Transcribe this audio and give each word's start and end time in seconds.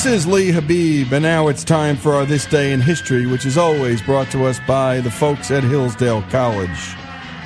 This 0.00 0.24
is 0.24 0.26
Lee 0.26 0.50
Habib, 0.50 1.12
and 1.12 1.22
now 1.22 1.48
it's 1.48 1.62
time 1.62 1.94
for 1.94 2.14
our 2.14 2.24
This 2.24 2.46
Day 2.46 2.72
in 2.72 2.80
History, 2.80 3.26
which 3.26 3.44
is 3.44 3.58
always 3.58 4.00
brought 4.00 4.30
to 4.30 4.46
us 4.46 4.58
by 4.66 4.98
the 5.00 5.10
folks 5.10 5.50
at 5.50 5.62
Hillsdale 5.62 6.22
College. 6.30 6.94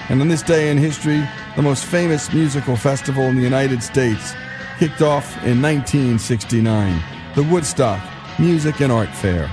And 0.08 0.20
on 0.20 0.28
this 0.28 0.40
day 0.40 0.70
in 0.70 0.78
history, 0.78 1.28
the 1.56 1.62
most 1.62 1.84
famous 1.84 2.32
musical 2.32 2.76
festival 2.76 3.24
in 3.24 3.34
the 3.34 3.42
United 3.42 3.82
States 3.82 4.34
kicked 4.78 5.02
off 5.02 5.26
in 5.44 5.60
1969 5.60 7.02
the 7.34 7.42
Woodstock 7.42 8.00
Music 8.38 8.80
and 8.80 8.92
Art 8.92 9.12
Fair, 9.16 9.50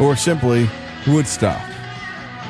or 0.00 0.16
simply 0.16 0.68
Woodstock. 1.06 1.62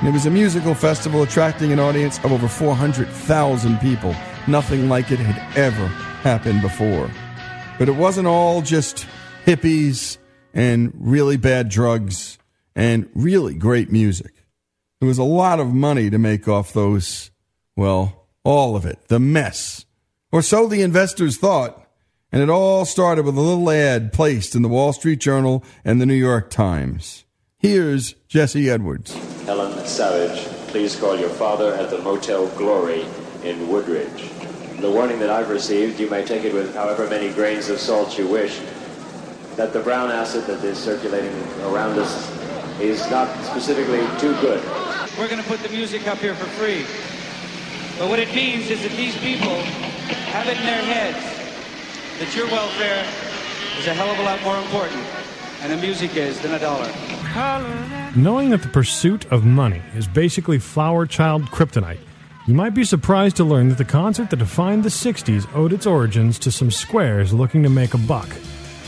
It 0.02 0.14
was 0.14 0.24
a 0.24 0.30
musical 0.30 0.74
festival 0.74 1.24
attracting 1.24 1.74
an 1.74 1.78
audience 1.78 2.16
of 2.24 2.32
over 2.32 2.48
400,000 2.48 3.78
people. 3.80 4.16
Nothing 4.46 4.88
like 4.88 5.10
it 5.10 5.18
had 5.18 5.58
ever 5.58 5.88
happened 6.22 6.62
before. 6.62 7.10
But 7.78 7.90
it 7.90 7.96
wasn't 7.96 8.28
all 8.28 8.62
just 8.62 9.06
hippies 9.44 10.18
and 10.52 10.92
really 10.94 11.36
bad 11.36 11.68
drugs 11.68 12.38
and 12.74 13.08
really 13.14 13.54
great 13.54 13.90
music. 13.90 14.46
There 15.00 15.08
was 15.08 15.18
a 15.18 15.24
lot 15.24 15.60
of 15.60 15.72
money 15.72 16.10
to 16.10 16.18
make 16.18 16.46
off 16.46 16.72
those, 16.72 17.30
well, 17.76 18.26
all 18.44 18.76
of 18.76 18.84
it, 18.84 19.08
the 19.08 19.20
mess. 19.20 19.86
Or 20.32 20.42
so 20.42 20.66
the 20.66 20.82
investors 20.82 21.36
thought. 21.36 21.86
And 22.32 22.42
it 22.42 22.50
all 22.50 22.84
started 22.84 23.24
with 23.24 23.36
a 23.36 23.40
little 23.40 23.68
ad 23.70 24.12
placed 24.12 24.54
in 24.54 24.62
the 24.62 24.68
Wall 24.68 24.92
Street 24.92 25.18
Journal 25.18 25.64
and 25.84 26.00
the 26.00 26.06
New 26.06 26.14
York 26.14 26.48
Times. 26.50 27.24
Here's 27.58 28.14
Jesse 28.28 28.70
Edwards. 28.70 29.12
Helen 29.44 29.84
Savage, 29.84 30.44
please 30.68 30.94
call 30.94 31.18
your 31.18 31.28
father 31.30 31.74
at 31.74 31.90
the 31.90 31.98
Motel 31.98 32.46
Glory 32.50 33.04
in 33.42 33.68
Woodridge. 33.68 34.30
The 34.80 34.90
warning 34.90 35.18
that 35.18 35.28
I've 35.28 35.50
received, 35.50 35.98
you 35.98 36.08
may 36.08 36.24
take 36.24 36.44
it 36.44 36.54
with 36.54 36.74
however 36.74 37.08
many 37.10 37.32
grains 37.32 37.68
of 37.68 37.80
salt 37.80 38.16
you 38.16 38.28
wish, 38.28 38.60
that 39.56 39.72
the 39.72 39.80
brown 39.80 40.10
acid 40.10 40.44
that 40.46 40.62
is 40.64 40.78
circulating 40.78 41.34
around 41.64 41.98
us 41.98 42.30
is 42.80 43.08
not 43.10 43.28
specifically 43.44 44.00
too 44.18 44.32
good. 44.40 44.62
We're 45.18 45.28
going 45.28 45.42
to 45.42 45.48
put 45.48 45.60
the 45.60 45.68
music 45.68 46.06
up 46.06 46.18
here 46.18 46.34
for 46.34 46.46
free. 46.46 46.86
But 47.98 48.08
what 48.08 48.18
it 48.18 48.34
means 48.34 48.70
is 48.70 48.82
that 48.82 48.92
these 48.92 49.16
people 49.18 49.56
have 50.32 50.46
it 50.46 50.56
in 50.56 50.64
their 50.64 50.82
heads 50.82 51.40
that 52.18 52.34
your 52.36 52.46
welfare 52.46 53.04
is 53.78 53.86
a 53.86 53.94
hell 53.94 54.10
of 54.10 54.18
a 54.18 54.22
lot 54.22 54.42
more 54.42 54.58
important, 54.58 55.02
and 55.62 55.72
the 55.72 55.76
music 55.76 56.16
is, 56.16 56.40
than 56.40 56.52
a 56.52 56.58
dollar. 56.58 56.90
Knowing 58.16 58.50
that 58.50 58.62
the 58.62 58.68
pursuit 58.68 59.24
of 59.32 59.44
money 59.44 59.80
is 59.94 60.06
basically 60.06 60.58
flower 60.58 61.06
child 61.06 61.42
kryptonite, 61.46 62.00
you 62.46 62.54
might 62.54 62.74
be 62.74 62.84
surprised 62.84 63.36
to 63.36 63.44
learn 63.44 63.68
that 63.68 63.78
the 63.78 63.84
concert 63.84 64.30
that 64.30 64.36
defined 64.36 64.82
the 64.82 64.88
60s 64.88 65.46
owed 65.54 65.72
its 65.72 65.86
origins 65.86 66.38
to 66.38 66.50
some 66.50 66.70
squares 66.70 67.32
looking 67.32 67.62
to 67.62 67.68
make 67.68 67.94
a 67.94 67.98
buck. 67.98 68.28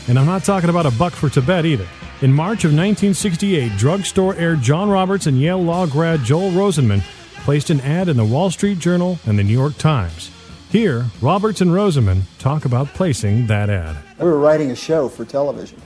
And 0.07 0.19
I'm 0.19 0.25
not 0.25 0.43
talking 0.43 0.69
about 0.69 0.85
a 0.85 0.91
buck 0.91 1.13
for 1.13 1.29
Tibet 1.29 1.65
either. 1.65 1.87
In 2.21 2.33
March 2.33 2.65
of 2.65 2.71
1968, 2.71 3.77
drugstore 3.77 4.35
heir 4.35 4.55
John 4.57 4.89
Roberts 4.89 5.27
and 5.27 5.39
Yale 5.39 5.61
law 5.61 5.85
grad 5.85 6.23
Joel 6.23 6.51
Rosenman 6.51 7.01
placed 7.43 7.69
an 7.69 7.79
ad 7.81 8.09
in 8.09 8.17
the 8.17 8.25
Wall 8.25 8.51
Street 8.51 8.79
Journal 8.79 9.17
and 9.25 9.39
the 9.39 9.43
New 9.43 9.53
York 9.53 9.77
Times. 9.77 10.29
Here, 10.69 11.05
Roberts 11.21 11.61
and 11.61 11.71
Rosenman 11.71 12.23
talk 12.39 12.65
about 12.65 12.87
placing 12.87 13.47
that 13.47 13.69
ad. 13.69 13.95
We 14.19 14.25
were 14.25 14.39
writing 14.39 14.71
a 14.71 14.75
show 14.75 15.07
for 15.07 15.23
television 15.23 15.81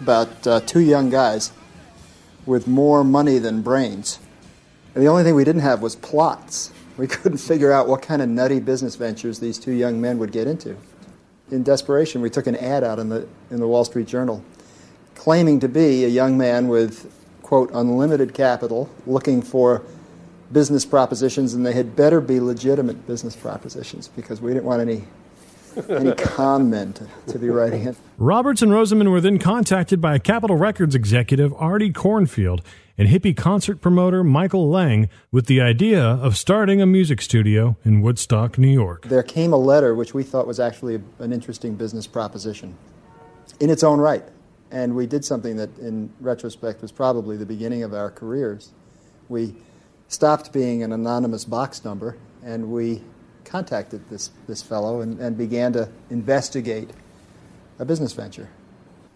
about 0.00 0.46
uh, 0.46 0.60
two 0.60 0.80
young 0.80 1.10
guys 1.10 1.52
with 2.46 2.66
more 2.66 3.04
money 3.04 3.38
than 3.38 3.62
brains. 3.62 4.18
And 4.94 5.04
the 5.04 5.08
only 5.08 5.22
thing 5.22 5.34
we 5.34 5.44
didn't 5.44 5.62
have 5.62 5.80
was 5.82 5.94
plots. 5.94 6.72
We 6.96 7.06
couldn't 7.08 7.38
figure 7.38 7.70
out 7.70 7.86
what 7.86 8.02
kind 8.02 8.20
of 8.20 8.28
nutty 8.28 8.58
business 8.58 8.96
ventures 8.96 9.38
these 9.38 9.58
two 9.58 9.72
young 9.72 10.00
men 10.00 10.18
would 10.18 10.32
get 10.32 10.48
into. 10.48 10.76
In 11.50 11.62
desperation, 11.62 12.20
we 12.20 12.30
took 12.30 12.46
an 12.46 12.56
ad 12.56 12.84
out 12.84 12.98
in 12.98 13.08
the, 13.08 13.26
in 13.50 13.58
the 13.58 13.66
Wall 13.66 13.84
Street 13.84 14.06
Journal 14.06 14.44
claiming 15.14 15.60
to 15.60 15.68
be 15.68 16.04
a 16.04 16.08
young 16.08 16.38
man 16.38 16.68
with, 16.68 17.12
quote, 17.42 17.70
unlimited 17.74 18.32
capital 18.32 18.88
looking 19.06 19.42
for 19.42 19.82
business 20.50 20.86
propositions, 20.86 21.52
and 21.52 21.64
they 21.66 21.74
had 21.74 21.94
better 21.94 22.22
be 22.22 22.40
legitimate 22.40 23.06
business 23.06 23.36
propositions 23.36 24.08
because 24.08 24.40
we 24.40 24.52
didn't 24.52 24.64
want 24.64 24.80
any 24.80 25.04
any 25.88 26.12
comment 26.16 27.02
to 27.28 27.38
be 27.38 27.48
writing 27.48 27.86
it. 27.86 27.96
Roberts 28.18 28.62
and 28.62 28.72
Rosenman 28.72 29.10
were 29.10 29.20
then 29.20 29.38
contacted 29.38 30.00
by 30.00 30.14
a 30.14 30.18
Capitol 30.18 30.56
Records 30.56 30.94
executive, 30.94 31.52
Artie 31.54 31.92
Kornfeld, 31.92 32.60
and 33.00 33.08
hippie 33.08 33.34
concert 33.34 33.80
promoter 33.80 34.22
Michael 34.22 34.68
Lang 34.68 35.08
with 35.32 35.46
the 35.46 35.58
idea 35.58 36.04
of 36.04 36.36
starting 36.36 36.82
a 36.82 36.86
music 36.86 37.22
studio 37.22 37.74
in 37.82 38.02
Woodstock, 38.02 38.58
New 38.58 38.68
York. 38.68 39.06
There 39.08 39.22
came 39.22 39.54
a 39.54 39.56
letter 39.56 39.94
which 39.94 40.12
we 40.12 40.22
thought 40.22 40.46
was 40.46 40.60
actually 40.60 41.00
an 41.18 41.32
interesting 41.32 41.76
business 41.76 42.06
proposition 42.06 42.76
in 43.58 43.70
its 43.70 43.82
own 43.82 44.00
right. 44.00 44.22
And 44.70 44.94
we 44.94 45.06
did 45.06 45.24
something 45.24 45.56
that, 45.56 45.78
in 45.78 46.12
retrospect, 46.20 46.82
was 46.82 46.92
probably 46.92 47.38
the 47.38 47.46
beginning 47.46 47.84
of 47.84 47.94
our 47.94 48.10
careers. 48.10 48.72
We 49.30 49.54
stopped 50.08 50.52
being 50.52 50.82
an 50.82 50.92
anonymous 50.92 51.46
box 51.46 51.82
number 51.82 52.18
and 52.44 52.70
we 52.70 53.02
contacted 53.44 54.10
this, 54.10 54.30
this 54.46 54.60
fellow 54.60 55.00
and, 55.00 55.18
and 55.18 55.38
began 55.38 55.72
to 55.72 55.88
investigate 56.10 56.90
a 57.78 57.86
business 57.86 58.12
venture. 58.12 58.50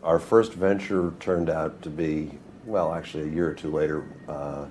Our 0.03 0.19
first 0.19 0.55
venture 0.55 1.13
turned 1.21 1.51
out 1.51 1.83
to 1.83 1.91
be, 1.91 2.39
well, 2.67 2.95
actually, 2.95 3.25
a 3.25 3.33
year 3.33 3.51
or 3.51 3.55
two 3.55 3.71
later, 3.71 4.05
uh, 4.29 4.67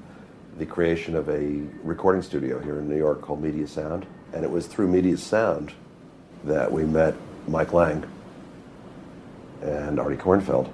the 0.58 0.66
creation 0.66 1.16
of 1.16 1.30
a 1.30 1.62
recording 1.84 2.22
studio 2.22 2.60
here 2.60 2.80
in 2.80 2.90
New 2.90 2.98
York 2.98 3.22
called 3.22 3.42
Media 3.42 3.68
Sound. 3.68 4.06
And 4.34 4.44
it 4.44 4.50
was 4.50 4.66
through 4.68 4.88
Media 4.88 5.18
Sound 5.18 5.72
that 6.44 6.72
we 6.72 6.84
met 6.86 7.16
Mike 7.48 7.74
Lang 7.74 8.04
and 9.62 10.00
Artie 10.00 10.18
Kornfeld. 10.18 10.72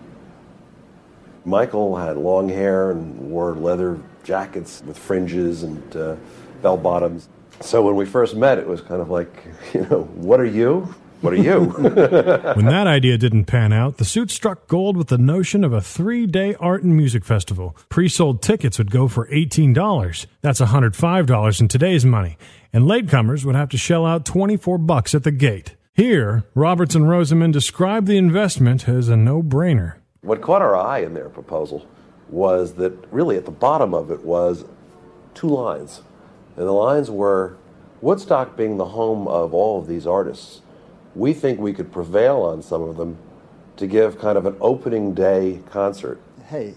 Michael 1.46 1.96
had 1.96 2.18
long 2.18 2.50
hair 2.50 2.91
and 2.91 3.31
wore 3.31 3.53
leather 3.53 4.00
jackets 4.24 4.81
with 4.86 4.97
fringes 4.97 5.63
and 5.63 5.96
uh, 5.96 6.16
bell 6.62 6.78
bottoms. 6.78 7.30
So 7.62 7.81
when 7.81 7.96
we 7.96 8.06
first 8.06 8.36
met, 8.36 8.57
it 8.57 8.68
was 8.68 8.81
kind 8.81 9.01
of 9.01 9.09
like, 9.09 9.46
you 9.74 9.81
know, 9.88 10.03
what 10.16 10.40
are 10.40 10.46
you? 10.46 10.94
What 11.22 11.34
are 11.34 11.38
you? 11.38 11.66
when 12.56 12.66
that 12.66 12.88
idea 12.88 13.18
didn't 13.18 13.46
pan 13.46 13.74
out, 13.74 13.97
the 13.97 14.06
suit 14.06 14.31
struck 14.31 14.68
gold 14.68 14.96
with 14.96 15.07
the 15.07 15.18
notion 15.18 15.66
of 15.66 15.74
a 15.74 15.81
three 15.81 16.25
day 16.25 16.56
art 16.56 16.84
and 16.84 16.96
music 16.96 17.25
festival. 17.25 17.75
Pre 17.90 18.07
sold 18.07 18.41
tickets 18.41 18.78
would 18.78 18.90
go 18.90 19.07
for 19.09 19.28
$18. 19.28 20.25
That's 20.41 20.62
$105 20.62 21.62
in 21.62 21.68
today's 21.68 22.06
money. 22.06 22.38
And 22.72 22.85
latecomers 22.85 23.44
would 23.44 23.56
have 23.56 23.69
to 23.69 23.78
shell 23.78 24.06
out 24.06 24.25
24 24.25 24.78
bucks 24.78 25.13
at 25.13 25.24
the 25.24 25.31
gate. 25.31 25.75
Here, 25.94 26.46
Roberts 26.56 26.96
and 26.96 27.06
Rosenman 27.06 27.51
described 27.51 28.07
the 28.07 28.18
investment 28.18 28.88
as 28.88 29.09
a 29.09 29.18
no 29.18 29.44
brainer. 29.44 29.96
What 30.22 30.41
caught 30.41 30.62
our 30.62 30.75
eye 30.75 31.00
in 31.00 31.13
their 31.13 31.28
proposal 31.28 31.86
was 32.30 32.75
that 32.75 32.94
really 33.12 33.36
at 33.36 33.44
the 33.44 33.51
bottom 33.51 33.94
of 33.94 34.09
it 34.09 34.24
was 34.24 34.63
two 35.34 35.50
lines. 35.50 36.01
And 36.56 36.66
the 36.66 36.72
lines 36.72 37.12
were 37.12 37.57
Woodstock 38.01 38.56
being 38.56 38.77
the 38.77 38.86
home 38.86 39.27
of 39.27 39.54
all 39.54 39.80
of 39.80 39.88
these 39.88 40.07
artists, 40.07 40.62
we 41.19 41.33
think 41.33 41.60
we 41.60 41.74
could 41.74 41.92
prevail 41.92 42.38
on 42.38 42.62
some 42.63 42.81
of 42.81 42.95
them 42.95 43.18
to 43.75 43.88
give 43.88 44.18
kind 44.19 44.38
of 44.38 44.45
an 44.45 44.56
opening 44.62 45.13
day 45.13 45.60
concert. 45.69 46.19
Hey, 46.48 46.74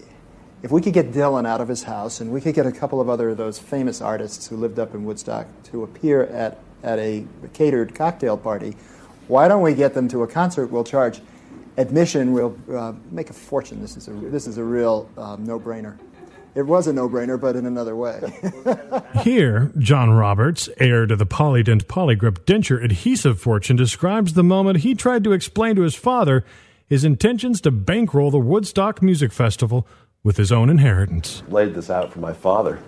if 0.61 0.71
we 0.71 0.81
could 0.81 0.93
get 0.93 1.11
Dylan 1.11 1.47
out 1.47 1.61
of 1.61 1.67
his 1.67 1.83
house 1.83 2.21
and 2.21 2.31
we 2.31 2.41
could 2.41 2.53
get 2.53 2.65
a 2.65 2.71
couple 2.71 3.01
of 3.01 3.09
other 3.09 3.29
of 3.29 3.37
those 3.37 3.57
famous 3.57 4.01
artists 4.01 4.47
who 4.47 4.57
lived 4.57 4.79
up 4.79 4.93
in 4.93 5.05
Woodstock 5.05 5.47
to 5.71 5.83
appear 5.83 6.23
at, 6.23 6.59
at 6.83 6.99
a 6.99 7.25
catered 7.53 7.95
cocktail 7.95 8.37
party, 8.37 8.75
why 9.27 9.47
don't 9.47 9.61
we 9.61 9.73
get 9.73 9.93
them 9.93 10.07
to 10.09 10.23
a 10.23 10.27
concert? 10.27 10.67
We'll 10.67 10.83
charge 10.83 11.21
admission, 11.77 12.33
we'll 12.33 12.57
uh, 12.73 12.93
make 13.11 13.29
a 13.29 13.33
fortune. 13.33 13.81
This 13.81 13.97
is 13.97 14.07
a, 14.07 14.11
this 14.11 14.45
is 14.45 14.57
a 14.57 14.63
real 14.63 15.09
um, 15.17 15.45
no 15.45 15.59
brainer. 15.59 15.97
It 16.55 16.67
was 16.67 16.85
a 16.87 16.93
no 16.93 17.09
brainer, 17.09 17.39
but 17.39 17.55
in 17.55 17.65
another 17.65 17.95
way. 17.95 18.21
Here, 19.23 19.71
John 19.77 20.11
Roberts, 20.11 20.69
heir 20.77 21.07
to 21.07 21.15
the 21.15 21.25
Polydent 21.25 21.85
Polygrip 21.85 22.45
denture 22.45 22.83
adhesive 22.83 23.39
fortune, 23.39 23.75
describes 23.75 24.33
the 24.33 24.43
moment 24.43 24.79
he 24.79 24.93
tried 24.93 25.23
to 25.23 25.31
explain 25.31 25.75
to 25.75 25.81
his 25.81 25.95
father 25.95 26.45
his 26.87 27.03
intentions 27.03 27.59
to 27.61 27.71
bankroll 27.71 28.29
the 28.29 28.39
Woodstock 28.39 29.01
Music 29.01 29.31
Festival 29.31 29.87
with 30.21 30.37
his 30.37 30.51
own 30.51 30.69
inheritance. 30.69 31.41
Laid 31.49 31.73
this 31.73 31.89
out 31.89 32.13
for 32.13 32.19
my 32.19 32.33
father 32.33 32.79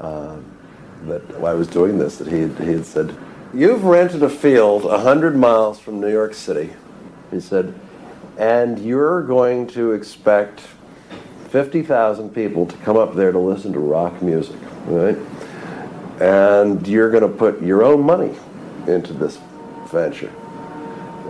uh, 0.00 0.36
that 1.04 1.38
while 1.38 1.52
I 1.52 1.54
was 1.54 1.68
doing 1.68 1.98
this, 1.98 2.18
that 2.18 2.26
he 2.28 2.40
had, 2.40 2.58
he 2.58 2.72
had 2.72 2.86
said, 2.86 3.16
You've 3.54 3.84
rented 3.84 4.22
a 4.22 4.28
field 4.28 4.84
100 4.84 5.36
miles 5.36 5.78
from 5.78 6.00
New 6.00 6.10
York 6.10 6.34
City. 6.34 6.72
He 7.30 7.40
said, 7.40 7.72
and 8.36 8.78
you're 8.78 9.22
going 9.22 9.66
to 9.68 9.92
expect 9.92 10.60
50,000 11.56 12.34
people 12.34 12.66
to 12.66 12.76
come 12.84 12.98
up 12.98 13.14
there 13.14 13.32
to 13.32 13.38
listen 13.38 13.72
to 13.72 13.78
rock 13.78 14.20
music, 14.20 14.60
right? 14.84 15.16
And 16.20 16.86
you're 16.86 17.10
going 17.10 17.22
to 17.22 17.34
put 17.34 17.62
your 17.62 17.82
own 17.82 18.02
money 18.02 18.34
into 18.86 19.14
this 19.14 19.38
venture. 19.86 20.30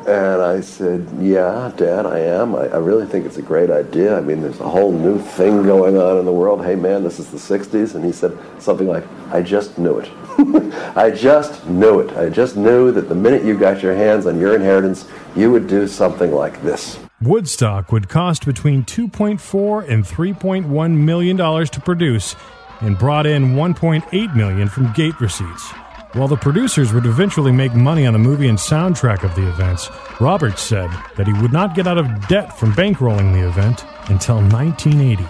And 0.09 0.43
I 0.43 0.63
said, 0.63 1.09
Yeah, 1.21 1.71
Dad, 1.77 2.07
I 2.07 2.19
am. 2.19 2.57
I, 2.57 2.63
I, 2.63 2.79
really 2.79 3.07
think 3.07 3.25
it's 3.25 3.37
a 3.37 3.43
great 3.43 3.71
idea. 3.71 4.19
I 4.19 4.21
mean, 4.21 4.43
there's 4.43 4.59
a 4.59 4.69
whole 4.69 4.91
new 4.91 5.21
thing 5.21 5.63
going 5.63 5.97
on 5.97 6.19
in 6.19 6.25
the 6.25 6.33
world. 6.33 6.65
Hey, 6.65 6.75
man, 6.75 7.05
this 7.05 7.21
is 7.21 7.31
the 7.31 7.39
60s. 7.39 7.95
And 7.95 8.05
he 8.05 8.11
said 8.11 8.37
something 8.59 8.89
like, 8.89 9.05
I 9.31 9.43
just 9.43 9.79
knew 9.79 10.01
it. 10.01 10.11
I 10.97 11.09
just 11.13 11.65
knew 11.69 12.01
it. 12.01 12.17
I 12.17 12.31
just 12.31 12.57
knew 12.57 12.91
that 12.91 13.09
the 13.09 13.15
minute 13.15 13.45
you 13.45 13.57
got 13.57 13.81
your 13.81 13.95
hands 13.95 14.27
on 14.27 14.41
your 14.41 14.57
inheritance, 14.57 15.07
you 15.37 15.53
would 15.53 15.69
do 15.69 15.87
something 15.87 16.33
like 16.33 16.61
this. 16.63 16.99
Woodstock 17.23 17.93
would 17.93 18.11
cost 18.11 18.45
between 18.45 18.85
2.4 18.85 19.89
and 19.89 20.05
3.1 20.05 20.97
million 20.99 21.37
dollars 21.37 21.71
to 21.71 21.81
produce 21.81 22.37
and 22.81 22.99
brought 22.99 23.27
in 23.27 23.55
1.8 23.55 24.37
million 24.37 24.69
from 24.69 24.93
gate 24.93 25.19
receipts. 25.19 25.71
While 26.13 26.29
the 26.29 26.37
producers 26.37 26.93
would 26.93 27.07
eventually 27.07 27.53
make 27.53 27.75
money 27.75 28.05
on 28.05 28.13
the 28.13 28.19
movie 28.19 28.49
and 28.49 28.59
soundtrack 28.59 29.25
of 29.25 29.35
the 29.35 29.49
events, 29.49 29.89
Roberts 30.21 30.61
said 30.61 30.91
that 31.17 31.27
he 31.27 31.33
would 31.41 31.55
not 31.55 31.75
get 31.75 31.87
out 31.87 31.97
of 31.97 32.29
debt 32.29 32.57
from 32.59 32.73
bankrolling 32.75 33.33
the 33.33 33.49
event 33.49 33.87
until 34.11 34.37
1980. 34.37 35.25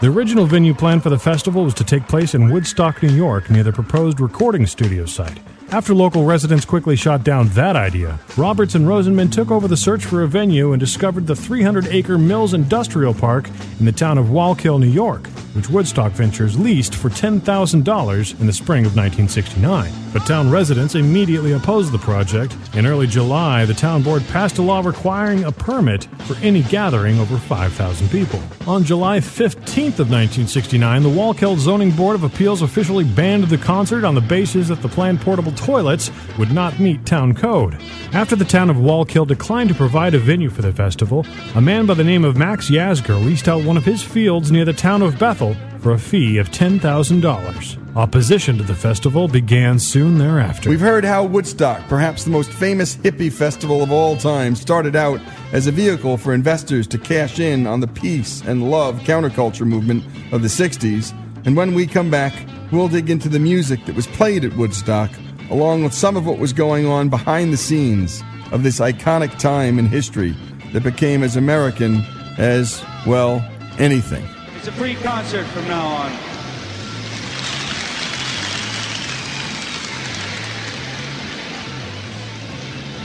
The 0.00 0.08
original 0.08 0.44
venue 0.44 0.74
plan 0.74 1.00
for 1.00 1.10
the 1.10 1.18
festival 1.20 1.62
was 1.62 1.74
to 1.74 1.84
take 1.84 2.08
place 2.08 2.34
in 2.34 2.50
Woodstock, 2.50 3.00
New 3.00 3.12
York, 3.12 3.48
near 3.48 3.62
the 3.62 3.72
proposed 3.72 4.18
recording 4.18 4.66
studio 4.66 5.06
site. 5.06 5.38
After 5.70 5.94
local 5.94 6.24
residents 6.24 6.64
quickly 6.64 6.96
shot 6.96 7.24
down 7.24 7.48
that 7.48 7.76
idea, 7.76 8.18
Roberts 8.38 8.74
and 8.74 8.86
Rosenman 8.86 9.30
took 9.30 9.50
over 9.50 9.68
the 9.68 9.76
search 9.76 10.02
for 10.02 10.22
a 10.22 10.26
venue 10.26 10.72
and 10.72 10.80
discovered 10.80 11.26
the 11.26 11.36
300 11.36 11.88
acre 11.88 12.16
Mills 12.16 12.54
Industrial 12.54 13.12
Park 13.12 13.50
in 13.78 13.84
the 13.84 13.92
town 13.92 14.16
of 14.16 14.28
Wallkill, 14.28 14.80
New 14.80 14.86
York, 14.86 15.26
which 15.52 15.68
Woodstock 15.68 16.12
Ventures 16.12 16.58
leased 16.58 16.94
for 16.94 17.10
$10,000 17.10 18.40
in 18.40 18.46
the 18.46 18.52
spring 18.52 18.86
of 18.86 18.96
1969. 18.96 19.92
But 20.12 20.26
town 20.26 20.50
residents 20.50 20.94
immediately 20.94 21.52
opposed 21.52 21.92
the 21.92 21.98
project. 21.98 22.56
In 22.74 22.86
early 22.86 23.06
July, 23.06 23.64
the 23.64 23.74
town 23.74 24.02
board 24.02 24.26
passed 24.28 24.58
a 24.58 24.62
law 24.62 24.80
requiring 24.80 25.44
a 25.44 25.52
permit 25.52 26.04
for 26.20 26.34
any 26.36 26.62
gathering 26.62 27.18
over 27.18 27.36
5,000 27.36 28.08
people. 28.10 28.40
On 28.66 28.84
July 28.84 29.18
15th 29.18 29.98
of 30.00 30.10
1969, 30.10 31.02
the 31.02 31.08
Wallkill 31.08 31.58
Zoning 31.58 31.90
Board 31.90 32.14
of 32.14 32.24
Appeals 32.24 32.62
officially 32.62 33.04
banned 33.04 33.44
the 33.44 33.58
concert 33.58 34.04
on 34.04 34.14
the 34.14 34.20
basis 34.20 34.68
that 34.68 34.80
the 34.82 34.88
planned 34.88 35.20
portable 35.20 35.52
toilets 35.52 36.10
would 36.38 36.52
not 36.52 36.78
meet 36.80 37.04
town 37.04 37.34
code. 37.34 37.78
After 38.12 38.36
the 38.36 38.44
town 38.44 38.70
of 38.70 38.76
Wallkill 38.76 39.26
declined 39.26 39.68
to 39.68 39.74
provide 39.74 40.14
a 40.14 40.18
venue 40.18 40.50
for 40.50 40.62
the 40.62 40.72
festival, 40.72 41.26
a 41.54 41.60
man 41.60 41.86
by 41.86 41.94
the 41.94 42.04
name 42.04 42.24
of 42.24 42.36
Max 42.36 42.70
Yasgur 42.70 43.22
leased 43.24 43.48
out 43.48 43.64
one 43.64 43.76
of 43.76 43.84
his 43.84 44.02
fields 44.02 44.50
near 44.50 44.64
the 44.64 44.72
town 44.72 45.02
of 45.02 45.18
Bethel 45.18 45.54
for 45.80 45.92
a 45.92 45.98
fee 45.98 46.38
of 46.38 46.50
$10,000. 46.50 47.96
Opposition 47.96 48.58
to 48.58 48.64
the 48.64 48.74
festival 48.74 49.28
began 49.28 49.78
soon 49.78 50.18
thereafter. 50.18 50.70
We've 50.70 50.80
heard 50.80 51.04
how 51.04 51.24
Woodstock, 51.24 51.88
perhaps 51.88 52.24
the 52.24 52.30
most 52.30 52.50
famous 52.50 52.96
hippie 52.96 53.32
festival 53.32 53.82
of 53.82 53.90
all 53.90 54.16
time, 54.16 54.54
started 54.54 54.94
out 54.94 55.20
as 55.52 55.66
a 55.66 55.72
vehicle 55.72 56.16
for 56.16 56.34
investors 56.34 56.86
to 56.88 56.98
cash 56.98 57.40
in 57.40 57.66
on 57.66 57.80
the 57.80 57.86
peace 57.86 58.42
and 58.42 58.70
love 58.70 59.00
counterculture 59.00 59.66
movement 59.66 60.04
of 60.32 60.42
the 60.42 60.48
60s. 60.48 61.12
And 61.44 61.56
when 61.56 61.74
we 61.74 61.86
come 61.86 62.10
back, 62.10 62.34
we'll 62.70 62.88
dig 62.88 63.10
into 63.10 63.28
the 63.28 63.38
music 63.38 63.84
that 63.86 63.96
was 63.96 64.06
played 64.06 64.44
at 64.44 64.56
Woodstock, 64.56 65.10
along 65.50 65.82
with 65.82 65.94
some 65.94 66.16
of 66.16 66.26
what 66.26 66.38
was 66.38 66.52
going 66.52 66.86
on 66.86 67.08
behind 67.08 67.52
the 67.52 67.56
scenes 67.56 68.22
of 68.52 68.62
this 68.62 68.80
iconic 68.80 69.38
time 69.38 69.78
in 69.78 69.86
history 69.86 70.36
that 70.72 70.82
became 70.82 71.22
as 71.22 71.36
American 71.36 72.02
as, 72.38 72.84
well, 73.06 73.44
anything. 73.78 74.24
It's 74.58 74.66
a 74.66 74.72
free 74.72 74.96
concert 74.96 75.46
from 75.46 75.68
now 75.68 75.86
on. 75.86 76.10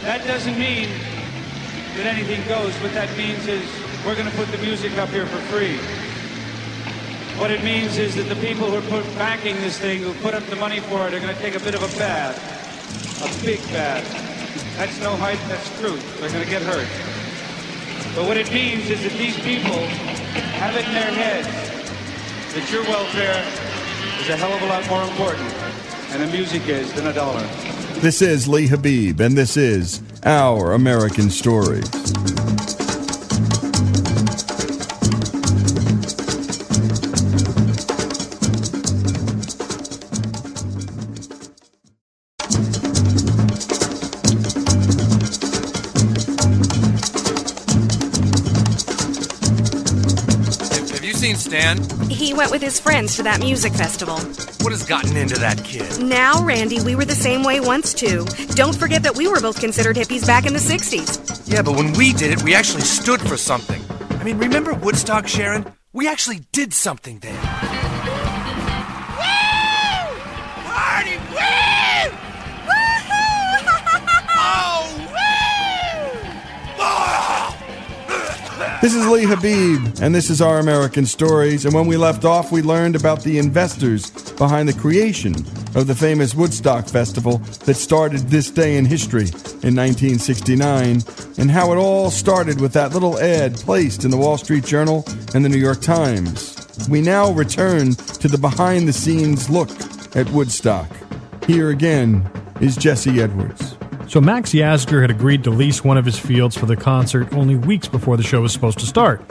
That 0.02 0.26
doesn't 0.26 0.58
mean 0.58 0.90
that 1.96 2.08
anything 2.08 2.42
goes. 2.48 2.74
What 2.82 2.92
that 2.96 3.16
means 3.16 3.46
is 3.46 3.62
we're 4.04 4.16
going 4.16 4.26
to 4.26 4.36
put 4.36 4.48
the 4.48 4.58
music 4.58 4.98
up 4.98 5.10
here 5.10 5.28
for 5.28 5.38
free. 5.54 5.78
What 7.40 7.52
it 7.52 7.64
means 7.64 8.00
is 8.00 8.16
that 8.16 8.24
the 8.24 8.42
people 8.42 8.72
who 8.72 8.78
are 8.78 8.90
put, 8.90 9.06
backing 9.20 9.56
this 9.58 9.78
thing, 9.78 10.02
who 10.02 10.12
put 10.24 10.34
up 10.34 10.44
the 10.48 10.56
money 10.56 10.80
for 10.80 11.08
it, 11.08 11.14
are 11.14 11.20
going 11.20 11.36
to 11.36 11.42
take 11.42 11.54
a 11.54 11.60
bit 11.60 11.76
of 11.76 11.84
a 11.84 12.00
bath. 12.00 12.36
A 13.22 13.46
big 13.46 13.60
bath. 13.68 14.04
That's 14.78 15.00
no 15.02 15.16
hype, 15.18 15.38
that's 15.48 15.70
truth. 15.80 16.20
They're 16.20 16.32
going 16.32 16.44
to 16.44 16.50
get 16.50 16.64
hurt. 16.64 17.13
But 18.16 18.28
what 18.28 18.38
it 18.38 18.52
means 18.54 18.92
is 18.92 19.02
that 19.02 19.14
these 19.14 19.36
people 19.40 19.80
have 20.62 20.76
it 20.76 20.86
in 20.86 20.94
their 20.94 21.12
heads 21.12 21.48
that 22.54 22.72
your 22.72 22.84
welfare 22.84 23.44
is 24.22 24.30
a 24.30 24.38
hell 24.38 24.54
of 24.54 24.62
a 24.62 24.66
lot 24.68 24.88
more 24.88 25.02
important, 25.02 25.52
and 26.12 26.22
the 26.22 26.28
music 26.28 26.68
is, 26.68 26.94
than 26.94 27.08
a 27.08 27.14
dollar. 27.14 27.42
This 28.02 28.22
is 28.22 28.48
Lee 28.48 28.68
Habib, 28.68 29.20
and 29.20 29.36
this 29.36 29.58
is 29.58 30.04
Our 30.24 30.74
American 30.74 31.32
Stories. 31.32 31.90
Have 51.54 51.78
you 51.78 51.86
seen 51.86 51.86
Stan? 51.86 52.10
He 52.10 52.34
went 52.34 52.52
with 52.52 52.62
his 52.62 52.80
friends 52.80 53.16
to 53.16 53.24
that 53.24 53.40
music 53.40 53.74
festival. 53.74 54.18
What 54.62 54.72
has 54.72 54.84
gotten 54.84 55.16
into 55.18 55.36
that 55.40 55.64
kid? 55.64 56.02
Now, 56.02 56.44
Randy, 56.44 56.82
we 56.82 56.96
were 56.96 57.06
the 57.06 57.16
same 57.16 57.44
way 57.44 57.60
once 57.60 57.94
too. 57.94 58.26
Don't 58.56 58.76
forget 58.76 59.04
that 59.04 59.16
we 59.16 59.28
were 59.28 59.40
both 59.40 59.60
considered 59.60 59.96
hippies 59.96 60.26
back 60.26 60.46
in 60.46 60.54
the 60.54 60.60
60s. 60.60 61.52
Yeah, 61.52 61.62
but 61.62 61.76
when 61.76 61.94
we 61.94 62.14
did 62.14 62.32
it, 62.32 62.44
we 62.44 62.56
actually 62.56 62.82
stood 62.82 63.22
for 63.22 63.38
something. 63.38 63.82
I 64.20 64.24
mean, 64.24 64.38
remember 64.38 64.74
Woodstock, 64.74 65.28
Sharon? 65.28 65.66
We 65.92 66.08
actually 66.08 66.42
did 66.52 66.74
something 66.74 67.20
there. 67.20 67.63
This 78.84 78.96
is 78.96 79.08
Lee 79.08 79.24
Habib, 79.24 79.82
and 80.02 80.14
this 80.14 80.30
is 80.30 80.42
Our 80.42 80.60
American 80.60 81.06
Stories. 81.06 81.64
And 81.64 81.74
when 81.74 81.88
we 81.88 81.96
left 81.96 82.26
off, 82.26 82.52
we 82.52 82.62
learned 82.62 82.98
about 82.98 83.24
the 83.24 83.38
investors 83.38 84.12
behind 84.34 84.68
the 84.68 84.74
creation 84.74 85.34
of 85.74 85.88
the 85.88 85.96
famous 85.96 86.36
Woodstock 86.36 86.90
Festival 86.90 87.38
that 87.64 87.76
started 87.76 88.28
this 88.28 88.52
day 88.52 88.76
in 88.76 88.84
history 88.84 89.30
in 89.64 89.74
1969, 89.74 91.02
and 91.38 91.50
how 91.50 91.72
it 91.72 91.78
all 91.78 92.12
started 92.12 92.60
with 92.60 92.74
that 92.74 92.92
little 92.92 93.18
ad 93.20 93.56
placed 93.56 94.04
in 94.04 94.12
the 94.12 94.18
Wall 94.18 94.38
Street 94.38 94.66
Journal 94.66 95.06
and 95.34 95.46
the 95.46 95.50
New 95.50 95.56
York 95.56 95.80
Times. 95.80 96.68
We 96.90 97.00
now 97.00 97.32
return 97.32 97.94
to 97.94 98.28
the 98.28 98.38
behind 98.38 98.86
the 98.86 98.92
scenes 98.92 99.50
look 99.50 99.72
at 100.14 100.30
Woodstock. 100.32 100.90
Here 101.48 101.70
again 101.70 102.30
is 102.60 102.76
Jesse 102.76 103.22
Edwards. 103.22 103.73
So 104.14 104.22
Max 104.22 104.52
Yasgur 104.52 105.02
had 105.02 105.10
agreed 105.10 105.44
to 105.46 105.50
lease 105.50 105.84
one 105.84 105.98
of 105.98 106.06
his 106.06 106.20
fields 106.20 106.56
for 106.56 106.68
the 106.68 106.76
concert 106.76 107.34
only 107.34 107.56
weeks 107.56 107.88
before 107.88 108.16
the 108.16 108.22
show 108.22 108.42
was 108.42 108.54
supposed 108.54 108.78
to 108.78 108.86
start. 108.86 109.24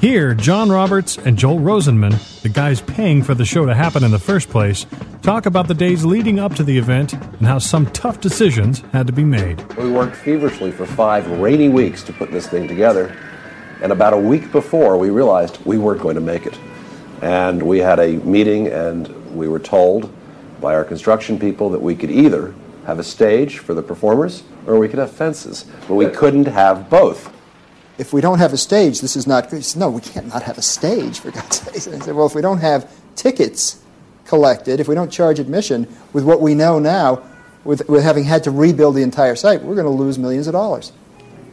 Here, 0.00 0.34
John 0.34 0.70
Roberts 0.70 1.16
and 1.18 1.38
Joel 1.38 1.60
Rosenman, 1.60 2.42
the 2.42 2.48
guys 2.48 2.80
paying 2.80 3.22
for 3.22 3.34
the 3.34 3.44
show 3.44 3.64
to 3.64 3.76
happen 3.76 4.02
in 4.02 4.10
the 4.10 4.18
first 4.18 4.48
place, 4.48 4.86
talk 5.22 5.46
about 5.46 5.68
the 5.68 5.74
days 5.74 6.04
leading 6.04 6.40
up 6.40 6.56
to 6.56 6.64
the 6.64 6.76
event 6.76 7.12
and 7.12 7.46
how 7.46 7.60
some 7.60 7.86
tough 7.92 8.20
decisions 8.20 8.80
had 8.92 9.06
to 9.06 9.12
be 9.12 9.22
made. 9.22 9.62
We 9.76 9.88
worked 9.88 10.16
feverishly 10.16 10.72
for 10.72 10.84
five 10.84 11.30
rainy 11.38 11.68
weeks 11.68 12.02
to 12.02 12.12
put 12.12 12.32
this 12.32 12.48
thing 12.48 12.66
together. 12.66 13.16
And 13.82 13.92
about 13.92 14.14
a 14.14 14.18
week 14.18 14.50
before, 14.50 14.98
we 14.98 15.10
realized 15.10 15.64
we 15.64 15.78
weren't 15.78 16.00
going 16.00 16.16
to 16.16 16.20
make 16.20 16.44
it. 16.44 16.58
And 17.22 17.62
we 17.62 17.78
had 17.78 18.00
a 18.00 18.16
meeting, 18.16 18.66
and 18.66 19.36
we 19.36 19.46
were 19.46 19.60
told 19.60 20.12
by 20.60 20.74
our 20.74 20.82
construction 20.82 21.38
people 21.38 21.70
that 21.70 21.80
we 21.80 21.94
could 21.94 22.10
either 22.10 22.52
have 22.88 22.98
a 22.98 23.04
stage 23.04 23.58
for 23.58 23.74
the 23.74 23.82
performers 23.82 24.42
or 24.66 24.78
we 24.78 24.88
could 24.88 24.98
have 24.98 25.12
fences. 25.12 25.66
But 25.86 25.96
we 25.96 26.06
couldn't 26.06 26.46
have 26.46 26.88
both. 26.88 27.30
If 27.98 28.14
we 28.14 28.22
don't 28.22 28.38
have 28.38 28.54
a 28.54 28.56
stage, 28.56 29.02
this 29.02 29.14
is 29.14 29.26
not 29.26 29.50
good. 29.50 29.62
No, 29.76 29.90
we 29.90 30.00
can't 30.00 30.28
not 30.28 30.42
have 30.44 30.56
a 30.56 30.62
stage, 30.62 31.20
for 31.20 31.30
God's 31.30 31.60
sake. 31.84 31.94
I 31.94 31.98
said, 31.98 32.14
well, 32.14 32.24
if 32.24 32.34
we 32.34 32.40
don't 32.40 32.60
have 32.60 32.90
tickets 33.14 33.82
collected, 34.24 34.80
if 34.80 34.88
we 34.88 34.94
don't 34.94 35.12
charge 35.12 35.38
admission 35.38 35.86
with 36.14 36.24
what 36.24 36.40
we 36.40 36.54
know 36.54 36.78
now, 36.78 37.22
with, 37.62 37.86
with 37.90 38.02
having 38.02 38.24
had 38.24 38.44
to 38.44 38.50
rebuild 38.50 38.94
the 38.94 39.02
entire 39.02 39.36
site, 39.36 39.62
we're 39.62 39.74
going 39.74 39.84
to 39.84 39.90
lose 39.90 40.18
millions 40.18 40.46
of 40.46 40.54
dollars. 40.54 40.90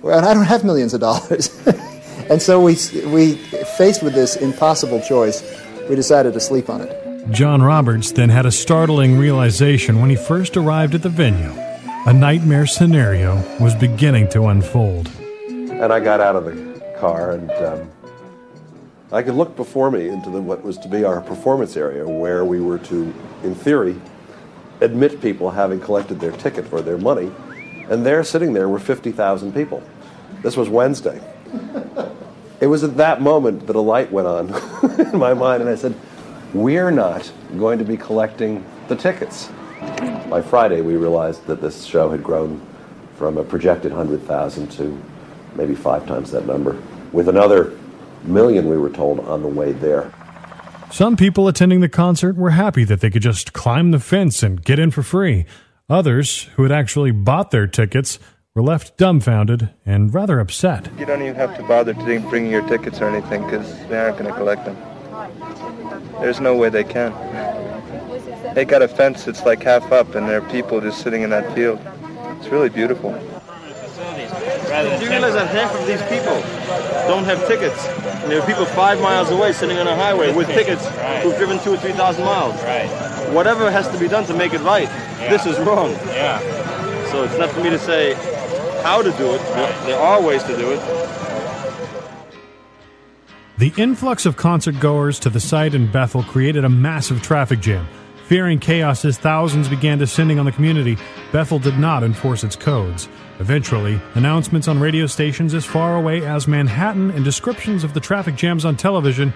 And 0.03 0.25
I 0.25 0.33
don't 0.33 0.45
have 0.45 0.63
millions 0.63 0.93
of 0.93 1.01
dollars. 1.01 1.49
and 2.29 2.41
so 2.41 2.61
we, 2.61 2.77
we, 3.07 3.35
faced 3.77 4.03
with 4.03 4.13
this 4.13 4.37
impossible 4.37 5.01
choice, 5.01 5.43
we 5.89 5.95
decided 5.95 6.31
to 6.33 6.39
sleep 6.39 6.69
on 6.69 6.79
it. 6.79 7.04
John 7.31 7.63
Roberts 7.63 8.11
then 8.11 8.29
had 8.29 8.45
a 8.45 8.51
startling 8.51 9.17
realization 9.17 9.99
when 9.99 10.11
he 10.11 10.15
first 10.15 10.55
arrived 10.55 10.93
at 10.93 11.01
the 11.01 11.09
venue. 11.09 11.51
A 12.05 12.13
nightmare 12.13 12.67
scenario 12.67 13.35
was 13.59 13.73
beginning 13.73 14.29
to 14.29 14.45
unfold. 14.45 15.09
And 15.47 15.91
I 15.91 15.99
got 15.99 16.21
out 16.21 16.35
of 16.35 16.45
the 16.45 16.95
car, 16.99 17.31
and 17.31 17.49
um, 17.51 17.91
I 19.11 19.23
could 19.23 19.33
look 19.33 19.55
before 19.55 19.89
me 19.89 20.07
into 20.07 20.29
the, 20.29 20.39
what 20.39 20.63
was 20.63 20.77
to 20.77 20.87
be 20.87 21.03
our 21.03 21.19
performance 21.19 21.75
area, 21.75 22.07
where 22.07 22.45
we 22.45 22.61
were 22.61 22.77
to, 22.77 23.11
in 23.41 23.55
theory, 23.55 23.99
admit 24.81 25.19
people 25.19 25.49
having 25.49 25.79
collected 25.79 26.19
their 26.19 26.31
ticket 26.31 26.71
or 26.71 26.81
their 26.81 26.99
money. 26.99 27.31
And 27.89 28.05
there, 28.05 28.23
sitting 28.23 28.53
there, 28.53 28.69
were 28.69 28.79
50,000 28.79 29.51
people. 29.51 29.81
This 30.43 30.55
was 30.55 30.69
Wednesday. 30.69 31.19
It 32.61 32.67
was 32.67 32.83
at 32.83 32.97
that 32.97 33.19
moment 33.19 33.65
that 33.65 33.75
a 33.75 33.81
light 33.81 34.11
went 34.11 34.27
on 34.27 34.53
in 34.99 35.17
my 35.17 35.33
mind, 35.33 35.61
and 35.63 35.71
I 35.71 35.75
said, 35.75 35.95
We're 36.55 36.89
not 36.89 37.29
going 37.57 37.79
to 37.79 37.83
be 37.83 37.97
collecting 37.97 38.63
the 38.87 38.95
tickets. 38.95 39.49
By 40.29 40.41
Friday, 40.41 40.79
we 40.79 40.95
realized 40.95 41.45
that 41.47 41.59
this 41.59 41.83
show 41.83 42.09
had 42.09 42.23
grown 42.23 42.65
from 43.17 43.37
a 43.37 43.43
projected 43.43 43.91
100,000 43.91 44.71
to 44.71 45.03
maybe 45.55 45.75
five 45.75 46.07
times 46.07 46.31
that 46.31 46.45
number, 46.45 46.81
with 47.11 47.27
another 47.27 47.73
million, 48.23 48.69
we 48.69 48.77
were 48.77 48.89
told, 48.89 49.19
on 49.19 49.41
the 49.41 49.49
way 49.49 49.73
there. 49.73 50.13
Some 50.91 51.17
people 51.17 51.49
attending 51.49 51.81
the 51.81 51.89
concert 51.89 52.37
were 52.37 52.51
happy 52.51 52.85
that 52.85 53.01
they 53.01 53.09
could 53.09 53.21
just 53.21 53.51
climb 53.51 53.91
the 53.91 53.99
fence 53.99 54.41
and 54.41 54.63
get 54.63 54.79
in 54.79 54.91
for 54.91 55.03
free. 55.03 55.45
Others, 55.89 56.43
who 56.55 56.63
had 56.63 56.71
actually 56.71 57.11
bought 57.11 57.51
their 57.51 57.67
tickets, 57.67 58.17
were 58.53 58.63
left 58.63 58.97
dumbfounded 58.97 59.71
and 59.85 60.13
rather 60.13 60.39
upset. 60.39 60.89
You 60.97 61.05
don't 61.05 61.21
even 61.21 61.35
have 61.35 61.57
to 61.57 61.63
bother 61.63 61.93
to 61.93 62.19
bring 62.29 62.49
your 62.49 62.65
tickets 62.69 63.01
or 63.01 63.09
anything 63.09 63.43
because 63.43 63.69
they 63.89 63.99
aren't 63.99 64.17
going 64.17 64.31
to 64.31 64.37
collect 64.37 64.63
them. 64.63 64.77
There's 66.21 66.39
no 66.39 66.55
way 66.55 66.69
they 66.69 66.83
can. 66.83 67.13
They 68.53 68.65
got 68.65 68.81
a 68.81 68.87
fence 68.87 69.25
that's 69.25 69.45
like 69.45 69.61
half 69.63 69.91
up, 69.91 70.15
and 70.15 70.27
there 70.29 70.41
are 70.41 70.49
people 70.49 70.79
just 70.81 71.01
sitting 71.01 71.23
in 71.23 71.29
that 71.31 71.53
field. 71.53 71.79
It's 72.39 72.47
really 72.47 72.69
beautiful. 72.69 73.11
Do 73.11 75.03
you 75.03 75.09
realize 75.09 75.33
that 75.33 75.47
half 75.49 75.73
of 75.73 75.85
these 75.87 76.01
people 76.03 76.35
don't 77.07 77.23
have 77.25 77.45
tickets? 77.47 77.85
And 78.23 78.31
there 78.31 78.41
are 78.41 78.45
people 78.45 78.65
five 78.65 78.99
miles 79.01 79.29
away 79.29 79.53
sitting 79.53 79.77
on 79.77 79.87
a 79.87 79.95
highway 79.95 80.33
with 80.33 80.47
tickets 80.47 80.85
who've 81.21 81.37
driven 81.37 81.59
two 81.59 81.73
or 81.73 81.77
three 81.77 81.93
thousand 81.93 82.25
miles. 82.25 82.55
Right. 82.63 82.87
Whatever 83.31 83.69
has 83.69 83.87
to 83.89 83.97
be 83.99 84.07
done 84.07 84.25
to 84.25 84.33
make 84.33 84.53
it 84.53 84.61
right, 84.61 84.89
this 85.29 85.45
is 85.45 85.59
wrong. 85.59 85.91
Yeah. 86.07 86.39
So 87.11 87.23
it's 87.23 87.37
not 87.37 87.49
for 87.51 87.61
me 87.61 87.69
to 87.69 87.79
say 87.79 88.13
how 88.83 89.01
to 89.01 89.11
do 89.11 89.33
it. 89.35 89.41
There 89.85 89.99
are 89.99 90.21
ways 90.21 90.43
to 90.43 90.57
do 90.57 90.71
it. 90.71 90.79
The 93.57 93.73
influx 93.77 94.25
of 94.25 94.35
concert 94.35 94.81
goers 94.81 95.17
to 95.19 95.29
the 95.29 95.39
site 95.39 95.75
in 95.75 95.89
Bethel 95.89 96.23
created 96.23 96.65
a 96.65 96.69
massive 96.69 97.21
traffic 97.21 97.61
jam. 97.61 97.87
Fearing 98.25 98.59
chaos 98.59 99.05
as 99.05 99.17
thousands 99.17 99.69
began 99.69 99.97
descending 99.97 100.39
on 100.39 100.45
the 100.45 100.51
community, 100.51 100.97
Bethel 101.31 101.59
did 101.59 101.79
not 101.79 102.03
enforce 102.03 102.43
its 102.43 102.57
codes. 102.57 103.07
Eventually, 103.39 103.97
announcements 104.15 104.67
on 104.67 104.81
radio 104.81 105.05
stations 105.05 105.53
as 105.53 105.63
far 105.63 105.95
away 105.95 106.25
as 106.25 106.49
Manhattan 106.49 107.11
and 107.11 107.23
descriptions 107.23 107.85
of 107.85 107.93
the 107.93 108.01
traffic 108.01 108.35
jams 108.35 108.65
on 108.65 108.75
television 108.75 109.33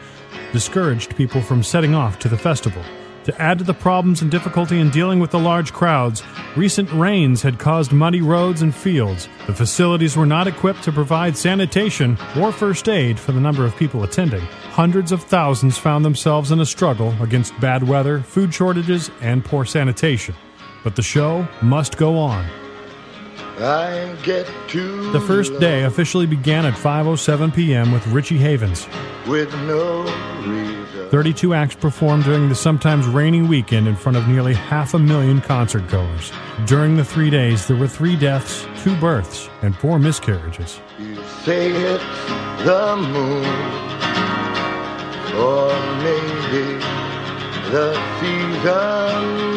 discouraged 0.51 1.15
people 1.15 1.41
from 1.41 1.63
setting 1.63 1.95
off 1.95 2.19
to 2.19 2.27
the 2.27 2.37
festival. 2.37 2.83
To 3.29 3.39
add 3.39 3.59
to 3.59 3.63
the 3.63 3.75
problems 3.75 4.23
and 4.23 4.31
difficulty 4.31 4.79
in 4.79 4.89
dealing 4.89 5.19
with 5.19 5.29
the 5.29 5.37
large 5.37 5.71
crowds, 5.71 6.23
recent 6.55 6.91
rains 6.91 7.43
had 7.43 7.59
caused 7.59 7.91
muddy 7.91 8.21
roads 8.21 8.63
and 8.63 8.73
fields. 8.73 9.29
The 9.45 9.53
facilities 9.53 10.17
were 10.17 10.25
not 10.25 10.47
equipped 10.47 10.81
to 10.85 10.91
provide 10.91 11.37
sanitation 11.37 12.17
or 12.35 12.51
first 12.51 12.89
aid 12.89 13.19
for 13.19 13.31
the 13.31 13.39
number 13.39 13.63
of 13.65 13.75
people 13.75 14.03
attending. 14.03 14.41
Hundreds 14.71 15.11
of 15.11 15.21
thousands 15.21 15.77
found 15.77 16.03
themselves 16.03 16.49
in 16.49 16.59
a 16.59 16.65
struggle 16.65 17.13
against 17.21 17.53
bad 17.59 17.87
weather, 17.87 18.21
food 18.21 18.51
shortages, 18.51 19.11
and 19.21 19.45
poor 19.45 19.63
sanitation. 19.63 20.33
But 20.83 20.95
the 20.95 21.03
show 21.03 21.47
must 21.61 21.97
go 21.97 22.17
on. 22.17 22.47
I 23.59 24.17
get 24.23 24.49
to 24.69 25.11
The 25.11 25.21
first 25.21 25.59
day 25.59 25.83
officially 25.83 26.25
began 26.25 26.65
at 26.65 26.73
5:07 26.73 27.53
p.m. 27.53 27.91
with 27.91 28.07
Richie 28.07 28.39
Havens. 28.39 28.87
with 29.27 29.53
no 29.67 30.01
reason. 30.47 30.88
32 31.09 31.55
acts 31.55 31.75
performed 31.75 32.23
during 32.23 32.49
the 32.49 32.55
sometimes 32.55 33.07
rainy 33.07 33.41
weekend 33.41 33.87
in 33.87 33.95
front 33.95 34.15
of 34.15 34.27
nearly 34.27 34.53
half 34.53 34.93
a 34.93 34.99
million 34.99 35.41
concert 35.41 35.87
goers. 35.89 36.31
During 36.67 36.95
the 36.97 37.03
3 37.03 37.31
days, 37.31 37.67
there 37.67 37.77
were 37.77 37.87
3 37.87 38.15
deaths, 38.15 38.67
2 38.83 38.95
births, 38.97 39.49
and 39.63 39.75
4 39.75 39.97
miscarriages. 39.97 40.79
You 40.99 41.15
say 41.43 41.71
it's 41.71 42.03
the 42.63 42.95
moon, 42.95 43.43
or 45.35 45.73
maybe 46.03 46.77
the 47.71 47.95
season. 48.19 49.49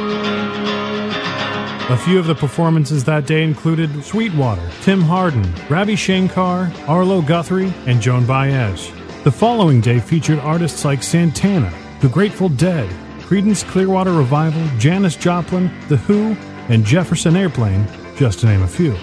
A 1.90 1.96
few 1.98 2.18
of 2.18 2.26
the 2.26 2.34
performances 2.34 3.04
that 3.04 3.26
day 3.26 3.42
included 3.44 4.02
Sweetwater, 4.02 4.66
Tim 4.80 5.02
Hardin, 5.02 5.52
Ravi 5.68 5.96
Shankar, 5.96 6.72
Arlo 6.88 7.20
Guthrie, 7.20 7.74
and 7.84 8.00
Joan 8.00 8.24
Baez. 8.24 8.90
The 9.24 9.30
following 9.30 9.80
day 9.80 10.00
featured 10.00 10.40
artists 10.40 10.84
like 10.84 11.00
Santana, 11.00 11.72
The 12.00 12.08
Grateful 12.08 12.48
Dead, 12.48 12.90
Creedence 13.20 13.64
Clearwater 13.64 14.12
Revival, 14.12 14.66
Janis 14.78 15.14
Joplin, 15.14 15.70
The 15.88 15.96
Who, 15.96 16.36
and 16.68 16.84
Jefferson 16.84 17.36
Airplane, 17.36 17.86
just 18.16 18.40
to 18.40 18.46
name 18.46 18.62
a 18.62 18.66
few. 18.66 18.94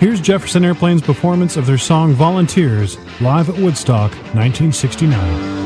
Here's 0.00 0.22
Jefferson 0.22 0.64
Airplane's 0.64 1.02
performance 1.02 1.58
of 1.58 1.66
their 1.66 1.76
song 1.76 2.14
Volunteers 2.14 2.96
live 3.20 3.50
at 3.50 3.58
Woodstock 3.58 4.12
1969. 4.32 5.63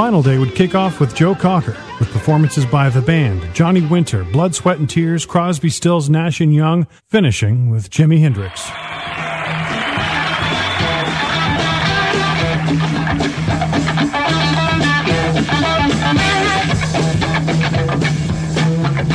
Final 0.00 0.22
day 0.22 0.38
would 0.38 0.54
kick 0.54 0.74
off 0.74 0.98
with 0.98 1.14
Joe 1.14 1.34
Cocker, 1.34 1.76
with 1.98 2.10
performances 2.10 2.64
by 2.64 2.88
the 2.88 3.02
band, 3.02 3.42
Johnny 3.52 3.82
Winter, 3.82 4.24
Blood, 4.24 4.54
Sweat, 4.54 4.78
and 4.78 4.88
Tears, 4.88 5.26
Crosby, 5.26 5.68
Stills, 5.68 6.08
Nash 6.08 6.40
and 6.40 6.54
Young, 6.54 6.86
finishing 7.08 7.68
with 7.68 7.90
Jimi 7.90 8.18
Hendrix. 8.18 8.70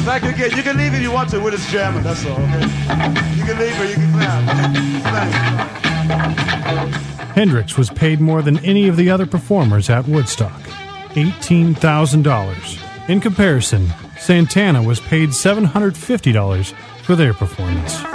Back 0.05 0.21
again. 0.21 0.51
You 0.55 0.61
can 0.61 0.77
leave 0.77 0.93
if 0.93 1.01
you 1.01 1.11
want 1.11 1.31
to. 1.31 1.39
We're 1.39 1.49
just 1.49 1.67
jamming. 1.69 2.03
That's 2.03 2.23
all. 2.27 2.33
Okay. 2.33 2.61
You 3.35 3.43
can 3.43 3.57
leave 3.57 3.81
or 3.81 3.85
you 3.85 3.95
can 3.95 4.11
clap. 4.13 4.43
Thanks. 6.07 6.97
Hendrix 7.33 7.75
was 7.75 7.89
paid 7.89 8.21
more 8.21 8.43
than 8.43 8.59
any 8.59 8.87
of 8.87 8.97
the 8.97 9.09
other 9.09 9.25
performers 9.25 9.89
at 9.89 10.07
Woodstock 10.07 10.74
$18,000. 11.15 13.09
In 13.09 13.21
comparison, 13.21 13.87
Santana 14.19 14.83
was 14.83 14.99
paid 14.99 15.29
$750 15.29 16.73
for 17.03 17.15
their 17.15 17.33
performance. 17.33 18.01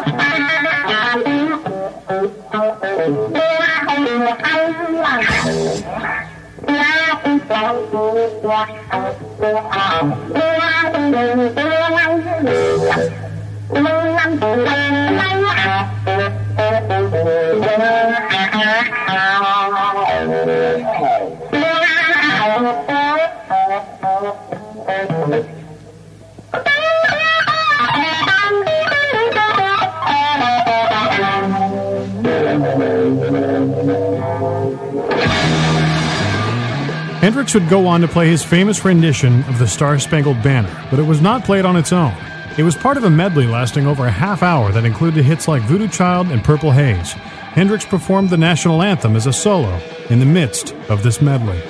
Hendrix 37.30 37.54
would 37.54 37.68
go 37.68 37.86
on 37.86 38.00
to 38.00 38.08
play 38.08 38.26
his 38.28 38.42
famous 38.42 38.84
rendition 38.84 39.44
of 39.44 39.60
the 39.60 39.68
Star 39.68 40.00
Spangled 40.00 40.42
Banner, 40.42 40.84
but 40.90 40.98
it 40.98 41.04
was 41.04 41.20
not 41.20 41.44
played 41.44 41.64
on 41.64 41.76
its 41.76 41.92
own. 41.92 42.12
It 42.58 42.64
was 42.64 42.74
part 42.74 42.96
of 42.96 43.04
a 43.04 43.08
medley 43.08 43.46
lasting 43.46 43.86
over 43.86 44.04
a 44.04 44.10
half 44.10 44.42
hour 44.42 44.72
that 44.72 44.84
included 44.84 45.24
hits 45.24 45.46
like 45.46 45.62
Voodoo 45.62 45.86
Child 45.86 46.32
and 46.32 46.42
Purple 46.42 46.72
Haze. 46.72 47.12
Hendrix 47.12 47.84
performed 47.84 48.30
the 48.30 48.36
national 48.36 48.82
anthem 48.82 49.14
as 49.14 49.28
a 49.28 49.32
solo 49.32 49.80
in 50.08 50.18
the 50.18 50.26
midst 50.26 50.74
of 50.88 51.04
this 51.04 51.22
medley. 51.22 51.62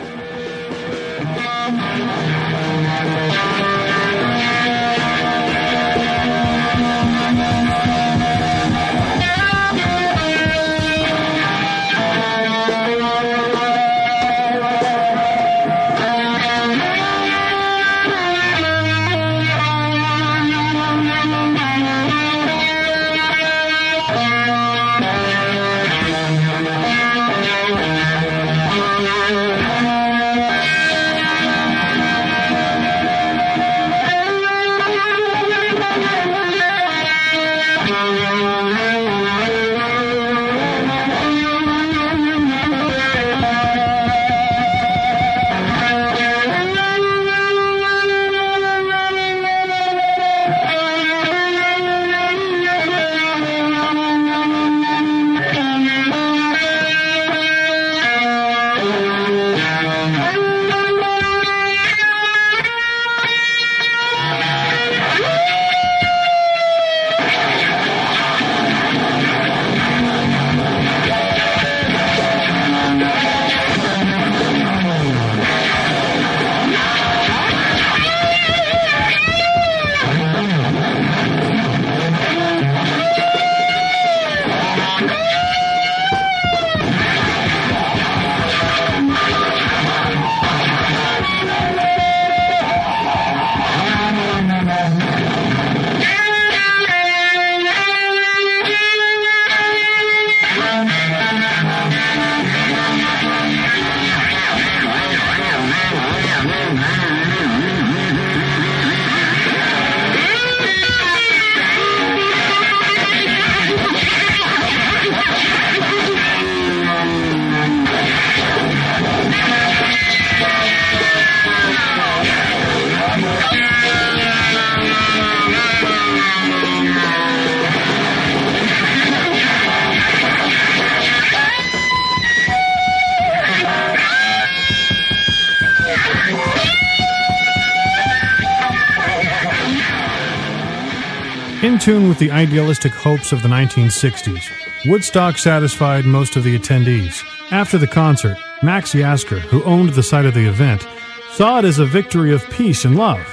Tune 141.80 142.10
with 142.10 142.18
the 142.18 142.30
idealistic 142.30 142.92
hopes 142.92 143.32
of 143.32 143.40
the 143.40 143.48
1960s, 143.48 144.50
Woodstock 144.84 145.38
satisfied 145.38 146.04
most 146.04 146.36
of 146.36 146.44
the 146.44 146.58
attendees. 146.58 147.24
After 147.50 147.78
the 147.78 147.86
concert, 147.86 148.36
Max 148.62 148.92
Yasgur, 148.92 149.40
who 149.40 149.64
owned 149.64 149.94
the 149.94 150.02
site 150.02 150.26
of 150.26 150.34
the 150.34 150.46
event, 150.46 150.86
saw 151.32 151.58
it 151.58 151.64
as 151.64 151.78
a 151.78 151.86
victory 151.86 152.34
of 152.34 152.48
peace 152.50 152.84
and 152.84 152.96
love. 152.96 153.26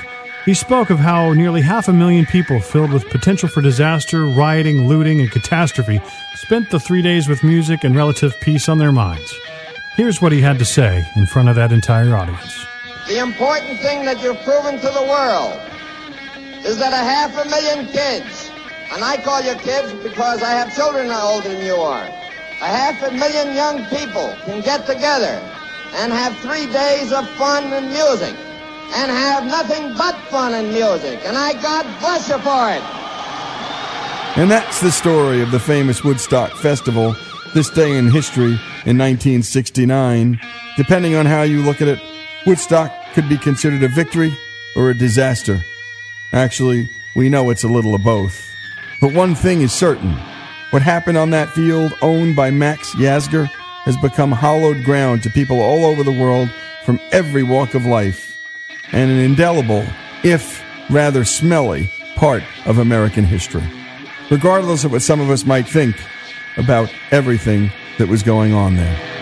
He 0.46 0.54
spoke 0.54 0.90
of 0.90 0.98
how 0.98 1.34
nearly 1.34 1.60
half 1.60 1.90
a 1.90 1.94
million 1.94 2.26
people 2.26 2.62
filled 2.62 2.94
with 2.94 3.10
potential 3.10 3.50
for 3.50 3.62
disaster, 3.62 4.26
rioting, 4.26 4.88
looting, 4.88 5.20
and 5.20 5.30
catastrophe 5.30 6.00
spent 6.36 6.70
the 6.70 6.80
three 6.80 7.02
days 7.02 7.28
with 7.28 7.44
music 7.44 7.84
and 7.84 7.98
relative 7.98 8.40
peace 8.40 8.70
on 8.70 8.78
their 8.78 8.94
minds. 8.94 9.38
Here's 9.98 10.22
what 10.22 10.32
he 10.32 10.40
had 10.40 10.58
to 10.60 10.66
say 10.66 11.06
in 11.18 11.26
front 11.26 11.50
of 11.50 11.56
that 11.58 11.74
entire 11.74 12.16
audience. 12.16 12.66
The 13.10 13.20
important 13.20 13.78
thing 13.82 14.06
that 14.06 14.24
you've 14.24 14.42
proven 14.44 14.76
to 14.80 14.90
the 14.90 15.04
world 15.04 15.60
is 16.68 16.78
that 16.80 16.92
a 16.92 16.98
half 16.98 17.32
a 17.38 17.48
million 17.50 17.88
kids, 17.88 18.37
and 18.94 19.04
I 19.04 19.18
call 19.18 19.42
you 19.42 19.56
kids 19.56 19.92
because 20.04 20.42
I 20.42 20.52
have 20.52 20.76
children 20.76 21.08
now 21.08 21.28
older 21.28 21.50
than 21.50 21.66
you 21.66 21.76
are, 21.76 22.04
a 22.04 22.66
half 22.66 23.02
a 23.04 23.12
million 23.12 23.54
young 23.56 23.86
people 23.86 24.36
can 24.46 24.62
get 24.62 24.86
together 24.86 25.42
and 25.96 26.12
have 26.12 26.36
three 26.38 26.66
days 26.72 27.12
of 27.12 27.28
fun 27.32 27.66
and 27.74 27.88
music 27.88 28.36
and 28.96 29.12
have 29.12 29.46
nothing 29.46 29.94
but 29.98 30.16
fun 30.30 30.54
and 30.54 30.70
music. 30.70 31.20
And 31.26 31.38
I 31.38 31.54
God 31.62 31.86
bless 32.00 32.30
you 32.30 32.38
for 32.40 32.72
it. 32.72 32.84
And 34.38 34.50
that's 34.50 34.82
the 34.82 34.92
story 34.92 35.42
of 35.42 35.52
the 35.52 35.60
famous 35.60 36.04
Woodstock 36.04 36.52
Festival, 36.58 37.16
this 37.54 37.70
day 37.70 37.98
in 37.98 38.10
history 38.10 38.54
in 38.86 38.98
1969. 38.98 40.40
Depending 40.78 41.16
on 41.16 41.26
how 41.26 41.42
you 41.42 41.64
look 41.64 41.82
at 41.82 41.88
it, 41.88 42.00
Woodstock 42.46 42.92
could 43.14 43.28
be 43.28 43.38
considered 43.38 43.84
a 43.84 43.88
victory 43.88 44.32
or 44.76 44.92
a 44.92 44.94
disaster. 44.94 45.60
Actually, 46.34 46.88
we 47.16 47.30
know 47.30 47.50
it's 47.50 47.64
a 47.64 47.68
little 47.68 47.96
of 47.96 48.04
both. 48.04 48.47
But 49.00 49.14
one 49.14 49.36
thing 49.36 49.62
is 49.62 49.72
certain 49.72 50.18
what 50.72 50.82
happened 50.82 51.18
on 51.18 51.30
that 51.30 51.50
field, 51.52 51.94
owned 52.02 52.36
by 52.36 52.52
Max 52.52 52.94
Yasgur, 52.96 53.48
has 53.86 53.96
become 53.98 54.32
hallowed 54.32 54.84
ground 54.84 55.24
to 55.24 55.30
people 55.30 55.62
all 55.62 55.86
over 55.86 56.04
the 56.04 56.12
world 56.12 56.50
from 56.84 57.00
every 57.12 57.44
walk 57.44 57.74
of 57.74 57.86
life, 57.86 58.38
and 58.92 59.10
an 59.10 59.18
indelible, 59.18 59.86
if 60.24 60.64
rather 60.90 61.24
smelly, 61.24 61.90
part 62.16 62.44
of 62.66 62.80
American 62.80 63.24
history 63.24 63.64
regardless 64.30 64.84
of 64.84 64.92
what 64.92 65.02
some 65.02 65.20
of 65.20 65.30
us 65.30 65.46
might 65.46 65.68
think 65.68 65.96
about 66.58 66.94
everything 67.12 67.72
that 67.98 68.08
was 68.08 68.24
going 68.24 68.54
on 68.54 68.76
there. 68.76 69.17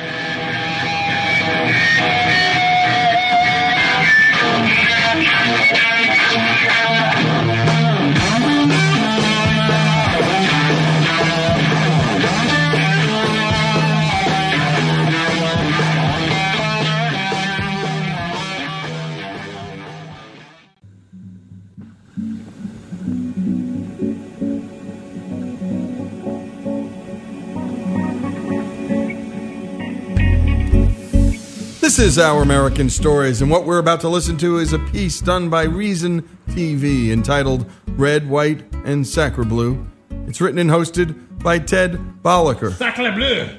Is 32.06 32.20
Our 32.20 32.44
American 32.44 32.88
Stories, 32.88 33.42
and 33.42 33.50
what 33.50 33.66
we're 33.66 33.80
about 33.80 34.00
to 34.02 34.10
listen 34.10 34.38
to 34.38 34.60
is 34.60 34.74
a 34.74 34.80
piece 34.80 35.20
done 35.20 35.50
by 35.50 35.64
Reason 35.64 36.22
TV 36.50 37.10
entitled 37.10 37.66
Red, 37.98 38.30
White, 38.30 38.64
and 38.86 39.08
Sacre 39.08 39.44
Blue. 39.44 39.84
It's 40.28 40.40
written 40.40 40.60
and 40.60 40.70
hosted 40.70 41.42
by 41.42 41.58
Ted 41.58 41.94
Balaker. 42.22 42.74
Sacre 42.74 43.12
bleu! 43.12 43.50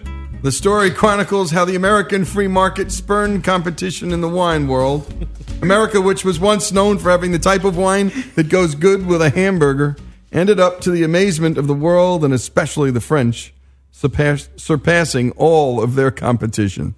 The 0.43 0.53
story 0.53 0.93
chronicles 0.93 1.51
how 1.51 1.65
the 1.65 1.75
American 1.75 2.25
free 2.25 2.47
market 2.47 2.93
spurned 2.93 3.43
competition 3.43 4.13
in 4.13 4.21
the 4.21 4.29
wine 4.29 4.69
world. 4.69 5.27
America, 5.61 6.01
which 6.01 6.25
was 6.25 6.39
once 6.39 6.71
known 6.71 6.99
for 6.99 7.11
having 7.11 7.33
the 7.33 7.41
type 7.41 7.65
of 7.65 7.77
wine 7.77 8.13
that 8.37 8.49
goes 8.49 8.77
good 8.77 9.07
with 9.07 9.23
a 9.23 9.31
hamburger, 9.31 9.97
ended 10.31 10.61
up 10.61 10.81
to 10.83 10.93
the 10.93 11.03
amazement 11.03 11.59
of 11.59 11.67
the 11.67 11.75
world 11.75 12.25
and 12.25 12.33
especially 12.33 12.93
the 12.93 13.01
French, 13.01 13.53
surpass- 13.91 14.49
surpassing 14.55 15.33
all 15.33 15.83
of 15.83 15.97
their 15.97 16.13
competition. 16.13 16.95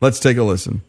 Let's 0.00 0.20
take 0.20 0.36
a 0.36 0.44
listen. 0.44 0.82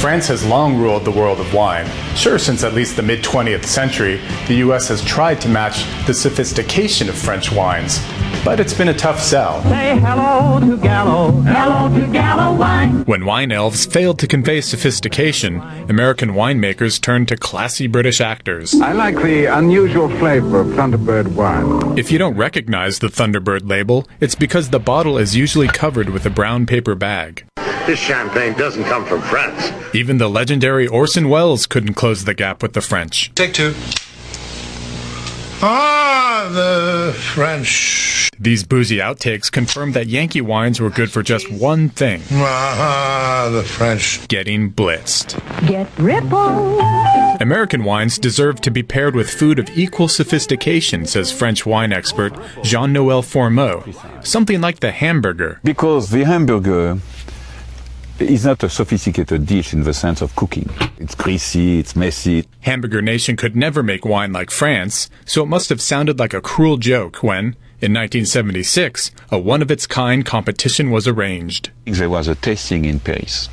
France 0.00 0.26
has 0.26 0.44
long 0.44 0.76
ruled 0.76 1.04
the 1.04 1.12
world 1.12 1.38
of 1.38 1.54
wine. 1.54 1.86
Sure, 2.16 2.38
since 2.38 2.64
at 2.64 2.74
least 2.74 2.96
the 2.96 3.02
mid 3.02 3.22
20th 3.22 3.64
century, 3.64 4.20
the 4.48 4.56
US 4.56 4.88
has 4.88 5.04
tried 5.04 5.40
to 5.42 5.48
match 5.48 5.84
the 6.06 6.14
sophistication 6.14 7.08
of 7.08 7.16
French 7.16 7.52
wines. 7.52 8.00
But 8.46 8.60
it's 8.60 8.74
been 8.74 8.86
a 8.86 8.94
tough 8.94 9.20
sell. 9.20 9.60
Say 9.64 9.98
hello 9.98 10.60
to 10.60 10.76
Gallo, 10.76 11.32
hello 11.32 11.92
to 11.98 12.12
Gallo 12.12 12.56
wine. 12.56 13.04
When 13.04 13.24
wine 13.24 13.50
elves 13.50 13.86
failed 13.86 14.20
to 14.20 14.28
convey 14.28 14.60
sophistication, 14.60 15.60
American 15.88 16.30
winemakers 16.30 17.00
turned 17.00 17.26
to 17.26 17.36
classy 17.36 17.88
British 17.88 18.20
actors. 18.20 18.80
I 18.80 18.92
like 18.92 19.16
the 19.16 19.46
unusual 19.46 20.08
flavor 20.08 20.60
of 20.60 20.68
Thunderbird 20.68 21.34
wine. 21.34 21.98
If 21.98 22.12
you 22.12 22.18
don't 22.18 22.36
recognize 22.36 23.00
the 23.00 23.08
Thunderbird 23.08 23.68
label, 23.68 24.06
it's 24.20 24.36
because 24.36 24.70
the 24.70 24.78
bottle 24.78 25.18
is 25.18 25.34
usually 25.34 25.66
covered 25.66 26.10
with 26.10 26.24
a 26.24 26.30
brown 26.30 26.66
paper 26.66 26.94
bag. 26.94 27.44
This 27.86 27.98
champagne 27.98 28.52
doesn't 28.52 28.84
come 28.84 29.04
from 29.06 29.22
France. 29.22 29.72
Even 29.92 30.18
the 30.18 30.30
legendary 30.30 30.86
Orson 30.86 31.28
Welles 31.28 31.66
couldn't 31.66 31.94
close 31.94 32.24
the 32.24 32.34
gap 32.34 32.62
with 32.62 32.74
the 32.74 32.80
French. 32.80 33.34
Take 33.34 33.54
two. 33.54 33.74
Ah, 35.62 36.48
the 36.52 37.14
French. 37.18 38.30
These 38.38 38.64
boozy 38.64 38.98
outtakes 38.98 39.50
confirmed 39.50 39.94
that 39.94 40.06
Yankee 40.08 40.42
wines 40.42 40.78
were 40.80 40.90
good 40.90 41.10
for 41.10 41.22
just 41.22 41.50
one 41.50 41.88
thing 41.88 42.20
Ah, 42.32 43.48
the 43.50 43.62
French. 43.62 44.28
getting 44.28 44.70
blitzed. 44.70 45.34
Get 45.66 45.88
ripple. 45.98 46.80
American 47.40 47.84
wines 47.84 48.18
deserve 48.18 48.60
to 48.62 48.70
be 48.70 48.82
paired 48.82 49.14
with 49.16 49.30
food 49.30 49.58
of 49.58 49.70
equal 49.76 50.08
sophistication, 50.08 51.06
says 51.06 51.32
French 51.32 51.64
wine 51.64 51.92
expert 51.92 52.34
Jean 52.62 52.92
Noel 52.92 53.22
Fourmeaux. 53.22 53.82
Something 54.26 54.60
like 54.60 54.80
the 54.80 54.92
hamburger. 54.92 55.60
Because 55.64 56.10
the 56.10 56.24
hamburger 56.24 56.98
is 58.18 58.44
not 58.44 58.62
a 58.62 58.68
sophisticated 58.68 59.46
dish 59.46 59.72
in 59.72 59.82
the 59.82 59.94
sense 59.94 60.22
of 60.22 60.34
cooking. 60.36 60.68
It's 60.98 61.14
greasy, 61.14 61.78
it's 61.78 61.94
messy. 61.94 62.46
Hamburger 62.60 63.02
Nation 63.02 63.36
could 63.36 63.56
never 63.56 63.82
make 63.82 64.04
wine 64.04 64.32
like 64.32 64.50
France, 64.50 65.10
so 65.24 65.42
it 65.42 65.46
must 65.46 65.68
have 65.68 65.80
sounded 65.80 66.18
like 66.18 66.34
a 66.34 66.40
cruel 66.40 66.76
joke 66.76 67.22
when, 67.22 67.56
in 67.80 67.92
1976, 67.92 69.10
a 69.30 69.38
one 69.38 69.62
of 69.62 69.70
its 69.70 69.86
kind 69.86 70.24
competition 70.24 70.90
was 70.90 71.06
arranged. 71.06 71.70
There 71.84 72.10
was 72.10 72.28
a 72.28 72.34
tasting 72.34 72.84
in 72.84 73.00
Paris 73.00 73.48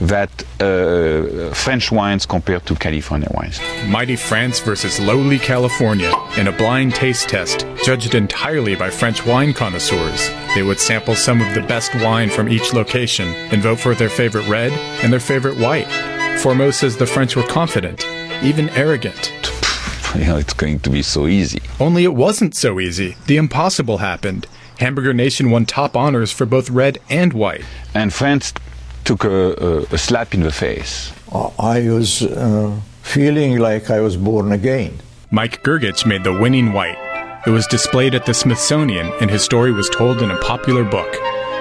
that 0.00 0.30
uh, 0.60 1.52
French 1.54 1.90
wines 1.90 2.26
compared 2.26 2.66
to 2.66 2.74
California 2.74 3.28
wines. 3.34 3.60
Mighty 3.86 4.16
France 4.16 4.60
versus 4.60 5.00
lowly 5.00 5.38
California 5.38 6.12
in 6.36 6.48
a 6.48 6.52
blind 6.52 6.94
taste 6.94 7.28
test 7.28 7.66
judged 7.84 8.14
entirely 8.14 8.74
by 8.74 8.90
French 8.90 9.24
wine 9.26 9.52
connoisseurs. 9.52 10.30
They 10.54 10.62
would 10.62 10.78
sample 10.80 11.14
some 11.14 11.40
of 11.40 11.54
the 11.54 11.62
best 11.62 11.94
wine 11.96 12.30
from 12.30 12.48
each 12.48 12.72
location 12.72 13.28
and 13.50 13.62
vote 13.62 13.80
for 13.80 13.94
their 13.94 14.08
favorite 14.08 14.48
red 14.48 14.72
and 15.02 15.12
their 15.12 15.20
favorite 15.20 15.58
white. 15.58 15.88
Fourmeaux 16.40 16.72
says 16.72 16.96
the 16.96 17.06
French 17.06 17.34
were 17.36 17.46
confident, 17.46 18.04
even 18.42 18.68
arrogant. 18.70 19.32
You 20.14 20.24
know, 20.24 20.36
it's 20.38 20.54
going 20.54 20.78
to 20.80 20.88
be 20.88 21.02
so 21.02 21.26
easy. 21.26 21.60
Only 21.78 22.04
it 22.04 22.14
wasn't 22.14 22.54
so 22.54 22.80
easy. 22.80 23.16
The 23.26 23.36
impossible 23.36 23.98
happened. 23.98 24.46
Hamburger 24.78 25.12
Nation 25.12 25.50
won 25.50 25.66
top 25.66 25.94
honors 25.94 26.32
for 26.32 26.46
both 26.46 26.70
red 26.70 26.98
and 27.10 27.34
white. 27.34 27.64
And 27.92 28.14
France 28.14 28.54
took 29.06 29.24
a, 29.24 29.54
a, 29.54 29.82
a 29.94 29.98
slap 29.98 30.34
in 30.34 30.40
the 30.40 30.50
face. 30.50 31.12
I 31.32 31.88
was 31.88 32.22
uh, 32.22 32.76
feeling 33.02 33.58
like 33.58 33.88
I 33.88 34.00
was 34.00 34.16
born 34.16 34.50
again. 34.50 34.98
Mike 35.30 35.62
Grgich 35.62 36.04
made 36.04 36.24
the 36.24 36.32
winning 36.32 36.72
white. 36.72 36.98
It 37.46 37.50
was 37.50 37.68
displayed 37.68 38.16
at 38.16 38.26
the 38.26 38.34
Smithsonian, 38.34 39.12
and 39.20 39.30
his 39.30 39.44
story 39.44 39.70
was 39.70 39.88
told 39.88 40.22
in 40.22 40.32
a 40.32 40.38
popular 40.40 40.82
book. 40.82 41.10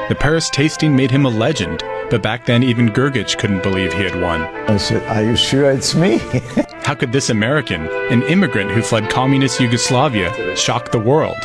The 0.09 0.17
Paris 0.19 0.49
tasting 0.49 0.95
made 0.95 1.11
him 1.11 1.25
a 1.25 1.29
legend, 1.29 1.83
but 2.09 2.23
back 2.23 2.47
then 2.47 2.63
even 2.63 2.89
Grgich 2.89 3.37
couldn't 3.37 3.61
believe 3.61 3.93
he 3.93 4.03
had 4.03 4.19
won. 4.19 4.41
I 4.67 4.77
said, 4.77 5.03
Are 5.07 5.23
you 5.23 5.35
sure 5.35 5.69
it's 5.69 5.93
me? 5.93 6.17
How 6.83 6.95
could 6.95 7.11
this 7.11 7.29
American, 7.29 7.87
an 8.11 8.23
immigrant 8.23 8.71
who 8.71 8.81
fled 8.81 9.09
communist 9.11 9.59
Yugoslavia, 9.59 10.55
shock 10.55 10.91
the 10.91 10.99
world? 10.99 11.37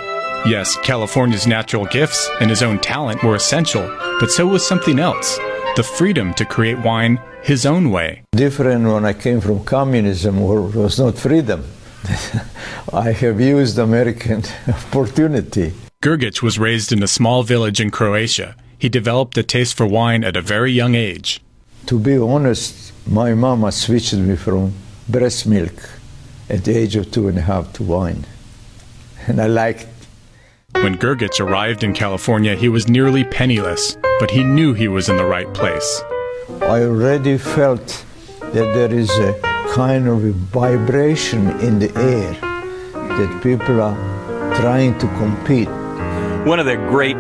Yes, 0.47 0.77
California's 0.83 1.47
natural 1.47 1.85
gifts 1.87 2.31
and 2.41 2.49
his 2.49 2.63
own 2.63 2.79
talent 2.79 3.23
were 3.23 3.35
essential, 3.35 3.87
but 4.19 4.31
so 4.31 4.47
was 4.47 4.67
something 4.67 4.99
else 4.99 5.39
the 5.77 5.83
freedom 5.83 6.35
to 6.35 6.45
create 6.45 6.79
wine 6.79 7.21
his 7.43 7.65
own 7.65 7.91
way. 7.91 8.23
Different 8.33 8.85
when 8.85 9.05
I 9.05 9.13
came 9.13 9.41
from 9.41 9.65
communism, 9.65 10.41
where 10.41 10.59
it 10.59 10.75
was 10.75 10.99
not 10.99 11.17
freedom. 11.17 11.65
I 12.93 13.13
have 13.13 13.41
used 13.41 13.79
American 13.79 14.43
opportunity. 14.69 15.73
Grgich 16.03 16.43
was 16.43 16.59
raised 16.59 16.93
in 16.93 17.03
a 17.03 17.07
small 17.07 17.43
village 17.43 17.81
in 17.81 17.91
Croatia. 17.91 18.57
He 18.79 18.89
developed 18.89 19.37
a 19.39 19.43
taste 19.43 19.77
for 19.77 19.87
wine 19.87 20.25
at 20.25 20.37
a 20.37 20.41
very 20.41 20.73
young 20.73 20.95
age. 20.95 21.41
To 21.87 21.99
be 21.99 22.17
honest, 22.17 22.93
my 23.07 23.35
mama 23.35 23.71
switched 23.73 24.15
me 24.15 24.37
from 24.37 24.73
breast 25.09 25.47
milk 25.47 25.91
at 26.49 26.65
the 26.65 26.77
age 26.77 26.97
of 26.97 27.11
two 27.11 27.29
and 27.29 27.39
a 27.39 27.43
half 27.43 27.73
to 27.75 27.83
wine. 27.83 28.27
and 29.27 29.41
I 29.41 29.47
liked 29.47 30.00
When 30.73 30.97
Grgich 30.97 31.41
arrived 31.41 31.85
in 31.85 31.93
California, 31.93 32.55
he 32.55 32.69
was 32.69 32.89
nearly 32.89 33.25
penniless, 33.25 33.97
but 34.19 34.31
he 34.31 34.43
knew 34.43 34.73
he 34.73 34.89
was 34.89 35.09
in 35.09 35.17
the 35.17 35.25
right 35.25 35.53
place. 35.53 36.03
I 36.63 36.83
already 36.85 37.37
felt 37.39 38.05
that 38.41 38.75
there 38.75 38.93
is 38.93 39.11
a 39.19 39.39
kind 39.75 40.09
of 40.09 40.25
a 40.25 40.33
vibration 40.33 41.51
in 41.61 41.81
the 41.81 41.91
air 41.99 42.33
that 42.93 43.43
people 43.43 43.81
are 43.81 43.97
trying 44.57 44.99
to 44.99 45.07
compete. 45.19 45.69
One 46.47 46.59
of 46.59 46.67
the 46.67 46.77
great 46.77 47.17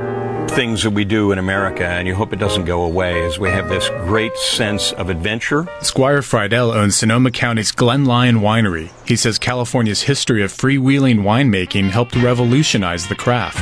things 0.50 0.82
that 0.82 0.90
we 0.90 1.04
do 1.04 1.32
in 1.32 1.38
America, 1.38 1.86
and 1.86 2.08
you 2.08 2.14
hope 2.14 2.32
it 2.32 2.38
doesn't 2.38 2.64
go 2.64 2.82
away, 2.82 3.20
is 3.22 3.38
we 3.38 3.48
have 3.50 3.68
this 3.68 3.88
great 4.06 4.36
sense 4.36 4.92
of 4.92 5.08
adventure. 5.08 5.68
Squire 5.80 6.20
Fridell 6.20 6.74
owns 6.74 6.96
Sonoma 6.96 7.30
County's 7.30 7.70
Glen 7.70 8.04
Lyon 8.04 8.40
Winery. 8.40 8.90
He 9.06 9.16
says 9.16 9.38
California's 9.38 10.02
history 10.02 10.42
of 10.42 10.52
freewheeling 10.52 11.20
winemaking 11.20 11.90
helped 11.90 12.16
revolutionize 12.16 13.06
the 13.06 13.14
craft. 13.14 13.60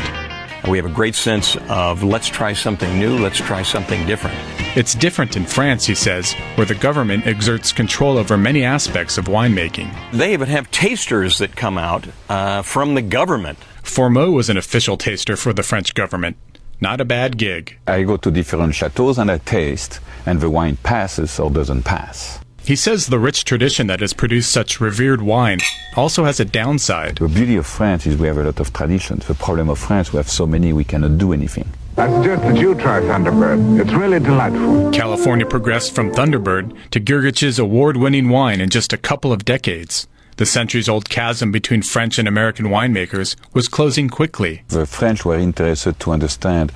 We 0.66 0.78
have 0.78 0.86
a 0.86 0.94
great 0.94 1.14
sense 1.14 1.56
of 1.68 2.02
let's 2.02 2.28
try 2.28 2.52
something 2.52 2.98
new, 2.98 3.18
let's 3.18 3.38
try 3.38 3.62
something 3.62 4.06
different. 4.06 4.36
It's 4.76 4.94
different 4.94 5.36
in 5.36 5.44
France, 5.44 5.86
he 5.86 5.94
says, 5.94 6.32
where 6.56 6.66
the 6.66 6.74
government 6.74 7.26
exerts 7.26 7.72
control 7.72 8.18
over 8.18 8.36
many 8.36 8.64
aspects 8.64 9.18
of 9.18 9.26
winemaking. 9.26 9.94
They 10.12 10.32
even 10.32 10.48
have 10.48 10.70
tasters 10.70 11.38
that 11.38 11.56
come 11.56 11.78
out 11.78 12.06
uh, 12.28 12.62
from 12.62 12.94
the 12.94 13.02
government. 13.02 13.58
Fourmeaux 13.82 14.32
was 14.32 14.50
an 14.50 14.56
official 14.58 14.96
taster 14.96 15.36
for 15.36 15.52
the 15.52 15.62
French 15.62 15.94
government. 15.94 16.36
Not 16.80 17.00
a 17.00 17.04
bad 17.04 17.38
gig. 17.38 17.76
I 17.86 18.04
go 18.04 18.16
to 18.16 18.30
different 18.30 18.74
chateaus 18.74 19.18
and 19.18 19.30
I 19.30 19.38
taste, 19.38 20.00
and 20.24 20.40
the 20.40 20.48
wine 20.48 20.76
passes 20.76 21.40
or 21.40 21.50
doesn't 21.50 21.82
pass. 21.82 22.38
He 22.64 22.76
says 22.76 23.06
the 23.06 23.18
rich 23.18 23.44
tradition 23.44 23.86
that 23.86 24.00
has 24.00 24.12
produced 24.12 24.52
such 24.52 24.80
revered 24.80 25.22
wine 25.22 25.58
also 25.96 26.24
has 26.24 26.38
a 26.38 26.44
downside. 26.44 27.16
The 27.16 27.26
beauty 27.26 27.56
of 27.56 27.66
France 27.66 28.06
is 28.06 28.16
we 28.16 28.26
have 28.28 28.36
a 28.38 28.44
lot 28.44 28.60
of 28.60 28.72
traditions. 28.72 29.26
The 29.26 29.34
problem 29.34 29.70
of 29.70 29.78
France, 29.78 30.12
we 30.12 30.18
have 30.18 30.28
so 30.28 30.46
many 30.46 30.72
we 30.72 30.84
cannot 30.84 31.18
do 31.18 31.32
anything. 31.32 31.68
I 31.96 32.08
suggest 32.12 32.42
that 32.42 32.56
you 32.56 32.74
try 32.76 33.00
Thunderbird. 33.00 33.80
It's 33.80 33.92
really 33.92 34.20
delightful. 34.20 34.92
California 34.92 35.46
progressed 35.46 35.94
from 35.94 36.12
Thunderbird 36.12 36.76
to 36.90 37.00
Grgich's 37.00 37.58
award 37.58 37.96
winning 37.96 38.28
wine 38.28 38.60
in 38.60 38.68
just 38.70 38.92
a 38.92 38.98
couple 38.98 39.32
of 39.32 39.44
decades. 39.44 40.06
The 40.38 40.46
centuries 40.46 40.88
old 40.88 41.08
chasm 41.08 41.50
between 41.50 41.82
French 41.82 42.16
and 42.16 42.28
American 42.28 42.66
winemakers 42.66 43.34
was 43.54 43.66
closing 43.66 44.08
quickly. 44.08 44.62
The 44.68 44.86
French 44.86 45.24
were 45.24 45.36
interested 45.36 45.98
to 45.98 46.12
understand 46.12 46.70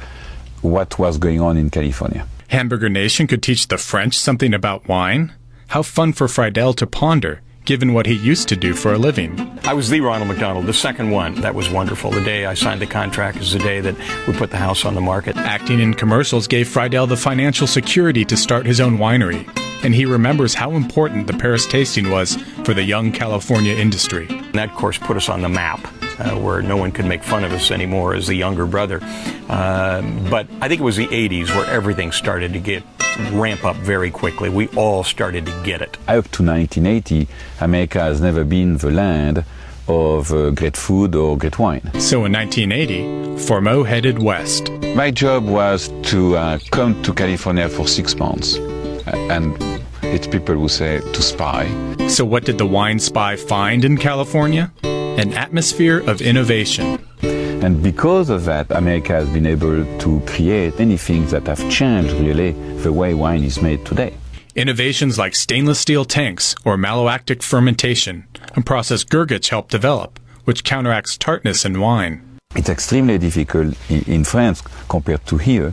what 0.62 0.98
was 0.98 1.16
going 1.16 1.40
on 1.40 1.56
in 1.56 1.70
California. 1.70 2.26
Hamburger 2.48 2.88
Nation 2.88 3.28
could 3.28 3.40
teach 3.40 3.68
the 3.68 3.78
French 3.78 4.18
something 4.18 4.52
about 4.52 4.88
wine? 4.88 5.32
How 5.68 5.82
fun 5.82 6.12
for 6.12 6.26
Fridell 6.26 6.74
to 6.74 6.88
ponder, 6.88 7.40
given 7.64 7.92
what 7.92 8.06
he 8.06 8.14
used 8.14 8.48
to 8.48 8.56
do 8.56 8.74
for 8.74 8.92
a 8.92 8.98
living. 8.98 9.58
I 9.64 9.74
was 9.74 9.90
the 9.90 10.00
Ronald 10.00 10.28
McDonald, 10.28 10.66
the 10.66 10.74
second 10.74 11.10
one. 11.10 11.34
That 11.42 11.54
was 11.54 11.70
wonderful. 11.70 12.10
The 12.10 12.24
day 12.24 12.46
I 12.46 12.54
signed 12.54 12.80
the 12.80 12.86
contract 12.86 13.38
is 13.38 13.52
the 13.52 13.58
day 13.60 13.80
that 13.80 13.96
we 14.26 14.34
put 14.34 14.50
the 14.50 14.56
house 14.56 14.84
on 14.84 14.94
the 14.94 15.00
market. 15.00 15.36
Acting 15.36 15.80
in 15.80 15.94
commercials 15.94 16.46
gave 16.46 16.66
Fridell 16.66 17.08
the 17.08 17.16
financial 17.16 17.66
security 17.66 18.24
to 18.24 18.36
start 18.36 18.66
his 18.66 18.80
own 18.80 18.98
winery, 18.98 19.46
and 19.84 19.94
he 19.94 20.04
remembers 20.04 20.54
how 20.54 20.72
important 20.72 21.26
the 21.26 21.34
Paris 21.34 21.66
tasting 21.66 22.10
was 22.10 22.36
for 22.64 22.74
the 22.74 22.82
young 22.82 23.12
California 23.12 23.74
industry. 23.74 24.26
And 24.28 24.54
that, 24.54 24.70
of 24.70 24.76
course, 24.76 24.98
put 24.98 25.16
us 25.16 25.28
on 25.28 25.42
the 25.42 25.48
map. 25.48 25.86
Uh, 26.18 26.38
where 26.38 26.60
no 26.60 26.76
one 26.76 26.92
could 26.92 27.06
make 27.06 27.24
fun 27.24 27.42
of 27.42 27.52
us 27.52 27.70
anymore 27.70 28.14
as 28.14 28.26
the 28.26 28.34
younger 28.34 28.66
brother. 28.66 29.00
Uh, 29.48 30.02
but 30.28 30.46
I 30.60 30.68
think 30.68 30.82
it 30.82 30.84
was 30.84 30.96
the 30.96 31.06
80s 31.08 31.48
where 31.48 31.64
everything 31.64 32.12
started 32.12 32.52
to 32.52 32.58
get 32.60 32.84
ramp 33.32 33.64
up 33.64 33.76
very 33.76 34.10
quickly. 34.10 34.48
We 34.48 34.68
all 34.68 35.04
started 35.04 35.46
to 35.46 35.62
get 35.64 35.80
it. 35.82 35.96
Up 36.08 36.28
to 36.32 36.44
1980, 36.44 37.28
America 37.64 38.00
has 38.00 38.20
never 38.20 38.44
been 38.44 38.76
the 38.78 38.90
land 38.90 39.44
of 39.88 40.32
uh, 40.32 40.50
great 40.50 40.76
food 40.76 41.14
or 41.14 41.36
great 41.36 41.58
wine. 41.58 41.82
So 42.00 42.24
in 42.24 42.32
1980, 42.32 43.38
Fourmeaux 43.44 43.86
headed 43.86 44.22
west. 44.22 44.70
My 44.94 45.10
job 45.10 45.44
was 45.46 45.88
to 46.10 46.36
uh, 46.36 46.58
come 46.70 47.02
to 47.02 47.12
California 47.12 47.68
for 47.68 47.86
six 47.86 48.16
months. 48.16 48.56
Uh, 48.56 49.28
and 49.30 49.56
it's 50.02 50.26
people 50.26 50.54
who 50.54 50.68
say 50.68 51.00
to 51.00 51.22
spy. 51.22 51.66
So 52.08 52.24
what 52.24 52.44
did 52.44 52.58
the 52.58 52.66
wine 52.66 52.98
spy 52.98 53.36
find 53.36 53.84
in 53.84 53.96
California? 53.96 54.72
An 54.84 55.32
atmosphere 55.34 55.98
of 56.08 56.20
innovation. 56.20 56.98
And 57.22 57.82
because 57.82 58.28
of 58.28 58.44
that, 58.46 58.70
America 58.70 59.12
has 59.12 59.28
been 59.28 59.46
able 59.46 59.84
to 60.00 60.20
create 60.26 60.78
many 60.78 60.96
things 60.96 61.30
that 61.30 61.46
have 61.46 61.60
changed 61.70 62.12
really 62.14 62.52
the 62.82 62.92
way 62.92 63.14
wine 63.14 63.44
is 63.44 63.62
made 63.62 63.84
today. 63.86 64.14
Innovations 64.54 65.18
like 65.18 65.34
stainless 65.34 65.80
steel 65.80 66.04
tanks 66.04 66.54
or 66.62 66.76
malolactic 66.76 67.42
fermentation, 67.42 68.26
a 68.54 68.60
process 68.60 69.02
Grgich 69.02 69.48
helped 69.48 69.70
develop, 69.70 70.20
which 70.44 70.62
counteracts 70.62 71.16
tartness 71.16 71.64
in 71.64 71.80
wine. 71.80 72.38
It's 72.54 72.68
extremely 72.68 73.16
difficult 73.16 73.74
in 73.88 74.24
France 74.24 74.62
compared 74.90 75.24
to 75.28 75.38
here 75.38 75.72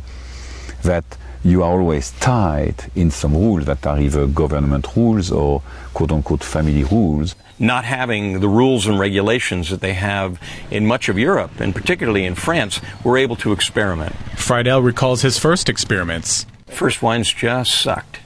that 0.84 1.04
you 1.44 1.62
are 1.62 1.78
always 1.78 2.12
tied 2.22 2.89
in 2.96 3.12
some 3.12 3.34
rules 3.34 3.65
that 3.65 3.86
are 3.86 4.00
either 4.00 4.26
government 4.28 4.88
rules 4.96 5.30
or 5.30 5.62
quote 5.94 6.13
unquote 6.13 6.44
family 6.44 6.86
rules. 6.86 7.36
Not 7.60 7.84
having 7.84 8.39
the 8.39 8.48
rules 8.48 8.88
and 8.88 8.98
regulations 8.98 9.70
that 9.72 9.82
they 9.82 9.94
have 9.94 10.39
in 10.72 10.86
much 10.86 11.10
of 11.10 11.20
Europe, 11.20 11.60
and 11.60 11.76
particularly 11.76 12.24
in 12.24 12.36
France, 12.36 12.80
we're 13.04 13.18
able 13.18 13.36
to 13.38 13.52
experiment. 13.52 14.15
Fridell 14.36 14.82
recalls 14.82 15.22
his 15.22 15.38
first 15.38 15.68
experiments. 15.68 16.46
First 16.68 17.02
wines 17.02 17.34
just 17.34 17.74
sucked. 17.74 18.22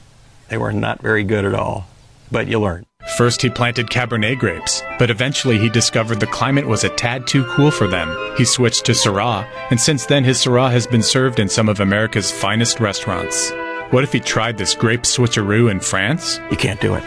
They 0.54 0.58
were 0.60 0.72
not 0.72 1.02
very 1.02 1.24
good 1.24 1.46
at 1.46 1.56
all, 1.56 1.88
but 2.32 2.48
you 2.48 2.60
learn. 2.60 2.86
First, 3.18 3.42
he 3.42 3.50
planted 3.50 3.88
Cabernet 3.88 4.38
grapes, 4.38 4.84
but 5.00 5.10
eventually 5.10 5.58
he 5.58 5.68
discovered 5.68 6.20
the 6.20 6.28
climate 6.28 6.68
was 6.68 6.84
a 6.84 6.90
tad 6.90 7.26
too 7.26 7.44
cool 7.46 7.72
for 7.72 7.88
them. 7.88 8.16
He 8.38 8.46
switched 8.46 8.86
to 8.86 8.92
Syrah, 8.92 9.48
and 9.72 9.82
since 9.82 10.06
then 10.06 10.24
his 10.24 10.38
Syrah 10.38 10.70
has 10.70 10.86
been 10.86 11.02
served 11.02 11.40
in 11.40 11.50
some 11.50 11.68
of 11.68 11.80
America's 11.80 12.32
finest 12.32 12.80
restaurants. 12.80 13.52
What 13.90 14.04
if 14.04 14.14
he 14.14 14.20
tried 14.20 14.60
this 14.60 14.76
grape 14.76 15.02
switcheroo 15.02 15.72
in 15.72 15.80
France? 15.80 16.40
You 16.52 16.58
can't 16.58 16.80
do 16.80 16.94
it. 16.94 17.04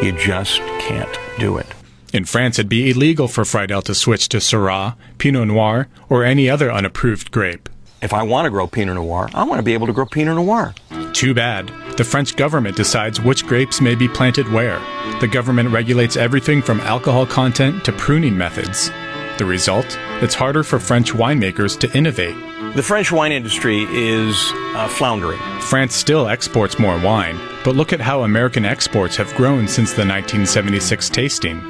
You 0.00 0.12
just 0.12 0.60
can't 0.78 1.18
do 1.40 1.58
it. 1.58 1.66
In 2.12 2.24
France, 2.24 2.60
it'd 2.60 2.68
be 2.68 2.88
illegal 2.88 3.26
for 3.26 3.42
Fridell 3.42 3.82
to 3.82 3.96
switch 3.96 4.28
to 4.28 4.36
Syrah, 4.36 4.94
Pinot 5.18 5.48
Noir, 5.48 5.88
or 6.08 6.22
any 6.22 6.48
other 6.48 6.70
unapproved 6.70 7.32
grape. 7.32 7.68
If 8.00 8.12
I 8.14 8.22
want 8.22 8.46
to 8.46 8.50
grow 8.50 8.68
Pinot 8.68 8.94
Noir, 8.94 9.28
I 9.34 9.42
want 9.42 9.58
to 9.58 9.64
be 9.64 9.74
able 9.74 9.88
to 9.88 9.92
grow 9.92 10.06
Pinot 10.06 10.36
Noir. 10.36 10.72
Too 11.12 11.34
bad. 11.34 11.72
The 11.96 12.04
French 12.04 12.36
government 12.36 12.76
decides 12.76 13.20
which 13.20 13.46
grapes 13.46 13.80
may 13.80 13.94
be 13.94 14.08
planted 14.08 14.50
where. 14.50 14.78
The 15.20 15.28
government 15.28 15.70
regulates 15.70 16.16
everything 16.16 16.62
from 16.62 16.80
alcohol 16.80 17.26
content 17.26 17.84
to 17.84 17.92
pruning 17.92 18.36
methods. 18.36 18.90
The 19.38 19.44
result? 19.44 19.98
It's 20.22 20.34
harder 20.34 20.62
for 20.62 20.78
French 20.78 21.12
winemakers 21.12 21.78
to 21.80 21.96
innovate. 21.96 22.36
The 22.74 22.82
French 22.82 23.10
wine 23.10 23.32
industry 23.32 23.84
is 23.90 24.52
uh, 24.74 24.86
floundering. 24.88 25.40
France 25.60 25.94
still 25.94 26.28
exports 26.28 26.78
more 26.78 26.98
wine, 27.00 27.40
but 27.64 27.74
look 27.74 27.92
at 27.92 28.00
how 28.00 28.22
American 28.22 28.64
exports 28.64 29.16
have 29.16 29.34
grown 29.34 29.66
since 29.66 29.90
the 29.90 30.06
1976 30.06 31.08
tasting. 31.08 31.60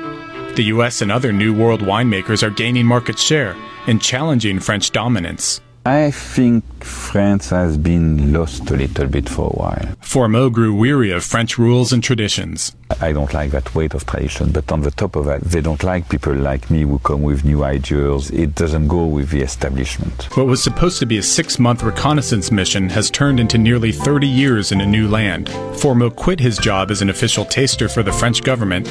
The 0.57 0.65
US 0.65 1.01
and 1.01 1.11
other 1.11 1.33
New 1.33 1.55
World 1.55 1.81
winemakers 1.81 2.43
are 2.43 2.51
gaining 2.51 2.87
market 2.87 3.19
share 3.19 3.57
and 3.87 4.03
challenging 4.03 4.59
French 4.59 4.91
dominance. 4.91 5.61
I 5.87 6.11
think 6.11 6.63
France 6.85 7.49
has 7.49 7.79
been 7.79 8.35
lost 8.35 8.71
a 8.71 8.77
little 8.77 9.07
bit 9.07 9.31
for 9.31 9.47
a 9.47 9.57
while. 9.59 9.97
Fourmeaux 10.03 10.53
grew 10.53 10.75
weary 10.75 11.11
of 11.11 11.25
French 11.25 11.57
rules 11.57 11.91
and 11.91 12.05
traditions. 12.05 12.77
I 13.01 13.13
don't 13.13 13.33
like 13.33 13.53
that 13.53 13.75
weight 13.75 13.95
of 13.95 14.05
tradition, 14.05 14.53
but 14.53 14.71
on 14.71 14.83
the 14.83 14.91
top 14.91 15.17
of 15.17 15.25
that, 15.25 15.41
they 15.41 15.63
don't 15.63 15.83
like 15.83 16.11
people 16.11 16.35
like 16.35 16.71
me 16.71 16.83
who 16.83 16.99
come 16.99 17.23
with 17.23 17.47
new 17.47 17.65
ideas. 17.65 18.31
It 18.31 18.55
doesn't 18.55 18.89
go 18.89 19.07
with 19.07 19.31
the 19.31 19.41
establishment. 19.41 20.37
What 20.37 20.47
was 20.47 20.63
supposed 20.63 20.99
to 20.99 21.07
be 21.07 21.17
a 21.17 21.23
six 21.23 21.59
month 21.59 21.83
reconnaissance 21.83 22.53
mission 22.53 22.91
has 22.91 23.11
turned 23.11 23.41
into 23.41 23.57
nearly 23.57 23.91
30 23.91 24.27
years 24.27 24.73
in 24.73 24.83
a 24.83 24.87
new 24.87 25.09
land. 25.09 25.49
Fourmeaux 25.81 26.15
quit 26.15 26.41
his 26.41 26.59
job 26.59 26.91
as 26.91 27.01
an 27.01 27.09
official 27.09 27.47
taster 27.47 27.89
for 27.89 28.03
the 28.03 28.13
French 28.13 28.43
government 28.43 28.87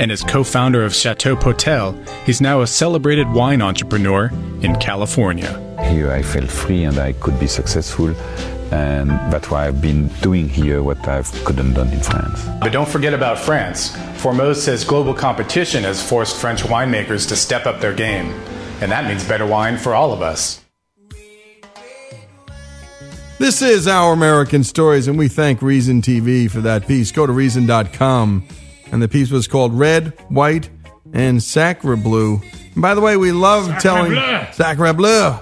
and 0.00 0.10
as 0.10 0.22
co 0.22 0.42
founder 0.42 0.82
of 0.82 0.94
Chateau 0.94 1.36
Potelle, 1.36 1.94
he's 2.24 2.40
now 2.40 2.62
a 2.62 2.66
celebrated 2.66 3.28
wine 3.28 3.60
entrepreneur 3.60 4.30
in 4.62 4.74
California. 4.76 5.69
Here 5.90 6.12
I 6.12 6.22
felt 6.22 6.48
free 6.48 6.84
and 6.84 6.98
I 6.98 7.12
could 7.14 7.38
be 7.40 7.48
successful, 7.48 8.14
and 8.72 9.10
that's 9.32 9.50
why 9.50 9.66
I've 9.66 9.82
been 9.82 10.06
doing 10.22 10.48
here 10.48 10.84
what 10.84 11.06
I 11.08 11.22
couldn't 11.44 11.74
done 11.74 11.92
in 11.92 11.98
France. 11.98 12.46
But 12.60 12.70
don't 12.70 12.88
forget 12.88 13.12
about 13.12 13.38
France. 13.38 13.90
Fourmeaux 14.22 14.54
says 14.54 14.84
global 14.84 15.14
competition 15.14 15.82
has 15.82 16.00
forced 16.00 16.36
French 16.36 16.62
winemakers 16.62 17.28
to 17.28 17.36
step 17.36 17.66
up 17.66 17.80
their 17.80 17.92
game, 17.92 18.26
and 18.80 18.92
that 18.92 19.04
means 19.04 19.26
better 19.26 19.46
wine 19.46 19.76
for 19.76 19.92
all 19.92 20.12
of 20.12 20.22
us. 20.22 20.62
This 23.40 23.60
is 23.60 23.88
Our 23.88 24.12
American 24.12 24.62
Stories, 24.62 25.08
and 25.08 25.18
we 25.18 25.26
thank 25.26 25.60
Reason 25.60 26.02
TV 26.02 26.48
for 26.48 26.60
that 26.60 26.86
piece. 26.86 27.10
Go 27.10 27.26
to 27.26 27.32
Reason.com, 27.32 28.46
and 28.92 29.02
the 29.02 29.08
piece 29.08 29.30
was 29.32 29.48
called 29.48 29.74
Red, 29.74 30.12
White, 30.28 30.70
and 31.12 31.42
Sacre 31.42 31.96
Blue. 31.96 32.40
And 32.74 32.82
by 32.82 32.94
the 32.94 33.00
way, 33.00 33.16
we 33.16 33.32
love 33.32 33.64
Sacre 33.64 33.80
telling 33.80 34.12
bleu. 34.12 34.46
Sacre 34.52 34.92
Bleu, 34.92 35.38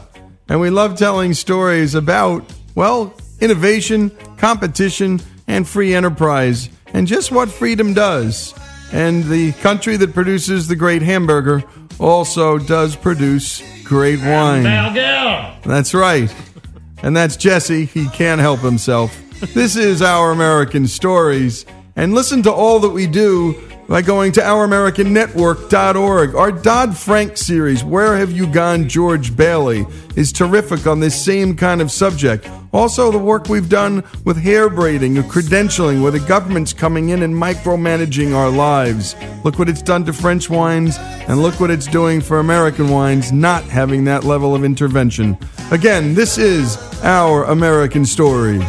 and 0.48 0.61
we 0.61 0.70
love 0.70 0.96
telling 0.96 1.34
stories 1.34 1.94
about 1.94 2.44
well 2.74 3.14
innovation, 3.40 4.11
competition, 4.37 5.20
and 5.46 5.66
free 5.68 5.94
enterprise, 5.94 6.68
and 6.88 7.06
just 7.06 7.30
what 7.30 7.48
freedom 7.48 7.94
does. 7.94 8.54
And 8.92 9.24
the 9.24 9.52
country 9.52 9.96
that 9.98 10.14
produces 10.14 10.66
the 10.68 10.76
great 10.76 11.02
hamburger 11.02 11.62
also 11.98 12.58
does 12.58 12.96
produce 12.96 13.62
great 13.84 14.20
wine. 14.20 14.62
That's 15.64 15.92
right. 15.94 16.34
And 17.02 17.16
that's 17.16 17.37
Jesse. 17.37 17.84
He 17.84 18.08
can't 18.08 18.40
help 18.40 18.61
himself. 18.61 19.16
This 19.54 19.76
is 19.76 20.02
Our 20.02 20.32
American 20.32 20.87
Stories. 20.88 21.64
And 21.96 22.14
listen 22.14 22.42
to 22.44 22.52
all 22.52 22.80
that 22.80 22.90
we 22.90 23.06
do 23.06 23.52
by 23.88 24.03
going 24.03 24.31
to 24.33 24.40
ouramericannetwork.org. 24.40 26.35
Our 26.35 26.53
Dodd 26.53 26.96
Frank 26.96 27.38
series, 27.38 27.83
Where 27.83 28.16
Have 28.18 28.31
You 28.31 28.46
Gone, 28.46 28.87
George 28.87 29.35
Bailey, 29.35 29.87
is 30.14 30.31
terrific 30.31 30.87
on 30.87 31.01
this 31.01 31.20
same 31.24 31.57
kind 31.57 31.81
of 31.81 31.90
subject. 31.90 32.46
Also, 32.72 33.11
the 33.11 33.18
work 33.18 33.48
we've 33.48 33.70
done 33.70 34.05
with 34.27 34.37
hair 34.37 34.68
braiding 34.68 35.16
or 35.16 35.22
credentialing, 35.22 36.03
where 36.03 36.12
the 36.12 36.20
government's 36.20 36.74
coming 36.74 37.09
in 37.09 37.22
and 37.22 37.35
micromanaging 37.35 38.35
our 38.37 38.51
lives. 38.51 39.16
Look 39.42 39.59
what 39.59 39.70
it's 39.70 39.81
done 39.81 40.05
to 40.05 40.12
French 40.12 40.51
wines, 40.51 40.98
and 40.98 41.42
look 41.42 41.59
what 41.59 41.70
it's 41.70 41.87
doing 41.87 42.20
for 42.20 42.40
American 42.40 42.90
wines, 42.90 43.33
not 43.33 43.64
having 43.64 44.05
that 44.05 44.24
level 44.24 44.55
of 44.55 44.64
intervention. 44.64 45.38
Again, 45.70 46.14
this 46.14 46.37
is 46.37 46.77
Our 47.03 47.44
American 47.44 48.05
Stories. 48.05 48.62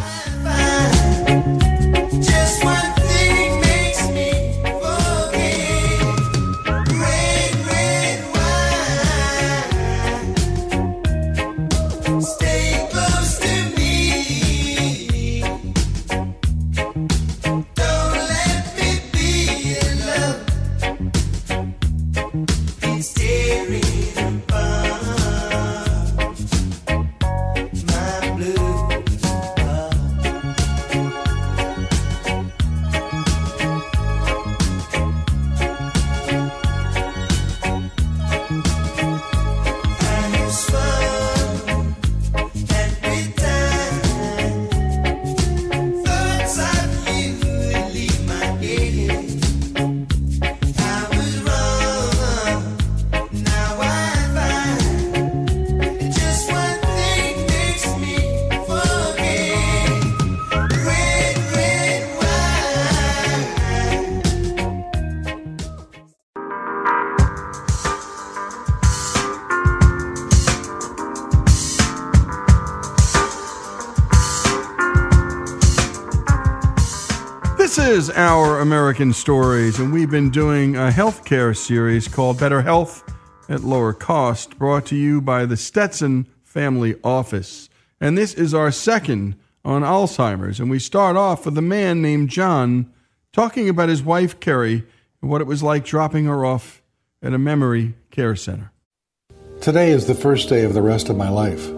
Our 78.12 78.60
American 78.60 79.12
Stories, 79.12 79.78
and 79.78 79.92
we've 79.92 80.10
been 80.10 80.30
doing 80.30 80.76
a 80.76 80.90
healthcare 80.90 81.56
series 81.56 82.08
called 82.08 82.38
Better 82.38 82.62
Health 82.62 83.02
at 83.48 83.62
Lower 83.62 83.92
Cost, 83.92 84.58
brought 84.58 84.86
to 84.86 84.96
you 84.96 85.20
by 85.20 85.46
the 85.46 85.56
Stetson 85.56 86.26
Family 86.42 86.94
Office. 87.02 87.68
And 88.00 88.16
this 88.16 88.34
is 88.34 88.54
our 88.54 88.70
second 88.70 89.36
on 89.64 89.82
Alzheimer's. 89.82 90.60
And 90.60 90.70
we 90.70 90.78
start 90.78 91.16
off 91.16 91.44
with 91.44 91.56
a 91.58 91.62
man 91.62 92.00
named 92.02 92.30
John 92.30 92.92
talking 93.32 93.68
about 93.68 93.88
his 93.88 94.02
wife, 94.02 94.40
Kerry, 94.40 94.84
and 95.20 95.30
what 95.30 95.40
it 95.40 95.46
was 95.46 95.62
like 95.62 95.84
dropping 95.84 96.24
her 96.26 96.44
off 96.44 96.82
at 97.22 97.34
a 97.34 97.38
memory 97.38 97.94
care 98.10 98.36
center. 98.36 98.72
Today 99.60 99.90
is 99.90 100.06
the 100.06 100.14
first 100.14 100.48
day 100.48 100.64
of 100.64 100.74
the 100.74 100.82
rest 100.82 101.08
of 101.08 101.16
my 101.16 101.28
life. 101.28 101.68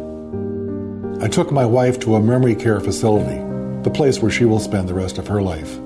I 1.22 1.28
took 1.28 1.50
my 1.50 1.64
wife 1.64 2.00
to 2.00 2.16
a 2.16 2.20
memory 2.20 2.54
care 2.54 2.80
facility, 2.80 3.38
the 3.82 3.90
place 3.90 4.20
where 4.20 4.30
she 4.30 4.44
will 4.44 4.60
spend 4.60 4.88
the 4.88 4.94
rest 4.94 5.18
of 5.18 5.28
her 5.28 5.42
life. 5.42 5.78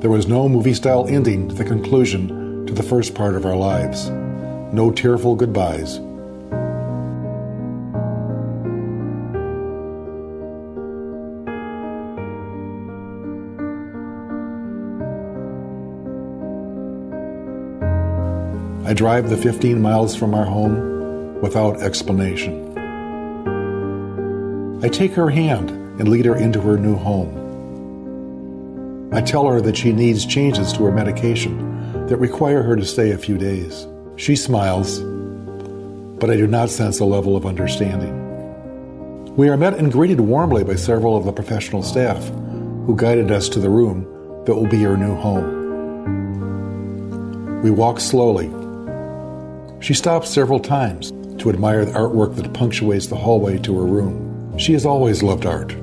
There 0.00 0.10
was 0.10 0.28
no 0.28 0.48
movie 0.48 0.74
style 0.74 1.08
ending 1.08 1.48
to 1.48 1.56
the 1.56 1.64
conclusion 1.64 2.64
to 2.68 2.72
the 2.72 2.84
first 2.84 3.16
part 3.16 3.34
of 3.34 3.44
our 3.44 3.56
lives. 3.56 4.08
No 4.72 4.92
tearful 4.92 5.34
goodbyes. 5.34 5.98
I 18.86 18.94
drive 18.94 19.30
the 19.30 19.36
15 19.36 19.82
miles 19.82 20.14
from 20.14 20.32
our 20.32 20.44
home 20.44 21.40
without 21.40 21.82
explanation. 21.82 22.78
I 24.80 24.88
take 24.88 25.14
her 25.14 25.30
hand 25.30 25.70
and 25.70 26.06
lead 26.06 26.24
her 26.24 26.36
into 26.36 26.60
her 26.60 26.78
new 26.78 26.94
home. 26.94 27.47
I 29.10 29.22
tell 29.22 29.46
her 29.46 29.60
that 29.62 29.76
she 29.76 29.92
needs 29.92 30.26
changes 30.26 30.72
to 30.74 30.84
her 30.84 30.92
medication 30.92 32.06
that 32.08 32.18
require 32.18 32.62
her 32.62 32.76
to 32.76 32.84
stay 32.84 33.10
a 33.10 33.18
few 33.18 33.38
days. 33.38 33.86
She 34.16 34.36
smiles, 34.36 35.00
but 36.18 36.30
I 36.30 36.36
do 36.36 36.46
not 36.46 36.68
sense 36.68 37.00
a 37.00 37.06
level 37.06 37.34
of 37.34 37.46
understanding. 37.46 38.14
We 39.34 39.48
are 39.48 39.56
met 39.56 39.78
and 39.78 39.90
greeted 39.90 40.20
warmly 40.20 40.62
by 40.62 40.74
several 40.74 41.16
of 41.16 41.24
the 41.24 41.32
professional 41.32 41.82
staff 41.82 42.22
who 42.28 42.94
guided 42.96 43.30
us 43.30 43.48
to 43.50 43.60
the 43.60 43.70
room 43.70 44.04
that 44.44 44.54
will 44.54 44.66
be 44.66 44.82
her 44.82 44.96
new 44.96 45.14
home. 45.14 45.56
We 47.62 47.70
walk 47.70 48.00
slowly. 48.00 48.50
She 49.80 49.94
stops 49.94 50.28
several 50.28 50.60
times 50.60 51.12
to 51.40 51.48
admire 51.48 51.86
the 51.86 51.92
artwork 51.92 52.36
that 52.36 52.52
punctuates 52.52 53.06
the 53.06 53.16
hallway 53.16 53.58
to 53.58 53.74
her 53.78 53.86
room. 53.86 54.58
She 54.58 54.74
has 54.74 54.84
always 54.84 55.22
loved 55.22 55.46
art. 55.46 55.74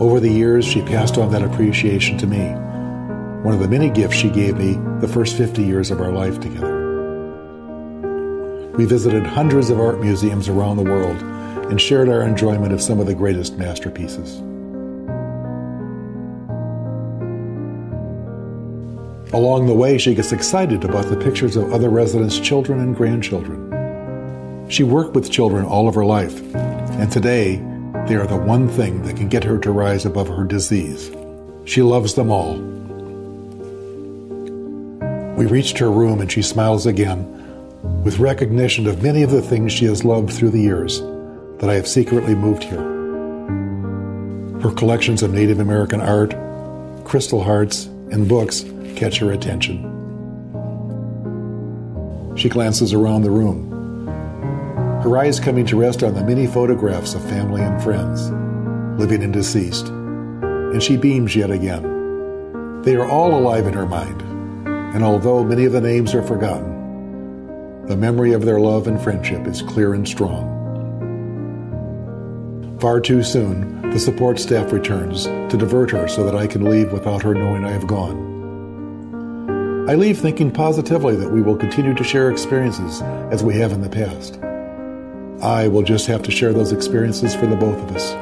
Over 0.00 0.18
the 0.18 0.30
years, 0.30 0.64
she 0.64 0.80
passed 0.80 1.18
on 1.18 1.30
that 1.32 1.42
appreciation 1.42 2.16
to 2.16 2.26
me, 2.26 2.38
one 3.44 3.52
of 3.52 3.60
the 3.60 3.68
many 3.68 3.90
gifts 3.90 4.16
she 4.16 4.30
gave 4.30 4.56
me 4.56 4.78
the 4.98 5.06
first 5.06 5.36
50 5.36 5.62
years 5.62 5.90
of 5.90 6.00
our 6.00 6.10
life 6.10 6.40
together. 6.40 6.78
We 8.78 8.86
visited 8.86 9.26
hundreds 9.26 9.68
of 9.68 9.78
art 9.78 10.00
museums 10.00 10.48
around 10.48 10.78
the 10.78 10.84
world 10.84 11.18
and 11.70 11.78
shared 11.78 12.08
our 12.08 12.22
enjoyment 12.22 12.72
of 12.72 12.80
some 12.80 12.98
of 12.98 13.04
the 13.04 13.14
greatest 13.14 13.58
masterpieces. 13.58 14.38
Along 19.34 19.66
the 19.66 19.74
way, 19.74 19.98
she 19.98 20.14
gets 20.14 20.32
excited 20.32 20.82
about 20.82 21.10
the 21.10 21.16
pictures 21.18 21.56
of 21.56 21.74
other 21.74 21.90
residents' 21.90 22.40
children 22.40 22.80
and 22.80 22.96
grandchildren. 22.96 24.66
She 24.70 24.82
worked 24.82 25.14
with 25.14 25.30
children 25.30 25.66
all 25.66 25.88
of 25.88 25.94
her 25.94 26.06
life, 26.06 26.40
and 26.54 27.12
today 27.12 27.62
they 28.10 28.16
are 28.16 28.26
the 28.26 28.36
one 28.36 28.68
thing 28.68 29.02
that 29.02 29.16
can 29.16 29.28
get 29.28 29.44
her 29.44 29.56
to 29.56 29.70
rise 29.70 30.04
above 30.04 30.26
her 30.26 30.42
disease. 30.42 31.12
She 31.64 31.80
loves 31.80 32.14
them 32.14 32.28
all. 32.28 32.56
We 35.36 35.46
reached 35.46 35.78
her 35.78 35.92
room 35.92 36.20
and 36.20 36.30
she 36.30 36.42
smiles 36.42 36.86
again 36.86 37.22
with 38.02 38.18
recognition 38.18 38.88
of 38.88 39.00
many 39.00 39.22
of 39.22 39.30
the 39.30 39.40
things 39.40 39.72
she 39.72 39.84
has 39.84 40.04
loved 40.04 40.32
through 40.32 40.50
the 40.50 40.60
years 40.60 41.00
that 41.58 41.70
I 41.70 41.74
have 41.74 41.86
secretly 41.86 42.34
moved 42.34 42.64
here. 42.64 42.82
Her 44.60 44.74
collections 44.74 45.22
of 45.22 45.32
Native 45.32 45.60
American 45.60 46.00
art, 46.00 46.34
crystal 47.04 47.44
hearts, 47.44 47.84
and 48.10 48.28
books 48.28 48.64
catch 48.96 49.18
her 49.18 49.30
attention. 49.30 49.86
She 52.36 52.48
glances 52.48 52.92
around 52.92 53.22
the 53.22 53.30
room, 53.30 53.69
her 55.02 55.16
eyes 55.16 55.40
coming 55.40 55.64
to 55.64 55.80
rest 55.80 56.02
on 56.02 56.12
the 56.12 56.22
many 56.22 56.46
photographs 56.46 57.14
of 57.14 57.26
family 57.26 57.62
and 57.62 57.82
friends, 57.82 58.30
living 59.00 59.22
and 59.22 59.32
deceased, 59.32 59.88
and 59.88 60.82
she 60.82 60.98
beams 60.98 61.34
yet 61.34 61.50
again. 61.50 62.82
They 62.82 62.96
are 62.96 63.08
all 63.08 63.34
alive 63.34 63.66
in 63.66 63.72
her 63.72 63.86
mind, 63.86 64.20
and 64.94 65.02
although 65.02 65.42
many 65.42 65.64
of 65.64 65.72
the 65.72 65.80
names 65.80 66.14
are 66.14 66.22
forgotten, 66.22 67.86
the 67.86 67.96
memory 67.96 68.34
of 68.34 68.44
their 68.44 68.60
love 68.60 68.86
and 68.88 69.00
friendship 69.00 69.46
is 69.46 69.62
clear 69.62 69.94
and 69.94 70.06
strong. 70.06 70.58
Far 72.78 73.00
too 73.00 73.22
soon, 73.22 73.80
the 73.92 73.98
support 73.98 74.38
staff 74.38 74.70
returns 74.70 75.24
to 75.24 75.56
divert 75.56 75.90
her 75.92 76.08
so 76.08 76.24
that 76.24 76.36
I 76.36 76.46
can 76.46 76.68
leave 76.68 76.92
without 76.92 77.22
her 77.22 77.34
knowing 77.34 77.64
I 77.64 77.70
have 77.70 77.86
gone. 77.86 78.28
I 79.88 79.94
leave 79.94 80.18
thinking 80.18 80.50
positively 80.50 81.16
that 81.16 81.32
we 81.32 81.40
will 81.40 81.56
continue 81.56 81.94
to 81.94 82.04
share 82.04 82.30
experiences 82.30 83.00
as 83.32 83.42
we 83.42 83.54
have 83.54 83.72
in 83.72 83.80
the 83.80 83.88
past. 83.88 84.38
I 85.42 85.68
will 85.68 85.82
just 85.82 86.06
have 86.06 86.22
to 86.24 86.30
share 86.30 86.52
those 86.52 86.70
experiences 86.70 87.34
for 87.34 87.46
the 87.46 87.56
both 87.56 87.78
of 87.78 87.96
us. 87.96 88.12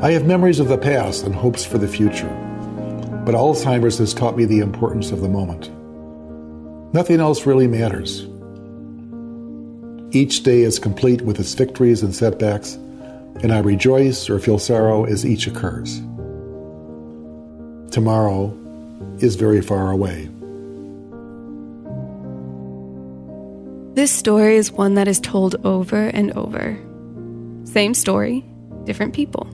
I 0.00 0.12
have 0.12 0.26
memories 0.26 0.60
of 0.60 0.68
the 0.68 0.78
past 0.78 1.24
and 1.24 1.34
hopes 1.34 1.64
for 1.64 1.78
the 1.78 1.88
future, 1.88 2.28
But 3.24 3.34
Alzheimer's 3.34 3.98
has 3.98 4.14
taught 4.14 4.36
me 4.36 4.46
the 4.46 4.60
importance 4.60 5.10
of 5.10 5.20
the 5.20 5.28
moment. 5.28 5.70
Nothing 6.94 7.20
else 7.20 7.44
really 7.44 7.66
matters. 7.66 8.26
Each 10.16 10.42
day 10.42 10.62
is 10.62 10.78
complete 10.78 11.20
with 11.22 11.38
its 11.38 11.52
victories 11.52 12.02
and 12.02 12.14
setbacks, 12.14 12.74
and 13.42 13.52
I 13.52 13.58
rejoice 13.58 14.30
or 14.30 14.38
feel 14.38 14.58
sorrow 14.58 15.04
as 15.04 15.26
each 15.26 15.46
occurs. 15.46 15.98
Tomorrow 17.90 18.56
is 19.18 19.34
very 19.34 19.60
far 19.60 19.90
away. 19.90 20.30
This 23.98 24.12
story 24.12 24.54
is 24.54 24.70
one 24.70 24.94
that 24.94 25.08
is 25.08 25.18
told 25.18 25.56
over 25.66 26.06
and 26.06 26.30
over. 26.38 26.78
Same 27.64 27.94
story, 27.94 28.44
different 28.84 29.12
people. 29.12 29.50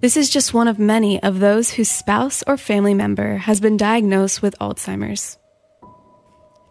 This 0.00 0.18
is 0.18 0.28
just 0.28 0.52
one 0.52 0.68
of 0.68 0.78
many 0.78 1.22
of 1.22 1.40
those 1.40 1.70
whose 1.70 1.88
spouse 1.88 2.44
or 2.46 2.58
family 2.58 2.92
member 2.92 3.38
has 3.38 3.58
been 3.58 3.78
diagnosed 3.78 4.42
with 4.42 4.58
Alzheimer's. 4.58 5.38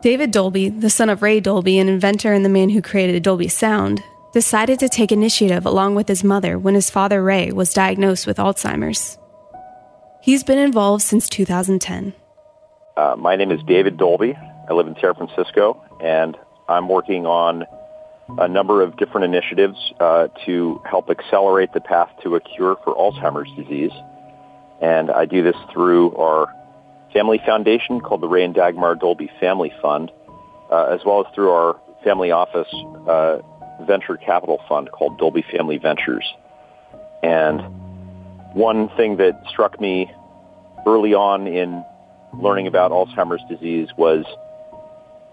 David 0.03 0.29
Dolby, 0.29 0.69
the 0.69 0.91
son 0.91 1.10
of 1.10 1.23
Ray 1.23 1.39
Dolby, 1.39 1.79
an 1.79 1.89
inventor 1.89 2.34
and 2.34 2.45
the 2.45 2.49
man 2.49 2.69
who 2.69 2.84
created 2.84 3.23
Dolby 3.23 3.47
Sound, 3.47 4.03
decided 4.32 4.77
to 4.77 4.89
take 4.89 5.12
initiative 5.12 5.65
along 5.65 5.95
with 5.95 6.08
his 6.08 6.23
mother 6.23 6.60
when 6.60 6.75
his 6.75 6.91
father 6.91 7.23
Ray 7.23 7.51
was 7.51 7.73
diagnosed 7.73 8.27
with 8.27 8.38
Alzheimer's. 8.38 9.17
He's 10.21 10.43
been 10.43 10.60
involved 10.60 11.01
since 11.01 11.29
2010. 11.29 12.13
Uh, 12.95 13.15
my 13.17 13.36
name 13.36 13.49
is 13.49 13.60
David 13.63 13.97
Dolby. 13.97 14.38
I 14.69 14.73
live 14.73 14.86
in 14.86 14.95
San 15.01 15.15
Francisco, 15.15 15.84
and 15.99 16.38
I'm 16.69 16.88
working 16.88 17.25
on 17.25 17.65
a 18.38 18.47
number 18.47 18.84
of 18.84 18.95
different 18.97 19.25
initiatives 19.25 19.77
uh, 19.99 20.27
to 20.45 20.79
help 20.86 21.10
accelerate 21.10 21.73
the 21.73 21.82
path 21.82 22.10
to 22.23 22.36
a 22.36 22.39
cure 22.39 22.77
for 22.84 22.93
Alzheimer's 22.93 23.49
disease. 23.58 23.91
And 24.82 25.10
I 25.10 25.25
do 25.25 25.41
this 25.41 25.55
through 25.73 26.15
our 26.15 26.53
family 27.12 27.41
foundation 27.43 27.99
called 28.01 28.21
the 28.21 28.27
Ray 28.27 28.43
and 28.43 28.53
Dagmar 28.53 28.95
Dolby 28.95 29.32
Family 29.39 29.73
Fund, 29.82 30.12
uh, 30.71 30.86
as 30.86 31.01
well 31.05 31.25
as 31.25 31.34
through 31.34 31.49
our 31.49 31.79
family 32.03 32.32
office 32.32 32.67
uh, 33.08 33.39
venture 33.86 34.17
capital 34.17 34.62
fund 34.69 34.91
called 34.91 35.17
Dolby 35.17 35.43
Family 35.51 35.77
Ventures. 35.77 36.25
And 37.23 37.62
one 38.53 38.89
thing 38.95 39.17
that 39.17 39.41
struck 39.49 39.82
me 39.82 40.12
early 40.86 41.13
on 41.13 41.47
in 41.47 41.84
learning 42.34 42.67
about 42.67 42.91
Alzheimer's 42.91 43.41
disease 43.49 43.89
was 43.97 44.23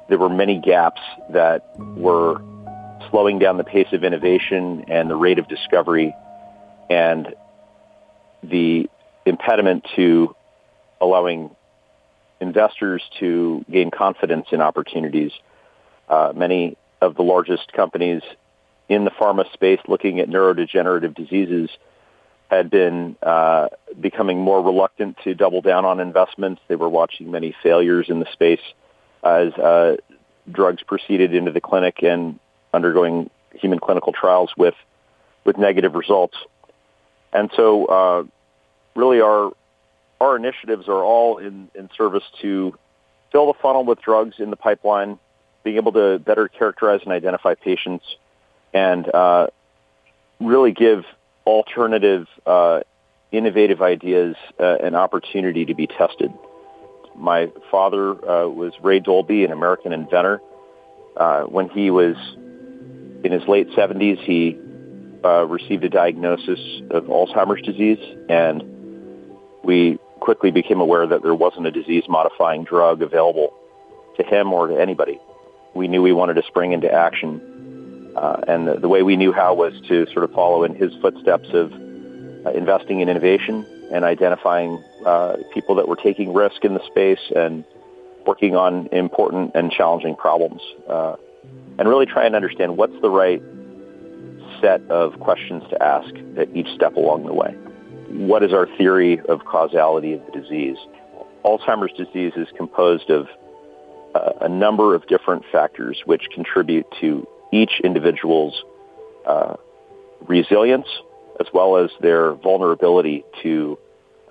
there 0.08 0.18
were 0.18 0.28
many 0.28 0.60
gaps 0.60 1.00
that 1.30 1.68
were 1.78 2.40
slowing 3.10 3.38
down 3.38 3.56
the 3.56 3.64
pace 3.64 3.88
of 3.92 4.04
innovation 4.04 4.84
and 4.88 5.10
the 5.10 5.16
rate 5.16 5.38
of 5.38 5.48
discovery 5.48 6.14
and 6.90 7.34
the 8.42 8.88
impediment 9.24 9.86
to 9.96 10.34
allowing 11.00 11.50
investors 12.40 13.02
to 13.18 13.64
gain 13.70 13.90
confidence 13.90 14.46
in 14.52 14.60
opportunities. 14.60 15.32
Uh, 16.08 16.32
many 16.34 16.76
of 17.00 17.16
the 17.16 17.22
largest 17.22 17.72
companies 17.72 18.22
in 18.88 19.04
the 19.04 19.10
pharma 19.10 19.50
space 19.52 19.80
looking 19.88 20.20
at 20.20 20.28
neurodegenerative 20.28 21.14
diseases 21.14 21.70
had 22.48 22.70
been 22.70 23.16
uh, 23.22 23.66
becoming 24.00 24.38
more 24.38 24.62
reluctant 24.62 25.16
to 25.24 25.34
double 25.34 25.60
down 25.60 25.84
on 25.84 25.98
investments. 25.98 26.62
They 26.68 26.76
were 26.76 26.88
watching 26.88 27.30
many 27.30 27.54
failures 27.62 28.06
in 28.08 28.20
the 28.20 28.26
space 28.32 28.60
as 29.26 29.52
uh, 29.54 29.96
drugs 30.50 30.82
proceeded 30.82 31.34
into 31.34 31.52
the 31.52 31.60
clinic 31.60 32.02
and 32.02 32.38
undergoing 32.72 33.30
human 33.52 33.78
clinical 33.78 34.12
trials 34.12 34.50
with 34.56 34.74
with 35.44 35.56
negative 35.58 35.94
results. 35.94 36.36
And 37.32 37.50
so, 37.56 37.86
uh, 37.86 38.24
really, 38.94 39.20
our 39.20 39.52
our 40.20 40.36
initiatives 40.36 40.88
are 40.88 41.02
all 41.02 41.38
in, 41.38 41.68
in 41.74 41.88
service 41.96 42.24
to 42.42 42.74
fill 43.32 43.46
the 43.52 43.58
funnel 43.60 43.84
with 43.84 44.00
drugs 44.00 44.36
in 44.38 44.50
the 44.50 44.56
pipeline, 44.56 45.18
being 45.62 45.76
able 45.76 45.92
to 45.92 46.18
better 46.18 46.48
characterize 46.48 47.00
and 47.02 47.12
identify 47.12 47.54
patients, 47.54 48.04
and 48.72 49.08
uh, 49.12 49.48
really 50.40 50.72
give 50.72 51.04
alternative, 51.46 52.26
uh, 52.46 52.80
innovative 53.30 53.82
ideas 53.82 54.36
uh, 54.58 54.76
an 54.76 54.94
opportunity 54.94 55.66
to 55.66 55.74
be 55.74 55.86
tested. 55.86 56.32
My 57.16 57.50
father 57.70 58.10
uh, 58.12 58.48
was 58.48 58.72
Ray 58.82 59.00
Dolby, 59.00 59.44
an 59.44 59.52
American 59.52 59.92
inventor. 59.92 60.40
Uh, 61.16 61.44
when 61.44 61.68
he 61.70 61.90
was 61.90 62.16
in 63.24 63.32
his 63.32 63.46
late 63.48 63.70
70s, 63.70 64.18
he 64.18 64.58
uh, 65.24 65.46
received 65.46 65.84
a 65.84 65.88
diagnosis 65.88 66.60
of 66.90 67.04
Alzheimer's 67.04 67.62
disease, 67.62 67.98
and 68.28 68.62
we 69.64 69.98
quickly 70.20 70.50
became 70.50 70.80
aware 70.80 71.06
that 71.06 71.22
there 71.22 71.34
wasn't 71.34 71.66
a 71.66 71.70
disease-modifying 71.70 72.64
drug 72.64 73.02
available 73.02 73.52
to 74.16 74.22
him 74.22 74.52
or 74.52 74.68
to 74.68 74.80
anybody. 74.80 75.18
We 75.74 75.88
knew 75.88 76.02
we 76.02 76.12
wanted 76.12 76.34
to 76.34 76.42
spring 76.46 76.72
into 76.72 76.90
action, 76.90 78.12
uh, 78.16 78.40
and 78.46 78.68
the, 78.68 78.74
the, 78.74 78.88
way 78.88 79.02
we 79.02 79.16
knew 79.16 79.32
how 79.32 79.54
was 79.54 79.74
to 79.88 80.06
sort 80.12 80.24
of 80.24 80.32
follow 80.32 80.64
in 80.64 80.74
his 80.74 80.94
footsteps 81.02 81.48
of 81.52 81.72
uh, 81.72 82.50
investing 82.52 83.00
in 83.00 83.08
innovation 83.08 83.66
and 83.92 84.04
identifying 84.04 84.82
uh, 85.06 85.36
people 85.54 85.76
that 85.76 85.88
were 85.88 85.96
taking 85.96 86.34
risk 86.34 86.64
in 86.64 86.74
the 86.74 86.84
space 86.86 87.20
and 87.34 87.64
working 88.26 88.56
on 88.56 88.88
important 88.88 89.52
and 89.54 89.70
challenging 89.70 90.16
problems, 90.16 90.60
uh, 90.88 91.14
and 91.78 91.88
really 91.88 92.06
try 92.06 92.26
and 92.26 92.34
understand 92.34 92.76
what's 92.76 93.00
the 93.00 93.08
right 93.08 93.40
set 94.60 94.82
of 94.90 95.18
questions 95.20 95.62
to 95.70 95.80
ask 95.80 96.12
at 96.36 96.48
each 96.56 96.66
step 96.74 96.96
along 96.96 97.24
the 97.24 97.32
way. 97.32 97.52
What 98.08 98.42
is 98.42 98.52
our 98.52 98.66
theory 98.76 99.20
of 99.28 99.44
causality 99.44 100.14
of 100.14 100.26
the 100.26 100.40
disease? 100.40 100.76
Alzheimer's 101.44 101.92
disease 101.96 102.32
is 102.36 102.48
composed 102.56 103.08
of 103.10 103.28
uh, 104.14 104.32
a 104.40 104.48
number 104.48 104.94
of 104.94 105.06
different 105.06 105.44
factors 105.52 106.02
which 106.04 106.22
contribute 106.34 106.86
to 107.00 107.28
each 107.52 107.80
individual's 107.84 108.64
uh, 109.24 109.54
resilience 110.26 110.88
as 111.38 111.46
well 111.52 111.76
as 111.76 111.90
their 112.00 112.34
vulnerability 112.34 113.24
to 113.42 113.78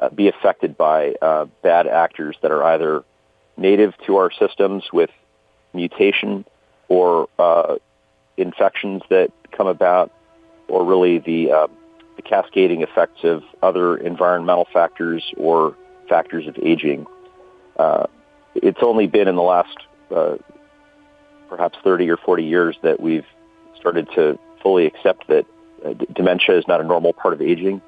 uh, 0.05 0.09
be 0.09 0.27
affected 0.27 0.77
by 0.77 1.13
uh, 1.21 1.45
bad 1.63 1.87
actors 1.87 2.35
that 2.41 2.51
are 2.51 2.63
either 2.63 3.03
native 3.57 3.93
to 4.05 4.17
our 4.17 4.31
systems 4.31 4.83
with 4.91 5.09
mutation 5.73 6.45
or 6.87 7.27
uh, 7.39 7.75
infections 8.37 9.01
that 9.09 9.31
come 9.51 9.67
about, 9.67 10.11
or 10.67 10.85
really 10.85 11.19
the, 11.19 11.51
uh, 11.51 11.67
the 12.17 12.21
cascading 12.21 12.81
effects 12.81 13.23
of 13.23 13.43
other 13.63 13.97
environmental 13.97 14.67
factors 14.73 15.23
or 15.37 15.75
factors 16.09 16.47
of 16.47 16.57
aging. 16.61 17.07
Uh, 17.77 18.05
it's 18.55 18.79
only 18.81 19.07
been 19.07 19.27
in 19.27 19.35
the 19.35 19.41
last 19.41 19.77
perhaps 21.49 21.77
30 21.83 22.09
or 22.09 22.17
40 22.17 22.43
years 22.43 22.77
that 22.83 22.99
we've 22.99 23.25
started 23.77 24.07
to 24.15 24.37
fully 24.61 24.85
accept 24.85 25.27
that 25.27 25.45
dementia 26.13 26.57
is 26.57 26.67
not 26.67 26.79
a 26.79 26.83
normal 26.83 27.13
part 27.13 27.33
of 27.33 27.41
aging 27.41 27.81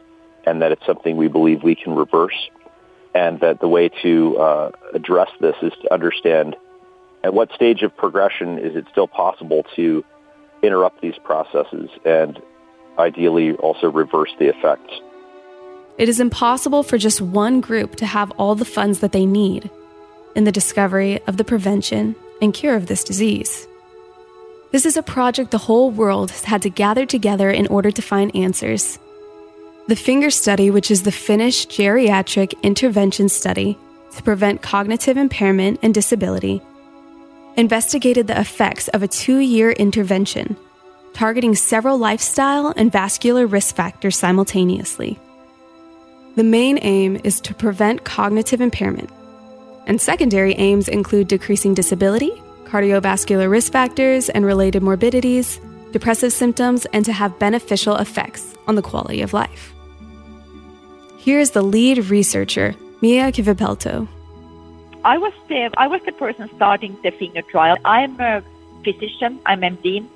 and 0.48 0.62
that 0.62 0.72
it's 0.72 0.86
something 0.86 1.18
we 1.18 1.28
believe 1.28 1.62
we 1.62 1.76
can 1.76 1.94
reverse 1.94 2.50
and 3.14 3.40
that 3.40 3.60
the 3.60 3.68
way 3.68 3.90
to 4.04 4.38
uh, 4.38 4.72
address 4.94 5.30
this 5.42 5.56
is 5.62 5.74
to 5.82 5.94
understand 5.94 6.56
at 7.24 7.34
what 7.34 7.52
stage 7.52 7.82
of 7.82 7.96
progression 7.98 8.58
is 8.60 8.76
it 8.76 8.86
still 8.92 9.08
possible 9.08 9.66
to 9.76 10.06
interrupt 10.64 11.02
these 11.02 11.18
processes 11.24 11.90
and 12.06 12.40
ideally 12.98 13.54
also 13.54 13.90
reverse 13.92 14.32
the 14.40 14.48
effects. 14.48 14.94
It 15.98 16.08
is 16.08 16.20
impossible 16.20 16.84
for 16.84 16.98
just 16.98 17.22
one 17.22 17.60
group 17.60 17.96
to 17.98 18.06
have 18.06 18.32
all 18.32 18.56
the 18.56 18.66
funds 18.66 19.00
that 19.00 19.12
they 19.12 19.26
need 19.26 19.70
in 20.36 20.44
the 20.44 20.52
discovery 20.52 21.20
of 21.28 21.38
the 21.38 21.44
prevention 21.44 22.16
and 22.42 22.54
cure 22.54 22.76
of 22.76 22.86
this 22.86 23.04
disease. 23.04 23.68
This 24.72 24.86
is 24.86 24.96
a 24.96 25.04
project 25.04 25.52
the 25.52 25.58
whole 25.58 25.90
world 25.90 26.30
has 26.30 26.44
had 26.44 26.62
to 26.62 26.70
gather 26.70 27.06
together 27.06 27.50
in 27.50 27.68
order 27.68 27.90
to 27.90 28.02
find 28.02 28.36
answers. 28.36 29.00
The 29.88 29.96
FINGER 29.96 30.32
study, 30.32 30.70
which 30.70 30.92
is 30.92 31.04
the 31.04 31.14
Finnish 31.14 31.66
geriatric 31.68 32.62
intervention 32.62 33.30
study 33.30 33.78
to 34.18 34.22
prevent 34.22 34.62
cognitive 34.62 35.16
impairment 35.16 35.80
and 35.82 35.94
disability, 35.94 36.62
investigated 37.56 38.28
the 38.28 38.38
effects 38.38 38.90
of 38.90 39.02
a 39.02 39.08
two 39.08 39.38
year 39.38 39.72
intervention, 39.72 40.58
targeting 41.14 41.56
several 41.56 41.98
lifestyle 41.98 42.74
and 42.76 42.92
vascular 42.92 43.48
risk 43.48 43.78
factors 43.78 44.18
simultaneously. 44.18 45.18
The 46.36 46.44
main 46.44 46.80
aim 46.82 47.22
is 47.24 47.40
to 47.40 47.54
prevent 47.54 48.04
cognitive 48.04 48.60
impairment, 48.60 49.10
and 49.86 50.02
secondary 50.02 50.54
aims 50.56 50.90
include 50.90 51.30
decreasing 51.30 51.74
disability, 51.74 52.32
cardiovascular 52.66 53.50
risk 53.50 53.72
factors 53.72 54.28
and 54.28 54.44
related 54.44 54.84
morbidities, 54.84 55.62
depressive 55.94 56.34
symptoms, 56.34 56.86
and 56.88 57.06
to 57.06 57.14
have 57.14 57.40
beneficial 57.40 57.96
effects 57.96 58.54
on 58.68 58.76
the 58.76 58.82
quality 58.82 59.22
of 59.22 59.32
life. 59.32 59.74
Here 61.28 61.42
is 61.42 61.52
the 61.52 61.62
lead 61.62 61.98
researcher, 62.10 62.74
Mia 63.02 63.34
Kivipelto. 63.34 64.08
I 65.04 65.18
was 65.18 65.34
the 65.50 65.70
I 65.76 65.86
was 65.86 66.00
the 66.06 66.14
person 66.14 66.50
starting 66.56 66.98
the 67.04 67.12
finger 67.12 67.42
trial. 67.42 67.76
I'm 67.84 68.18
a 68.22 68.42
physician. 68.82 69.38
I'm 69.46 69.60
MD. 69.60 70.08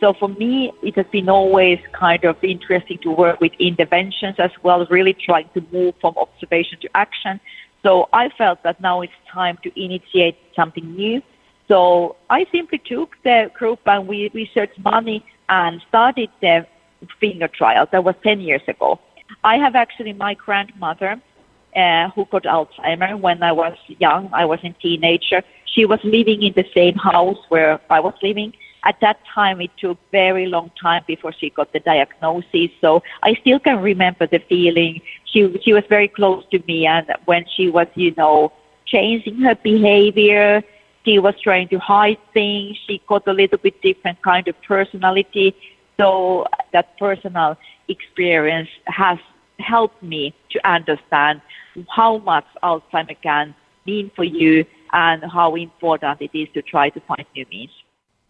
So 0.00 0.14
for 0.14 0.30
me, 0.30 0.72
it 0.80 0.96
has 0.96 1.04
been 1.12 1.28
always 1.28 1.80
kind 1.92 2.24
of 2.24 2.42
interesting 2.42 2.96
to 3.00 3.10
work 3.10 3.42
with 3.42 3.52
interventions 3.58 4.36
as 4.38 4.52
well, 4.62 4.86
really 4.88 5.12
trying 5.12 5.50
to 5.52 5.62
move 5.70 5.96
from 6.00 6.16
observation 6.16 6.78
to 6.80 6.88
action. 6.94 7.40
So 7.82 8.08
I 8.14 8.30
felt 8.30 8.62
that 8.62 8.80
now 8.80 9.02
it's 9.02 9.20
time 9.30 9.58
to 9.64 9.68
initiate 9.78 10.38
something 10.56 10.96
new. 10.96 11.20
So 11.68 12.16
I 12.30 12.46
simply 12.50 12.78
took 12.78 13.16
the 13.22 13.50
group 13.52 13.80
and 13.84 14.08
we 14.08 14.30
researched 14.32 14.78
money 14.78 15.26
and 15.50 15.82
started 15.90 16.30
the 16.40 16.66
finger 17.20 17.48
trial. 17.48 17.86
That 17.92 18.02
was 18.02 18.14
10 18.22 18.40
years 18.40 18.62
ago. 18.66 18.98
I 19.44 19.58
have 19.58 19.76
actually 19.76 20.14
my 20.14 20.34
grandmother 20.34 21.20
uh, 21.76 22.08
who 22.10 22.24
got 22.24 22.44
Alzheimer 22.44 23.20
when 23.20 23.42
I 23.42 23.52
was 23.52 23.76
young. 23.98 24.30
I 24.32 24.46
was 24.46 24.58
a 24.64 24.70
teenager. 24.80 25.42
She 25.66 25.84
was 25.84 26.00
living 26.02 26.42
in 26.42 26.54
the 26.54 26.64
same 26.74 26.94
house 26.94 27.36
where 27.50 27.78
I 27.90 28.00
was 28.00 28.14
living. 28.22 28.54
At 28.86 29.00
that 29.00 29.18
time, 29.34 29.60
it 29.60 29.70
took 29.78 29.98
very 30.10 30.46
long 30.46 30.70
time 30.80 31.02
before 31.06 31.32
she 31.38 31.50
got 31.50 31.72
the 31.74 31.80
diagnosis. 31.80 32.70
So 32.80 33.02
I 33.22 33.34
still 33.34 33.58
can 33.58 33.80
remember 33.82 34.26
the 34.26 34.40
feeling. 34.48 35.02
She 35.26 35.58
she 35.62 35.72
was 35.74 35.84
very 35.88 36.08
close 36.08 36.44
to 36.50 36.62
me, 36.66 36.86
and 36.86 37.06
when 37.26 37.44
she 37.54 37.70
was, 37.70 37.86
you 37.94 38.14
know, 38.16 38.52
changing 38.86 39.40
her 39.40 39.56
behavior, 39.56 40.62
she 41.04 41.18
was 41.18 41.34
trying 41.42 41.68
to 41.68 41.78
hide 41.78 42.18
things. 42.32 42.78
She 42.86 43.02
got 43.06 43.26
a 43.26 43.32
little 43.32 43.58
bit 43.58 43.80
different 43.82 44.22
kind 44.22 44.48
of 44.48 44.54
personality. 44.62 45.54
So 45.98 46.46
that 46.72 46.98
personal 46.98 47.56
experience 47.88 48.68
has 48.86 49.18
helped 49.58 50.02
me 50.02 50.34
to 50.50 50.68
understand 50.68 51.40
how 51.88 52.18
much 52.18 52.44
Alzheimer 52.62 53.16
can 53.22 53.54
mean 53.86 54.10
for 54.14 54.24
you 54.24 54.64
and 54.92 55.22
how 55.24 55.54
important 55.54 56.20
it 56.20 56.30
is 56.34 56.48
to 56.54 56.62
try 56.62 56.88
to 56.90 57.00
find 57.00 57.24
new 57.34 57.44
means. 57.50 57.70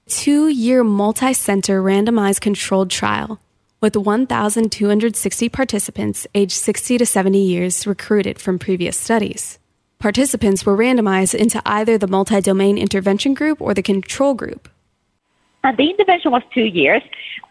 Two 0.06 0.48
year 0.48 0.84
multi 0.84 1.32
center 1.32 1.82
randomized 1.82 2.40
controlled 2.40 2.90
trial 2.90 3.40
with 3.80 3.96
1,260 3.96 5.48
participants 5.50 6.26
aged 6.34 6.52
60 6.52 6.98
to 6.98 7.06
70 7.06 7.38
years 7.38 7.86
recruited 7.86 8.38
from 8.38 8.58
previous 8.58 8.96
studies. 8.96 9.58
Participants 9.98 10.64
were 10.64 10.76
randomized 10.76 11.34
into 11.34 11.60
either 11.66 11.98
the 11.98 12.06
multi 12.06 12.40
domain 12.40 12.78
intervention 12.78 13.34
group 13.34 13.60
or 13.60 13.74
the 13.74 13.82
control 13.82 14.34
group. 14.34 14.68
And 15.64 15.76
the 15.76 15.90
intervention 15.90 16.30
was 16.30 16.42
two 16.52 16.64
years. 16.64 17.02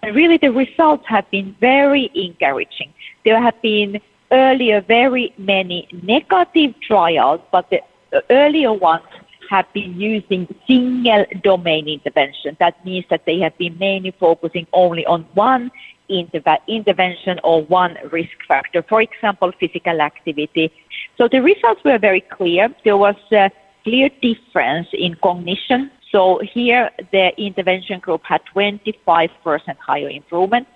And 0.01 0.15
really, 0.15 0.37
the 0.37 0.51
results 0.51 1.03
have 1.07 1.29
been 1.31 1.55
very 1.59 2.09
encouraging. 2.13 2.93
There 3.25 3.41
have 3.41 3.59
been 3.61 3.99
earlier 4.31 4.81
very 4.81 5.33
many 5.37 5.87
negative 6.03 6.75
trials, 6.81 7.41
but 7.51 7.69
the 7.69 7.81
earlier 8.29 8.71
ones 8.71 9.03
have 9.49 9.65
been 9.73 9.99
using 9.99 10.47
single 10.67 11.25
domain 11.43 11.87
intervention. 11.87 12.55
That 12.59 12.83
means 12.85 13.05
that 13.09 13.25
they 13.25 13.39
have 13.39 13.57
been 13.57 13.77
mainly 13.77 14.11
focusing 14.19 14.67
only 14.73 15.05
on 15.05 15.23
one 15.33 15.71
interve- 16.09 16.65
intervention 16.67 17.39
or 17.43 17.63
one 17.63 17.97
risk 18.11 18.37
factor, 18.47 18.83
for 18.83 19.01
example, 19.01 19.51
physical 19.59 20.01
activity. 20.01 20.71
So 21.17 21.27
the 21.27 21.41
results 21.41 21.83
were 21.83 21.97
very 21.97 22.21
clear. 22.21 22.69
There 22.83 22.97
was 22.97 23.15
a 23.31 23.51
clear 23.83 24.09
difference 24.21 24.87
in 24.93 25.15
cognition. 25.15 25.91
So 26.13 26.39
here 26.53 26.91
the 27.11 27.31
intervention 27.41 27.99
group 27.99 28.21
had 28.23 28.41
25% 28.55 29.31
higher 29.77 30.09
improvement. 30.09 30.67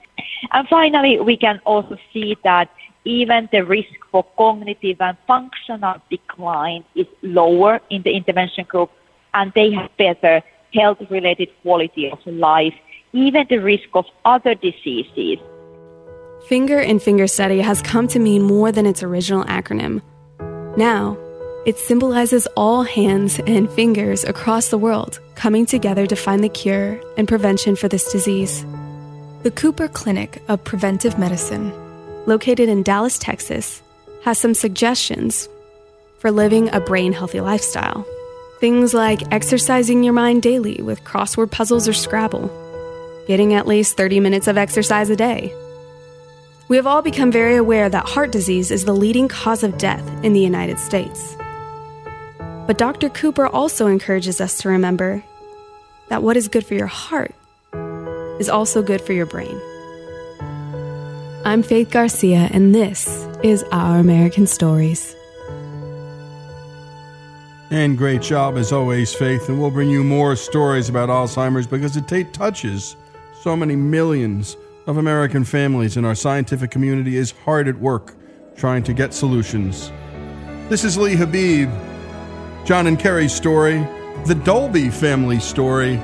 And 0.51 0.67
finally, 0.67 1.19
we 1.19 1.37
can 1.37 1.61
also 1.63 1.95
see 2.11 2.35
that 2.43 2.69
even 3.05 3.47
the 3.51 3.61
risk 3.61 3.93
for 4.11 4.25
cognitive 4.35 4.99
and 4.99 5.15
functional 5.27 6.01
decline 6.09 6.83
is 6.95 7.05
lower 7.21 7.79
in 7.91 8.01
the 8.01 8.11
intervention 8.11 8.65
group, 8.65 8.89
and 9.35 9.53
they 9.53 9.71
have 9.71 9.95
better 9.97 10.41
health 10.73 10.97
related 11.11 11.49
quality 11.61 12.09
of 12.09 12.19
life, 12.25 12.73
even 13.13 13.45
the 13.47 13.59
risk 13.59 13.89
of 13.93 14.05
other 14.25 14.55
diseases. 14.55 15.37
Finger 16.47 16.79
in 16.79 16.99
Finger 16.99 17.27
Study 17.27 17.59
has 17.61 17.81
come 17.81 18.07
to 18.09 18.19
mean 18.19 18.41
more 18.41 18.71
than 18.71 18.85
its 18.85 19.03
original 19.03 19.43
acronym. 19.45 20.01
Now, 20.77 21.17
it 21.67 21.77
symbolizes 21.77 22.47
all 22.55 22.83
hands 22.83 23.41
and 23.45 23.69
fingers 23.69 24.23
across 24.23 24.69
the 24.69 24.77
world 24.77 25.19
coming 25.35 25.65
together 25.65 26.07
to 26.07 26.15
find 26.15 26.41
the 26.41 26.47
cure 26.47 26.97
and 27.17 27.27
prevention 27.27 27.75
for 27.75 27.89
this 27.89 28.09
disease. 28.09 28.65
The 29.43 29.51
Cooper 29.51 29.89
Clinic 29.89 30.41
of 30.47 30.63
Preventive 30.63 31.19
Medicine, 31.19 31.73
located 32.25 32.69
in 32.69 32.83
Dallas, 32.83 33.19
Texas, 33.19 33.81
has 34.23 34.37
some 34.37 34.53
suggestions 34.53 35.49
for 36.19 36.31
living 36.31 36.73
a 36.73 36.79
brain 36.79 37.11
healthy 37.11 37.41
lifestyle. 37.41 38.07
Things 38.61 38.93
like 38.93 39.29
exercising 39.33 40.05
your 40.05 40.13
mind 40.13 40.43
daily 40.43 40.81
with 40.81 41.03
crossword 41.03 41.51
puzzles 41.51 41.85
or 41.85 41.93
Scrabble, 41.93 42.49
getting 43.27 43.53
at 43.53 43.67
least 43.67 43.97
30 43.97 44.21
minutes 44.21 44.47
of 44.47 44.57
exercise 44.57 45.09
a 45.09 45.17
day. 45.17 45.53
We 46.69 46.77
have 46.77 46.87
all 46.87 47.01
become 47.01 47.29
very 47.29 47.57
aware 47.57 47.89
that 47.89 48.07
heart 48.07 48.31
disease 48.31 48.71
is 48.71 48.85
the 48.85 48.95
leading 48.95 49.27
cause 49.27 49.63
of 49.63 49.77
death 49.77 50.07
in 50.23 50.31
the 50.31 50.39
United 50.39 50.79
States. 50.79 51.35
But 52.67 52.77
Dr. 52.77 53.07
Cooper 53.07 53.47
also 53.47 53.87
encourages 53.87 54.41
us 54.41 54.57
to 54.57 54.67
remember 54.69 55.23
that 56.09 56.21
what 56.21 56.35
is 56.35 56.49
good 56.49 56.65
for 56.65 56.73
your 56.73 56.87
heart 56.87 57.33
is 58.41 58.49
also 58.49 58.83
good 58.83 58.99
for 58.99 59.13
your 59.13 59.25
brain. 59.25 59.57
I'm 61.45 61.63
Faith 61.63 61.91
Garcia, 61.91 62.49
and 62.51 62.75
this 62.75 63.25
is 63.41 63.63
Our 63.71 63.99
American 63.99 64.47
Stories. 64.47 65.15
And 67.71 67.97
great 67.97 68.21
job 68.21 68.57
as 68.57 68.73
always, 68.73 69.13
Faith. 69.15 69.47
And 69.47 69.61
we'll 69.61 69.71
bring 69.71 69.89
you 69.89 70.03
more 70.03 70.35
stories 70.35 70.89
about 70.89 71.07
Alzheimer's 71.07 71.67
because 71.67 71.95
it 71.95 72.09
t- 72.09 72.25
touches 72.25 72.97
so 73.43 73.55
many 73.55 73.77
millions 73.77 74.57
of 74.87 74.97
American 74.97 75.45
families, 75.45 75.95
and 75.95 76.05
our 76.05 76.15
scientific 76.15 76.71
community 76.71 77.15
is 77.15 77.31
hard 77.31 77.69
at 77.69 77.77
work 77.77 78.15
trying 78.57 78.83
to 78.83 78.93
get 78.93 79.13
solutions. 79.13 79.89
This 80.67 80.83
is 80.83 80.97
Lee 80.97 81.15
Habib, 81.15 81.69
John 82.67 82.85
and 82.87 82.99
Kerry's 82.99 83.31
story, 83.31 83.77
the 84.25 84.35
Dolby 84.35 84.89
family 84.89 85.39
story. 85.39 85.97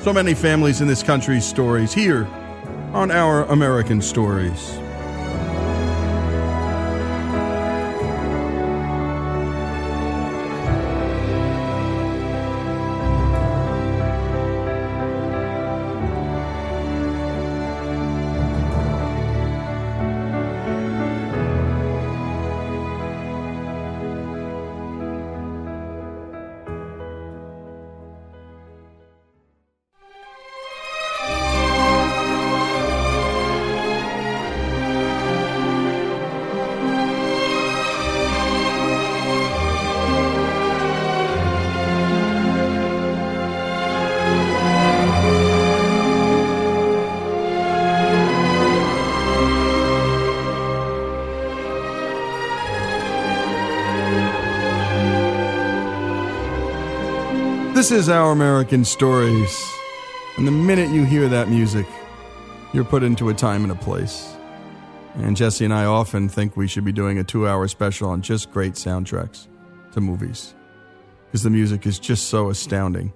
So 0.00 0.12
many 0.12 0.34
families 0.34 0.80
in 0.80 0.88
this 0.88 1.00
country's 1.00 1.46
stories 1.46 1.94
here 1.94 2.26
on 2.92 3.12
Our 3.12 3.44
American 3.44 4.02
Stories. 4.02 4.80
This 57.76 57.90
is 57.90 58.08
Our 58.08 58.32
American 58.32 58.86
Stories. 58.86 59.70
And 60.38 60.46
the 60.46 60.50
minute 60.50 60.88
you 60.88 61.04
hear 61.04 61.28
that 61.28 61.50
music, 61.50 61.86
you're 62.72 62.84
put 62.84 63.02
into 63.02 63.28
a 63.28 63.34
time 63.34 63.64
and 63.64 63.70
a 63.70 63.74
place. 63.74 64.34
And 65.16 65.36
Jesse 65.36 65.66
and 65.66 65.74
I 65.74 65.84
often 65.84 66.30
think 66.30 66.56
we 66.56 66.68
should 66.68 66.86
be 66.86 66.92
doing 66.92 67.18
a 67.18 67.22
two 67.22 67.46
hour 67.46 67.68
special 67.68 68.08
on 68.08 68.22
just 68.22 68.50
great 68.50 68.76
soundtracks 68.76 69.46
to 69.92 70.00
movies. 70.00 70.54
Because 71.26 71.42
the 71.42 71.50
music 71.50 71.84
is 71.84 71.98
just 71.98 72.28
so 72.28 72.48
astounding 72.48 73.12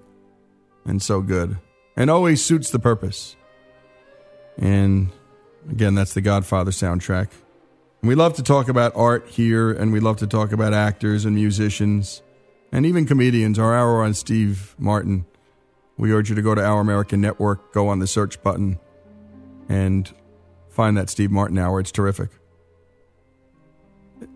and 0.85 1.01
so 1.01 1.21
good 1.21 1.57
and 1.97 2.11
always 2.11 2.45
suits 2.45 2.69
the 2.69 2.77
purpose. 2.77 3.35
And 4.59 5.09
again, 5.71 5.95
that's 5.95 6.13
the 6.13 6.21
Godfather 6.21 6.69
soundtrack. 6.69 7.29
And 8.03 8.09
we 8.09 8.13
love 8.13 8.35
to 8.35 8.43
talk 8.43 8.69
about 8.69 8.95
art 8.95 9.27
here, 9.27 9.71
and 9.71 9.91
we 9.91 9.99
love 9.99 10.17
to 10.17 10.27
talk 10.27 10.51
about 10.51 10.71
actors 10.71 11.25
and 11.25 11.33
musicians 11.33 12.21
and 12.71 12.85
even 12.85 13.05
comedians. 13.05 13.59
Our 13.59 13.75
hour 13.75 14.03
on 14.03 14.13
Steve 14.13 14.75
Martin. 14.77 15.25
We 15.97 16.11
urge 16.13 16.29
you 16.29 16.35
to 16.35 16.41
go 16.41 16.55
to 16.55 16.63
Our 16.63 16.81
American 16.81 17.21
Network, 17.21 17.73
go 17.73 17.87
on 17.87 17.99
the 17.99 18.07
search 18.07 18.41
button, 18.41 18.79
and 19.69 20.11
find 20.69 20.97
that 20.97 21.09
Steve 21.09 21.31
Martin 21.31 21.57
hour. 21.57 21.79
It's 21.79 21.91
terrific. 21.91 22.29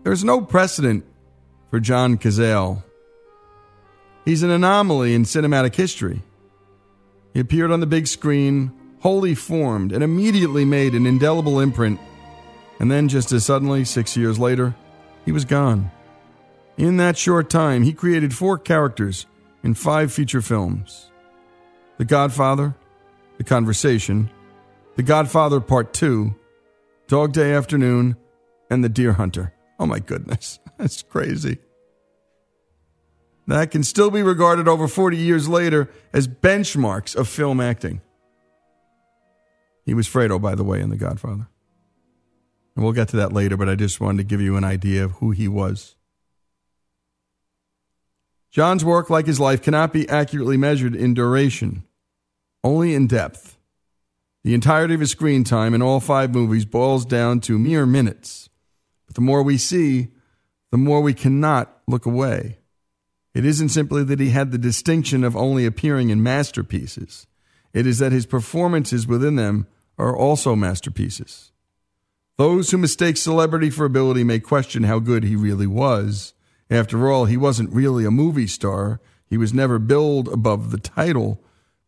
There's 0.02 0.24
no 0.24 0.40
precedent 0.40 1.04
for 1.70 1.80
John 1.80 2.18
Cazale. 2.18 2.82
He's 4.24 4.42
an 4.42 4.50
anomaly 4.50 5.14
in 5.14 5.24
cinematic 5.24 5.74
history. 5.74 6.22
He 7.32 7.40
appeared 7.40 7.70
on 7.70 7.80
the 7.80 7.86
big 7.86 8.06
screen, 8.06 8.72
wholly 9.00 9.34
formed, 9.34 9.92
and 9.92 10.02
immediately 10.02 10.64
made 10.64 10.94
an 10.94 11.06
indelible 11.06 11.60
imprint. 11.60 12.00
And 12.80 12.90
then, 12.90 13.08
just 13.08 13.32
as 13.32 13.44
suddenly, 13.44 13.84
six 13.84 14.16
years 14.16 14.38
later, 14.38 14.74
he 15.24 15.32
was 15.32 15.44
gone. 15.44 15.90
In 16.76 16.98
that 16.98 17.16
short 17.16 17.48
time, 17.48 17.84
he 17.84 17.92
created 17.94 18.34
four 18.34 18.58
characters 18.58 19.26
in 19.62 19.72
five 19.72 20.12
feature 20.12 20.42
films 20.42 21.10
The 21.96 22.04
Godfather, 22.04 22.74
The 23.38 23.44
Conversation, 23.44 24.30
The 24.96 25.02
Godfather 25.02 25.60
Part 25.60 25.94
2, 25.94 26.34
Dog 27.08 27.32
Day 27.32 27.54
Afternoon, 27.54 28.16
and 28.68 28.84
The 28.84 28.90
Deer 28.90 29.14
Hunter. 29.14 29.54
Oh 29.78 29.86
my 29.86 30.00
goodness, 30.00 30.58
that's 30.78 31.02
crazy. 31.02 31.58
That 33.46 33.70
can 33.70 33.82
still 33.82 34.10
be 34.10 34.22
regarded 34.22 34.68
over 34.68 34.86
40 34.88 35.16
years 35.16 35.48
later 35.48 35.88
as 36.12 36.28
benchmarks 36.28 37.16
of 37.16 37.28
film 37.28 37.60
acting. 37.60 38.02
He 39.86 39.94
was 39.94 40.08
Fredo, 40.08 40.40
by 40.42 40.56
the 40.56 40.64
way, 40.64 40.80
in 40.80 40.90
The 40.90 40.96
Godfather. 40.96 41.48
And 42.74 42.84
we'll 42.84 42.92
get 42.92 43.08
to 43.08 43.16
that 43.16 43.32
later, 43.32 43.56
but 43.56 43.68
I 43.68 43.76
just 43.76 44.00
wanted 44.00 44.18
to 44.18 44.24
give 44.24 44.42
you 44.42 44.56
an 44.56 44.64
idea 44.64 45.04
of 45.04 45.12
who 45.12 45.30
he 45.30 45.48
was. 45.48 45.95
John's 48.50 48.84
work, 48.84 49.10
like 49.10 49.26
his 49.26 49.40
life, 49.40 49.62
cannot 49.62 49.92
be 49.92 50.08
accurately 50.08 50.56
measured 50.56 50.94
in 50.94 51.14
duration, 51.14 51.84
only 52.64 52.94
in 52.94 53.06
depth. 53.06 53.58
The 54.44 54.54
entirety 54.54 54.94
of 54.94 55.00
his 55.00 55.10
screen 55.10 55.44
time 55.44 55.74
in 55.74 55.82
all 55.82 56.00
five 56.00 56.32
movies 56.32 56.64
boils 56.64 57.04
down 57.04 57.40
to 57.40 57.58
mere 57.58 57.84
minutes. 57.84 58.48
But 59.06 59.16
the 59.16 59.20
more 59.20 59.42
we 59.42 59.58
see, 59.58 60.08
the 60.70 60.78
more 60.78 61.00
we 61.00 61.14
cannot 61.14 61.82
look 61.86 62.06
away. 62.06 62.58
It 63.34 63.44
isn't 63.44 63.68
simply 63.68 64.02
that 64.04 64.20
he 64.20 64.30
had 64.30 64.50
the 64.50 64.58
distinction 64.58 65.24
of 65.24 65.36
only 65.36 65.66
appearing 65.66 66.10
in 66.10 66.22
masterpieces, 66.22 67.26
it 67.74 67.86
is 67.86 67.98
that 67.98 68.12
his 68.12 68.24
performances 68.24 69.06
within 69.06 69.36
them 69.36 69.66
are 69.98 70.16
also 70.16 70.56
masterpieces. 70.56 71.52
Those 72.38 72.70
who 72.70 72.78
mistake 72.78 73.16
celebrity 73.16 73.68
for 73.68 73.84
ability 73.84 74.24
may 74.24 74.40
question 74.40 74.84
how 74.84 74.98
good 74.98 75.24
he 75.24 75.36
really 75.36 75.66
was. 75.66 76.32
After 76.70 77.10
all, 77.10 77.26
he 77.26 77.36
wasn't 77.36 77.72
really 77.72 78.04
a 78.04 78.10
movie 78.10 78.46
star. 78.46 79.00
He 79.26 79.36
was 79.36 79.54
never 79.54 79.78
billed 79.78 80.28
above 80.28 80.70
the 80.70 80.78
title, 80.78 81.42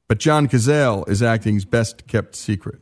but 0.06 0.18
John 0.18 0.48
Cazale 0.48 1.08
is 1.08 1.22
acting's 1.22 1.64
best 1.64 2.06
kept 2.06 2.34
secret. 2.34 2.80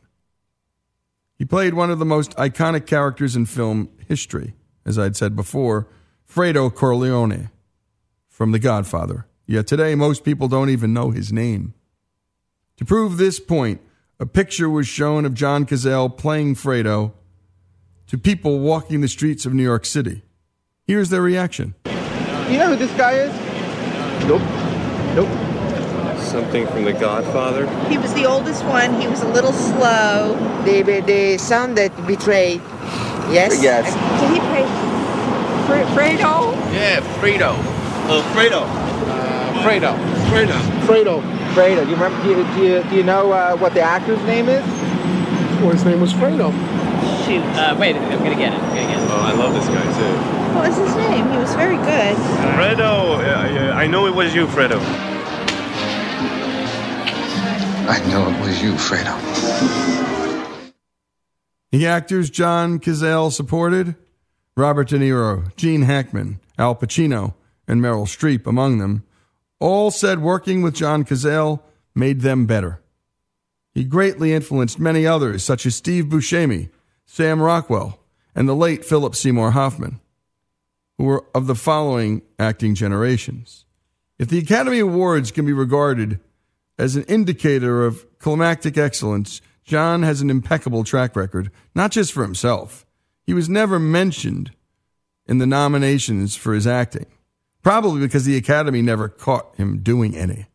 He 1.37 1.45
played 1.45 1.73
one 1.73 1.91
of 1.91 1.99
the 1.99 2.05
most 2.05 2.35
iconic 2.37 2.85
characters 2.85 3.35
in 3.35 3.45
film 3.45 3.89
history, 4.07 4.55
as 4.85 4.97
I'd 4.97 5.15
said 5.15 5.35
before, 5.35 5.87
Fredo 6.27 6.73
Corleone 6.73 7.49
from 8.27 8.51
The 8.51 8.59
Godfather. 8.59 9.27
Yet 9.45 9.67
today, 9.67 9.95
most 9.95 10.23
people 10.23 10.47
don't 10.47 10.69
even 10.69 10.93
know 10.93 11.11
his 11.11 11.31
name. 11.31 11.73
To 12.77 12.85
prove 12.85 13.17
this 13.17 13.39
point, 13.39 13.81
a 14.19 14.25
picture 14.25 14.69
was 14.69 14.87
shown 14.87 15.25
of 15.25 15.33
John 15.33 15.65
Cazale 15.65 16.15
playing 16.15 16.55
Fredo 16.55 17.13
to 18.07 18.17
people 18.17 18.59
walking 18.59 19.01
the 19.01 19.07
streets 19.07 19.45
of 19.45 19.53
New 19.53 19.63
York 19.63 19.85
City. 19.85 20.23
Here's 20.87 21.09
their 21.09 21.21
reaction. 21.21 21.75
You 22.49 22.59
know 22.59 22.69
who 22.69 22.77
this 22.77 22.91
guy 22.93 23.15
is? 23.15 23.33
Nope. 24.25 24.41
Nope. 25.15 25.27
Something 26.17 26.65
from 26.67 26.85
The 26.85 26.93
Godfather? 26.93 27.67
He 27.89 27.97
was 27.97 28.13
the 28.13 28.23
oldest 28.25 28.63
one. 28.63 28.97
He 29.01 29.05
was 29.05 29.21
a 29.21 29.27
little 29.27 29.51
slow. 29.51 30.37
The, 30.63 31.01
the 31.01 31.37
son 31.39 31.75
that 31.75 31.91
betrayed. 32.07 32.61
Yes? 33.27 33.61
Yes. 33.61 33.83
Did 34.21 34.31
he 34.31 34.39
play 34.47 34.63
Fre- 35.67 35.91
Fredo? 35.91 36.55
Yeah, 36.71 37.01
Fredo. 37.19 37.51
Uh, 38.07 38.23
Fredo. 38.33 38.63
Fredo. 39.61 39.93
Fredo. 40.31 40.63
Fredo. 40.87 41.21
Fredo. 41.53 41.83
Do 41.83 41.89
you 41.89 41.95
remember? 41.97 42.23
Do 42.23 42.29
you, 42.29 42.43
do 42.55 42.63
you, 42.63 42.89
do 42.89 42.95
you 42.95 43.03
know 43.03 43.33
uh, 43.33 43.57
what 43.57 43.73
the 43.73 43.81
actor's 43.81 44.21
name 44.23 44.47
is? 44.47 44.63
Well, 45.59 45.71
his 45.71 45.83
name 45.83 45.99
was 45.99 46.13
Fredo. 46.13 46.53
Shoot. 47.27 47.43
Uh, 47.43 47.75
wait, 47.77 47.93
I'm 47.97 48.23
gonna 48.23 48.35
get 48.35 48.53
it. 48.53 48.59
I'm 48.59 48.69
gonna 48.69 48.87
get 48.87 49.03
it. 49.03 49.09
Oh, 49.11 49.19
I 49.21 49.33
love 49.33 49.53
this 49.53 49.67
guy 49.67 49.83
too. 49.99 50.55
What 50.55 50.69
was 50.69 50.77
his 50.77 50.95
name? 50.95 51.29
He 51.29 51.37
was 51.37 51.53
very 51.55 51.75
good. 51.75 52.15
Fredo. 52.55 53.19
Uh, 53.19 53.73
I 53.73 53.85
know 53.85 54.07
it 54.07 54.15
was 54.15 54.33
you, 54.33 54.47
Fredo. 54.47 54.79
I 57.89 57.99
know 58.07 58.29
it 58.29 58.39
was 58.39 58.63
you, 58.63 58.71
Fredo. 58.75 59.13
The 61.71 61.85
actors 61.85 62.29
John 62.29 62.79
Cazale 62.79 63.33
supported 63.33 63.95
Robert 64.55 64.87
De 64.87 64.97
Niro, 64.97 65.53
Gene 65.57 65.81
Hackman, 65.81 66.39
Al 66.57 66.75
Pacino, 66.75 67.33
and 67.67 67.81
Meryl 67.81 68.07
Streep 68.07 68.47
among 68.47 68.77
them, 68.77 69.03
all 69.59 69.91
said 69.91 70.19
working 70.19 70.61
with 70.61 70.75
John 70.75 71.03
Cazale 71.03 71.59
made 71.93 72.21
them 72.21 72.45
better. 72.45 72.81
He 73.73 73.83
greatly 73.83 74.31
influenced 74.31 74.79
many 74.79 75.05
others, 75.05 75.43
such 75.43 75.65
as 75.65 75.75
Steve 75.75 76.05
Buscemi, 76.05 76.69
Sam 77.07 77.41
Rockwell, 77.41 77.99
and 78.35 78.47
the 78.47 78.55
late 78.55 78.85
Philip 78.85 79.15
Seymour 79.15 79.51
Hoffman, 79.51 79.99
who 80.97 81.05
were 81.05 81.25
of 81.33 81.47
the 81.47 81.55
following 81.55 82.21
acting 82.37 82.75
generations. 82.75 83.65
If 84.19 84.27
the 84.27 84.37
Academy 84.37 84.79
Awards 84.79 85.31
can 85.31 85.45
be 85.45 85.53
regarded 85.53 86.19
as 86.77 86.95
an 86.95 87.03
indicator 87.03 87.85
of 87.85 88.05
climactic 88.19 88.77
excellence, 88.77 89.41
John 89.63 90.03
has 90.03 90.21
an 90.21 90.29
impeccable 90.29 90.83
track 90.83 91.15
record, 91.15 91.49
not 91.73 91.91
just 91.91 92.13
for 92.13 92.21
himself. 92.21 92.85
He 93.25 93.33
was 93.33 93.49
never 93.49 93.79
mentioned 93.79 94.51
in 95.25 95.39
the 95.39 95.47
nominations 95.47 96.35
for 96.35 96.53
his 96.53 96.67
acting, 96.67 97.05
probably 97.63 98.01
because 98.01 98.25
the 98.25 98.37
Academy 98.37 98.81
never 98.81 99.09
caught 99.09 99.55
him 99.55 99.79
doing 99.79 100.15
any. 100.15 100.45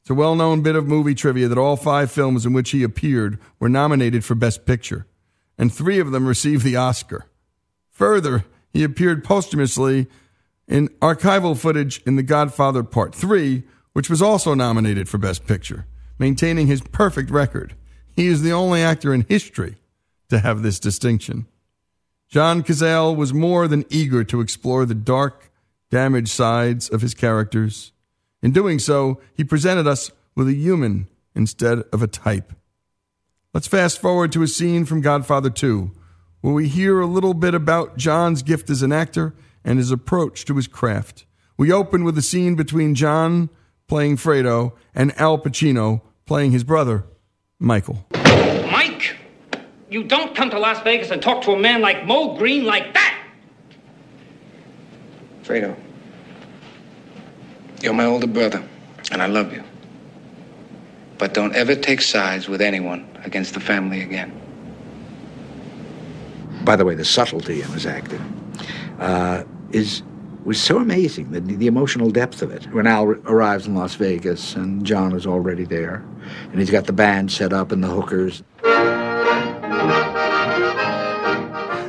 It's 0.00 0.10
a 0.10 0.14
well 0.14 0.34
known 0.34 0.62
bit 0.62 0.76
of 0.76 0.86
movie 0.86 1.14
trivia 1.14 1.48
that 1.48 1.58
all 1.58 1.76
five 1.76 2.10
films 2.10 2.46
in 2.46 2.52
which 2.52 2.70
he 2.70 2.82
appeared 2.82 3.38
were 3.58 3.68
nominated 3.68 4.24
for 4.24 4.34
Best 4.34 4.64
Picture, 4.66 5.06
and 5.58 5.72
three 5.72 5.98
of 5.98 6.10
them 6.10 6.26
received 6.26 6.64
the 6.64 6.76
Oscar. 6.76 7.26
Further, 7.90 8.44
he 8.72 8.84
appeared 8.84 9.24
posthumously 9.24 10.06
in 10.68 10.88
archival 11.00 11.56
footage 11.56 12.02
in 12.06 12.16
The 12.16 12.22
Godfather 12.22 12.82
Part 12.82 13.14
3, 13.14 13.62
which 13.92 14.10
was 14.10 14.20
also 14.20 14.54
nominated 14.54 15.08
for 15.08 15.18
Best 15.18 15.46
Picture, 15.46 15.86
maintaining 16.18 16.66
his 16.66 16.82
perfect 16.82 17.30
record. 17.30 17.74
He 18.14 18.26
is 18.26 18.42
the 18.42 18.52
only 18.52 18.82
actor 18.82 19.14
in 19.14 19.24
history 19.28 19.76
to 20.28 20.40
have 20.40 20.62
this 20.62 20.80
distinction. 20.80 21.46
John 22.28 22.62
Cazale 22.62 23.16
was 23.16 23.32
more 23.32 23.68
than 23.68 23.84
eager 23.88 24.24
to 24.24 24.40
explore 24.40 24.84
the 24.84 24.94
dark, 24.94 25.50
damaged 25.90 26.28
sides 26.28 26.88
of 26.88 27.00
his 27.00 27.14
characters. 27.14 27.92
In 28.42 28.50
doing 28.50 28.78
so, 28.78 29.20
he 29.34 29.44
presented 29.44 29.86
us 29.86 30.10
with 30.34 30.48
a 30.48 30.54
human 30.54 31.08
instead 31.34 31.78
of 31.92 32.02
a 32.02 32.06
type. 32.06 32.52
Let's 33.56 33.68
fast 33.68 34.02
forward 34.02 34.32
to 34.32 34.42
a 34.42 34.48
scene 34.48 34.84
from 34.84 35.00
Godfather 35.00 35.48
2, 35.48 35.90
where 36.42 36.52
we 36.52 36.68
hear 36.68 37.00
a 37.00 37.06
little 37.06 37.32
bit 37.32 37.54
about 37.54 37.96
John's 37.96 38.42
gift 38.42 38.68
as 38.68 38.82
an 38.82 38.92
actor 38.92 39.34
and 39.64 39.78
his 39.78 39.90
approach 39.90 40.44
to 40.44 40.56
his 40.56 40.66
craft. 40.66 41.24
We 41.56 41.72
open 41.72 42.04
with 42.04 42.18
a 42.18 42.22
scene 42.22 42.54
between 42.54 42.94
John 42.94 43.48
playing 43.88 44.18
Fredo 44.18 44.74
and 44.94 45.18
Al 45.18 45.38
Pacino 45.38 46.02
playing 46.26 46.52
his 46.52 46.64
brother, 46.64 47.06
Michael. 47.58 48.04
Mike, 48.12 49.16
you 49.88 50.04
don't 50.04 50.36
come 50.36 50.50
to 50.50 50.58
Las 50.58 50.82
Vegas 50.82 51.10
and 51.10 51.22
talk 51.22 51.42
to 51.44 51.52
a 51.52 51.58
man 51.58 51.80
like 51.80 52.04
Moe 52.04 52.36
Greene 52.36 52.66
like 52.66 52.92
that. 52.92 53.18
Fredo, 55.44 55.74
you're 57.80 57.94
my 57.94 58.04
older 58.04 58.26
brother, 58.26 58.62
and 59.10 59.22
I 59.22 59.26
love 59.28 59.50
you. 59.54 59.64
But 61.16 61.32
don't 61.32 61.54
ever 61.56 61.74
take 61.74 62.02
sides 62.02 62.50
with 62.50 62.60
anyone 62.60 63.15
against 63.26 63.52
the 63.54 63.60
family 63.60 64.00
again. 64.00 64.32
By 66.64 66.76
the 66.76 66.84
way, 66.84 66.94
the 66.94 67.04
subtlety 67.04 67.60
in 67.60 67.68
his 67.70 67.84
acting 67.84 68.20
uh, 68.98 69.44
is 69.72 70.02
was 70.44 70.60
so 70.60 70.78
amazing. 70.78 71.32
The, 71.32 71.40
the 71.40 71.66
emotional 71.66 72.08
depth 72.10 72.40
of 72.40 72.52
it. 72.52 72.72
When 72.72 72.86
Al 72.86 73.04
arrives 73.26 73.66
in 73.66 73.74
Las 73.74 73.96
Vegas 73.96 74.54
and 74.54 74.86
John 74.86 75.12
is 75.12 75.26
already 75.26 75.64
there, 75.64 76.04
and 76.52 76.60
he's 76.60 76.70
got 76.70 76.86
the 76.86 76.92
band 76.92 77.32
set 77.32 77.52
up 77.52 77.72
and 77.72 77.82
the 77.82 77.88
hookers. 77.88 78.42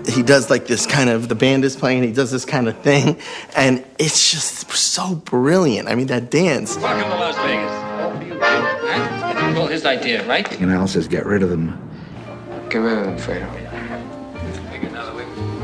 he 0.08 0.24
does 0.24 0.50
like 0.50 0.66
this 0.66 0.88
kind 0.88 1.12
of 1.12 1.30
the 1.30 1.36
band 1.36 1.64
is 1.64 1.76
playing 1.76 2.02
he 2.02 2.12
does 2.12 2.32
this 2.32 2.44
kind 2.44 2.68
of 2.68 2.76
thing 2.80 3.20
and 3.56 3.86
it's 4.00 4.32
just 4.32 4.72
so 4.72 5.14
brilliant 5.14 5.88
i 5.88 5.94
mean 5.94 6.08
that 6.08 6.32
dance 6.32 6.76
Welcome 6.78 7.12
to 7.12 7.18
Las 7.18 7.36
Vegas. 7.36 7.87
Huh? 9.58 9.64
Well, 9.64 9.72
his 9.72 9.86
idea, 9.86 10.24
right? 10.28 10.62
And 10.62 10.72
Al 10.72 10.88
says, 10.88 11.08
"Get 11.08 11.26
rid 11.26 11.41
of 11.41 11.49
them." 11.49 11.74
Get 12.70 12.78
rid 12.78 12.97
of 12.99 13.05
them, 13.05 13.18
Fredo. 13.18 13.49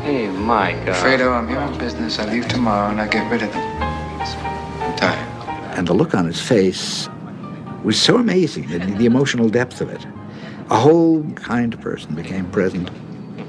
Hey, 0.01 0.27
my 0.27 0.73
God. 0.85 0.95
Fredo, 0.95 1.31
I'm 1.31 1.47
here 1.47 1.59
on 1.59 1.77
business. 1.77 2.17
I 2.17 2.25
leave 2.25 2.47
tomorrow 2.47 2.89
and 2.89 2.99
I 2.99 3.07
get 3.07 3.29
rid 3.31 3.43
of 3.43 3.53
them. 3.53 3.83
I'm 4.81 4.95
tired. 4.97 5.77
And 5.77 5.87
the 5.87 5.93
look 5.93 6.13
on 6.15 6.25
his 6.25 6.41
face 6.41 7.07
was 7.83 8.01
so 8.01 8.17
amazing. 8.17 8.67
The, 8.67 8.79
the 8.79 9.05
emotional 9.05 9.47
depth 9.47 9.79
of 9.79 9.89
it. 9.89 10.05
A 10.69 10.77
whole 10.77 11.23
kind 11.35 11.73
of 11.73 11.79
person 11.81 12.15
became 12.15 12.49
present 12.51 12.89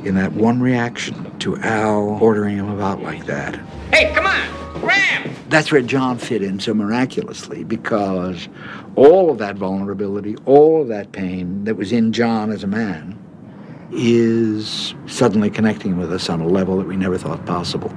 in 0.04 0.14
that 0.16 0.32
one 0.32 0.60
reaction 0.60 1.36
to 1.38 1.56
Al 1.58 2.18
ordering 2.20 2.56
him 2.56 2.68
about 2.68 3.02
like 3.02 3.26
that. 3.26 3.56
Hey, 3.92 4.12
come 4.14 4.26
on, 4.26 4.82
Ram! 4.82 5.34
That's 5.48 5.72
where 5.72 5.82
John 5.82 6.18
fit 6.18 6.42
in 6.42 6.60
so 6.60 6.74
miraculously 6.74 7.64
because 7.64 8.48
all 8.96 9.30
of 9.30 9.38
that 9.38 9.56
vulnerability, 9.56 10.36
all 10.44 10.82
of 10.82 10.88
that 10.88 11.12
pain 11.12 11.64
that 11.64 11.76
was 11.76 11.92
in 11.92 12.12
John 12.12 12.50
as 12.50 12.64
a 12.64 12.66
man 12.66 13.18
is 13.92 14.94
suddenly 15.06 15.50
connecting 15.50 15.96
with 15.96 16.12
us 16.12 16.28
on 16.28 16.40
a 16.40 16.46
level 16.46 16.76
that 16.78 16.86
we 16.86 16.96
never 16.96 17.16
thought 17.16 17.44
possible. 17.46 17.90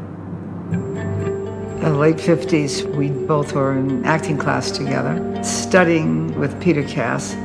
In 0.71 1.93
the 1.93 1.93
late 1.93 2.17
50s, 2.17 2.85
we 2.95 3.09
both 3.09 3.53
were 3.53 3.77
in 3.77 4.03
acting 4.05 4.37
class 4.37 4.71
together, 4.71 5.41
studying 5.43 6.37
with 6.39 6.59
Peter 6.61 6.83
Kass. 6.83 7.35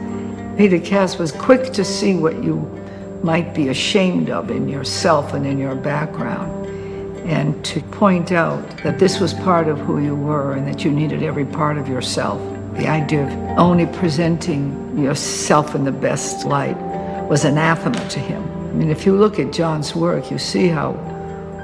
Peter 0.56 0.78
Kass 0.78 1.18
was 1.18 1.32
quick 1.32 1.72
to 1.72 1.84
see 1.84 2.14
what 2.14 2.42
you 2.42 2.60
might 3.22 3.54
be 3.54 3.68
ashamed 3.68 4.30
of 4.30 4.50
in 4.50 4.68
yourself 4.68 5.32
and 5.32 5.46
in 5.46 5.58
your 5.58 5.74
background, 5.74 6.66
and 7.26 7.64
to 7.64 7.80
point 7.80 8.32
out 8.32 8.82
that 8.82 8.98
this 8.98 9.20
was 9.20 9.32
part 9.34 9.68
of 9.68 9.78
who 9.78 10.00
you 10.00 10.14
were 10.14 10.52
and 10.54 10.66
that 10.66 10.84
you 10.84 10.90
needed 10.90 11.22
every 11.22 11.44
part 11.44 11.78
of 11.78 11.88
yourself. 11.88 12.40
The 12.76 12.88
idea 12.88 13.24
of 13.24 13.58
only 13.58 13.86
presenting 13.86 14.98
yourself 14.98 15.74
in 15.74 15.84
the 15.84 15.92
best 15.92 16.46
light 16.46 16.76
was 17.28 17.44
anathema 17.44 18.08
to 18.08 18.18
him. 18.18 18.42
I 18.42 18.72
mean, 18.74 18.90
if 18.90 19.06
you 19.06 19.14
look 19.14 19.38
at 19.38 19.52
John's 19.52 19.94
work, 19.94 20.30
you 20.30 20.38
see 20.38 20.68
how 20.68 20.92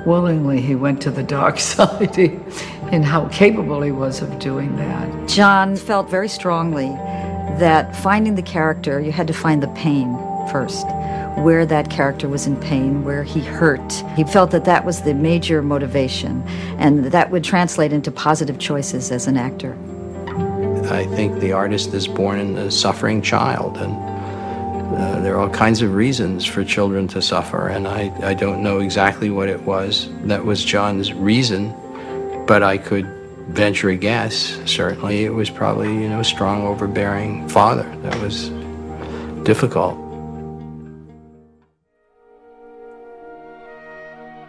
willingly 0.06 0.60
he 0.60 0.74
went 0.74 1.00
to 1.02 1.10
the 1.10 1.22
dark 1.22 1.58
side 1.72 2.18
and 2.18 3.04
how 3.04 3.28
capable 3.28 3.82
he 3.82 3.90
was 3.90 4.22
of 4.22 4.38
doing 4.38 4.76
that. 4.76 5.28
John 5.28 5.76
felt 5.76 6.08
very 6.08 6.28
strongly 6.28 6.88
that 7.58 7.96
finding 7.96 8.34
the 8.34 8.42
character, 8.42 9.00
you 9.00 9.12
had 9.12 9.26
to 9.26 9.34
find 9.34 9.62
the 9.62 9.68
pain 9.68 10.16
first. 10.50 10.86
Where 11.42 11.64
that 11.66 11.90
character 11.90 12.28
was 12.28 12.46
in 12.46 12.56
pain, 12.56 13.04
where 13.04 13.22
he 13.22 13.40
hurt. 13.40 13.92
He 14.16 14.24
felt 14.24 14.50
that 14.50 14.64
that 14.64 14.84
was 14.84 15.02
the 15.02 15.14
major 15.14 15.62
motivation, 15.62 16.42
and 16.78 17.06
that 17.06 17.30
would 17.30 17.44
translate 17.44 17.92
into 17.92 18.10
positive 18.10 18.58
choices 18.58 19.10
as 19.10 19.26
an 19.26 19.36
actor. 19.36 19.76
I 20.90 21.04
think 21.04 21.40
the 21.40 21.52
artist 21.52 21.92
is 21.94 22.08
born 22.08 22.40
in 22.40 22.56
a 22.56 22.70
suffering 22.70 23.22
child, 23.22 23.76
and 23.76 23.94
uh, 24.96 25.20
there 25.20 25.36
are 25.36 25.40
all 25.40 25.50
kinds 25.50 25.82
of 25.82 25.94
reasons 25.94 26.46
for 26.46 26.64
children 26.64 27.06
to 27.08 27.20
suffer, 27.20 27.68
and 27.68 27.86
I, 27.86 28.12
I 28.22 28.34
don't 28.34 28.62
know 28.62 28.80
exactly 28.80 29.28
what 29.28 29.48
it 29.48 29.62
was 29.62 30.08
that 30.24 30.44
was 30.44 30.64
John's 30.64 31.12
reason, 31.12 31.74
but 32.46 32.62
I 32.62 32.78
could 32.78 33.04
venture 33.48 33.90
a 33.90 33.96
guess. 33.96 34.58
Certainly, 34.64 35.24
it 35.24 35.30
was 35.34 35.50
probably, 35.50 35.92
you 35.92 36.08
know, 36.08 36.22
strong, 36.22 36.66
overbearing 36.66 37.48
father 37.48 37.84
that 38.02 38.18
was 38.20 38.48
difficult. 39.44 40.07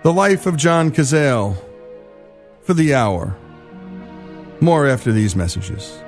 The 0.09 0.15
Life 0.15 0.47
of 0.47 0.57
John 0.57 0.89
Cazale 0.89 1.55
for 2.63 2.73
the 2.73 2.95
hour. 2.95 3.37
More 4.59 4.87
after 4.87 5.11
these 5.11 5.35
messages. 5.35 6.01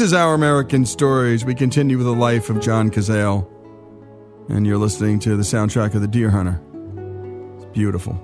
This 0.00 0.06
is 0.06 0.14
Our 0.14 0.32
American 0.32 0.86
Stories. 0.86 1.44
We 1.44 1.54
continue 1.54 1.98
with 1.98 2.06
the 2.06 2.14
life 2.14 2.48
of 2.48 2.58
John 2.58 2.90
Cazale. 2.90 3.46
And 4.48 4.66
you're 4.66 4.78
listening 4.78 5.18
to 5.18 5.36
the 5.36 5.42
soundtrack 5.42 5.94
of 5.94 6.00
The 6.00 6.08
Deer 6.08 6.30
Hunter. 6.30 6.58
It's 7.56 7.66
beautiful. 7.66 8.18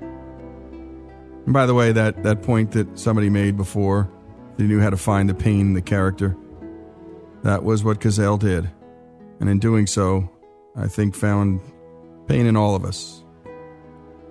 And 0.00 1.52
by 1.52 1.66
the 1.66 1.74
way, 1.74 1.92
that, 1.92 2.24
that 2.24 2.42
point 2.42 2.72
that 2.72 2.98
somebody 2.98 3.30
made 3.30 3.56
before, 3.56 4.10
they 4.56 4.64
knew 4.64 4.80
how 4.80 4.90
to 4.90 4.96
find 4.96 5.28
the 5.28 5.34
pain 5.34 5.60
in 5.60 5.74
the 5.74 5.82
character, 5.82 6.36
that 7.44 7.62
was 7.62 7.84
what 7.84 8.00
Cazale 8.00 8.40
did. 8.40 8.68
And 9.38 9.48
in 9.48 9.60
doing 9.60 9.86
so, 9.86 10.28
I 10.74 10.88
think 10.88 11.14
found 11.14 11.60
pain 12.26 12.44
in 12.44 12.56
all 12.56 12.74
of 12.74 12.84
us. 12.84 13.22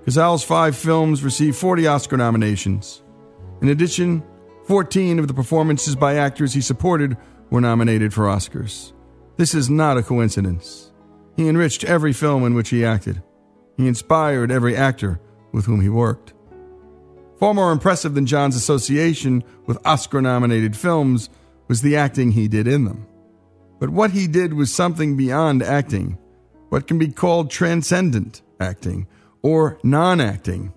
Cazale's 0.06 0.44
five 0.44 0.76
films 0.76 1.24
received 1.24 1.56
40 1.56 1.88
Oscar 1.88 2.18
nominations. 2.18 3.04
In 3.62 3.70
addition, 3.70 4.22
14 4.68 5.18
of 5.18 5.30
the 5.30 5.34
performances 5.34 5.96
by 5.96 6.16
actors 6.16 6.54
he 6.54 6.60
supported 6.60 7.16
were 7.50 7.62
nominated 7.62 8.14
for 8.14 8.26
Oscars. 8.26 8.92
This 9.38 9.56
is 9.56 9.70
not 9.70 9.98
a 9.98 10.04
coincidence. 10.04 10.92
He 11.38 11.48
enriched 11.48 11.86
every 11.86 12.12
film 12.12 12.44
in 12.44 12.54
which 12.54 12.68
he 12.68 12.84
acted. 12.84 13.24
He 13.78 13.88
inspired 13.88 14.52
every 14.52 14.76
actor 14.76 15.22
with 15.54 15.66
whom 15.66 15.80
he 15.80 15.88
worked. 15.88 16.34
Far 17.40 17.54
more 17.54 17.72
impressive 17.72 18.14
than 18.14 18.26
John's 18.26 18.58
association 18.58 19.42
with 19.68 19.78
Oscar 19.86 20.22
nominated 20.22 20.76
films 20.76 21.30
was 21.70 21.82
the 21.82 21.96
acting 21.96 22.32
he 22.32 22.50
did 22.50 22.68
in 22.68 22.84
them. 22.84 23.08
But 23.80 23.92
what 23.92 24.12
he 24.12 24.28
did 24.28 24.54
was 24.54 24.74
something 24.74 25.16
beyond 25.16 25.64
acting, 25.64 26.18
what 26.68 26.88
can 26.88 26.98
be 26.98 27.08
called 27.08 27.50
transcendent 27.50 28.42
acting 28.60 29.08
or 29.42 29.80
non 29.82 30.20
acting. 30.20 30.74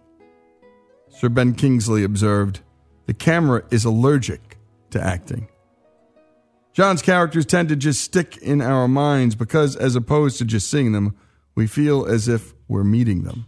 Sir 1.09 1.29
Ben 1.29 1.55
Kingsley 1.55 2.05
observed, 2.05 2.61
the 3.11 3.15
camera 3.15 3.65
is 3.73 3.85
allergic 3.85 4.57
to 4.91 5.05
acting. 5.05 5.49
John's 6.73 7.03
characters 7.03 7.45
tend 7.45 7.69
to 7.71 7.75
just 7.75 8.03
stick 8.03 8.37
in 8.37 8.63
our 8.63 8.87
minds 8.87 9.35
because, 9.35 9.75
as 9.75 9.97
opposed 9.97 10.39
to 10.39 10.45
just 10.45 10.71
seeing 10.71 10.93
them, 10.93 11.17
we 11.57 11.67
feel 11.67 12.07
as 12.07 12.29
if 12.29 12.55
we're 12.69 12.85
meeting 12.85 13.25
them. 13.25 13.47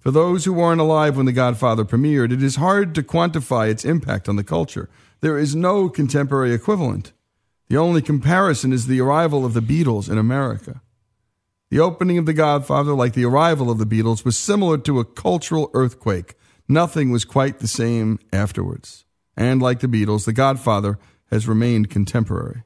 For 0.00 0.10
those 0.10 0.44
who 0.44 0.52
weren't 0.52 0.80
alive 0.80 1.16
when 1.16 1.26
The 1.26 1.32
Godfather 1.32 1.84
premiered, 1.84 2.32
it 2.32 2.42
is 2.42 2.56
hard 2.56 2.92
to 2.96 3.04
quantify 3.04 3.70
its 3.70 3.84
impact 3.84 4.28
on 4.28 4.34
the 4.34 4.42
culture. 4.42 4.90
There 5.20 5.38
is 5.38 5.54
no 5.54 5.88
contemporary 5.88 6.52
equivalent. 6.52 7.12
The 7.68 7.76
only 7.76 8.02
comparison 8.02 8.72
is 8.72 8.88
the 8.88 9.00
arrival 9.00 9.46
of 9.46 9.54
the 9.54 9.60
Beatles 9.60 10.10
in 10.10 10.18
America. 10.18 10.82
The 11.70 11.78
opening 11.78 12.18
of 12.18 12.26
The 12.26 12.32
Godfather, 12.32 12.94
like 12.94 13.12
the 13.12 13.26
arrival 13.26 13.70
of 13.70 13.78
the 13.78 13.86
Beatles, 13.86 14.24
was 14.24 14.36
similar 14.36 14.76
to 14.78 14.98
a 14.98 15.04
cultural 15.04 15.70
earthquake 15.72 16.34
Nothing 16.68 17.10
was 17.10 17.24
quite 17.24 17.58
the 17.58 17.68
same 17.68 18.18
afterwards. 18.32 19.04
And 19.36 19.60
like 19.60 19.80
the 19.80 19.86
Beatles, 19.86 20.24
The 20.24 20.32
Godfather 20.32 20.98
has 21.30 21.48
remained 21.48 21.90
contemporary. 21.90 22.62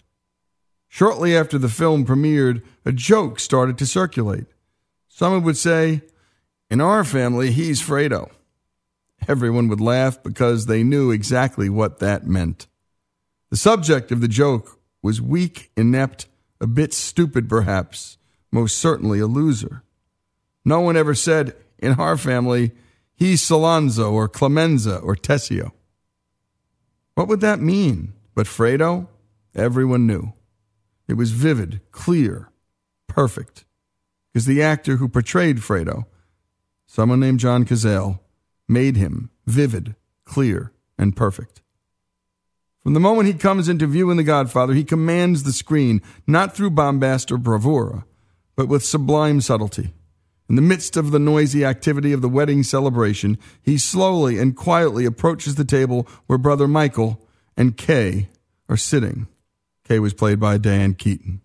Shortly 0.89 1.37
after 1.37 1.59
the 1.59 1.69
film 1.69 2.07
premiered, 2.07 2.63
a 2.85 2.93
joke 2.93 3.41
started 3.41 3.77
to 3.79 3.87
circulate. 3.87 4.47
Someone 5.09 5.43
would 5.43 5.57
say, 5.57 6.03
In 6.71 6.81
our 6.81 7.05
family, 7.05 7.51
he's 7.51 7.83
Fredo. 7.83 8.31
Everyone 9.27 9.69
would 9.69 9.81
laugh 9.81 10.23
because 10.23 10.67
they 10.67 10.83
knew 10.83 11.11
exactly 11.11 11.69
what 11.69 11.99
that 11.99 12.27
meant. 12.27 12.67
The 13.51 13.57
subject 13.57 14.13
of 14.13 14.21
the 14.21 14.29
joke 14.29 14.81
was 15.03 15.21
weak, 15.21 15.71
inept, 15.77 16.27
a 16.61 16.67
bit 16.67 16.93
stupid 16.93 17.49
perhaps, 17.49 18.19
most 18.51 18.79
certainly 18.79 19.19
a 19.19 19.27
loser. 19.27 19.83
No 20.65 20.81
one 20.81 20.97
ever 20.97 21.15
said, 21.15 21.55
In 21.79 21.93
our 21.95 22.17
family, 22.17 22.73
He's 23.19 23.43
Sollozzo 23.43 24.13
or 24.13 24.29
Clemenza 24.29 24.99
or 24.99 25.17
Tessio. 25.17 25.73
What 27.17 27.27
would 27.27 27.41
that 27.41 27.59
mean? 27.59 28.13
But 28.37 28.47
Fredo, 28.47 29.09
everyone 29.57 30.07
knew. 30.07 30.35
It 31.09 31.15
was 31.15 31.33
vivid, 31.33 31.81
clear, 31.91 32.53
perfect. 33.09 33.65
Because 34.33 34.47
the 34.47 34.63
actor 34.63 34.97
who 34.97 35.09
portrayed 35.09 35.57
Fredo, 35.57 36.05
someone 36.87 37.19
named 37.19 37.41
John 37.41 37.65
Cazale, 37.65 38.21
made 38.69 38.95
him 38.95 39.31
vivid, 39.47 39.97
clear, 40.25 40.73
and 40.97 41.17
perfect. 41.17 41.61
From 42.85 42.95
the 42.95 43.01
moment 43.01 43.27
he 43.27 43.35
comes 43.35 43.69
into 43.69 43.89
view 43.89 44.13
in 44.13 44.17
The 44.17 44.23
Godfather, 44.23 44.75
he 44.75 44.85
commands 44.85 45.43
the 45.43 45.53
screen, 45.53 46.03
not 46.25 46.55
through 46.55 46.71
bombast 46.71 47.33
or 47.33 47.39
bravura, 47.39 48.05
but 48.55 48.69
with 48.69 48.85
sublime 48.85 49.41
subtlety. 49.41 49.93
In 50.49 50.57
the 50.57 50.63
midst 50.63 50.97
of 50.97 51.11
the 51.11 51.19
noisy 51.19 51.63
activity 51.65 52.13
of 52.13 52.23
the 52.23 52.29
wedding 52.29 52.63
celebration, 52.63 53.37
he 53.63 53.77
slowly 53.77 54.39
and 54.39 54.57
quietly 54.57 55.05
approaches 55.05 55.57
the 55.57 55.65
table 55.65 56.09
where 56.27 56.39
brother 56.39 56.67
Michael 56.67 57.21
and 57.57 57.77
Kay 57.77 58.31
are 58.69 58.77
sitting. 58.77 59.27
Kay 59.85 59.99
was 59.99 60.15
played 60.15 60.41
by 60.41 60.57
Diane 60.57 60.95
Keaton. 60.95 61.43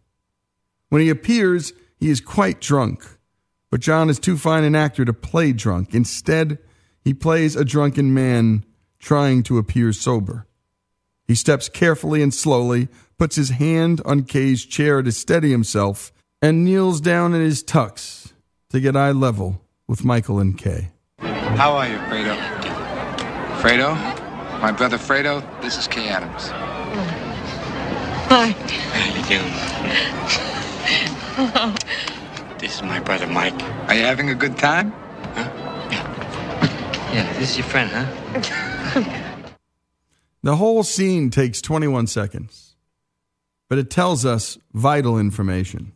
When 0.88 1.02
he 1.02 1.10
appears, 1.10 1.74
he 1.98 2.10
is 2.10 2.22
quite 2.22 2.62
drunk, 2.62 3.06
but 3.70 3.82
John 3.82 4.10
is 4.10 4.20
too 4.20 4.38
fine 4.38 4.64
an 4.64 4.76
actor 4.76 5.04
to 5.04 5.14
play 5.14 5.52
drunk. 5.52 5.94
Instead, 5.94 6.60
he 7.02 7.14
plays 7.14 7.58
a 7.58 7.66
drunken 7.66 8.14
man 8.14 8.64
trying 9.00 9.44
to 9.44 9.58
appear 9.58 9.92
sober. 9.92 10.48
He 11.28 11.36
steps 11.36 11.68
carefully 11.68 12.22
and 12.22 12.34
slowly, 12.34 12.88
puts 13.18 13.36
his 13.36 13.50
hand 13.50 14.02
on 14.06 14.24
Kay's 14.24 14.64
chair 14.64 15.02
to 15.02 15.12
steady 15.12 15.52
himself, 15.52 16.14
and 16.42 16.64
kneels 16.64 17.02
down 17.02 17.34
in 17.34 17.42
his 17.42 17.64
tux 17.64 18.23
to 18.74 18.80
get 18.80 18.96
eye 18.96 19.12
level 19.12 19.62
with 19.88 20.04
Michael 20.04 20.40
and 20.40 20.58
Kay. 20.58 20.90
How 21.20 21.74
are 21.74 21.88
you, 21.88 21.98
Fredo? 22.10 22.36
Fredo? 23.62 23.94
My 24.62 24.72
brother 24.72 24.98
Fredo, 24.98 25.44
this 25.62 25.78
is 25.78 25.88
Kay 25.88 26.10
Adams. 26.10 26.48
Hi. 28.30 28.48
How 28.48 29.14
you 29.14 29.24
doing? 29.30 29.54
This 32.58 32.78
is 32.78 32.82
my 32.82 33.00
brother 33.00 33.28
Mike. 33.28 33.62
Are 33.88 33.94
you 33.94 34.02
having 34.02 34.32
a 34.32 34.36
good 34.36 34.58
time? 34.58 34.92
Huh? 35.36 35.48
Yeah. 35.92 37.14
Yeah, 37.14 37.32
this 37.34 37.52
is 37.52 37.60
your 37.60 37.68
friend, 37.68 37.92
huh? 37.94 38.08
The 40.42 40.56
whole 40.56 40.82
scene 40.82 41.30
takes 41.30 41.62
21 41.62 42.08
seconds, 42.08 42.76
but 43.70 43.78
it 43.78 43.92
tells 43.92 44.26
us 44.26 44.58
vital 44.74 45.20
information. 45.20 45.92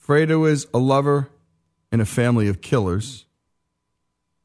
Fredo 0.00 0.48
is 0.48 0.68
a 0.72 0.78
lover 0.78 1.30
in 1.92 2.00
a 2.00 2.06
family 2.06 2.48
of 2.48 2.60
killers. 2.60 3.26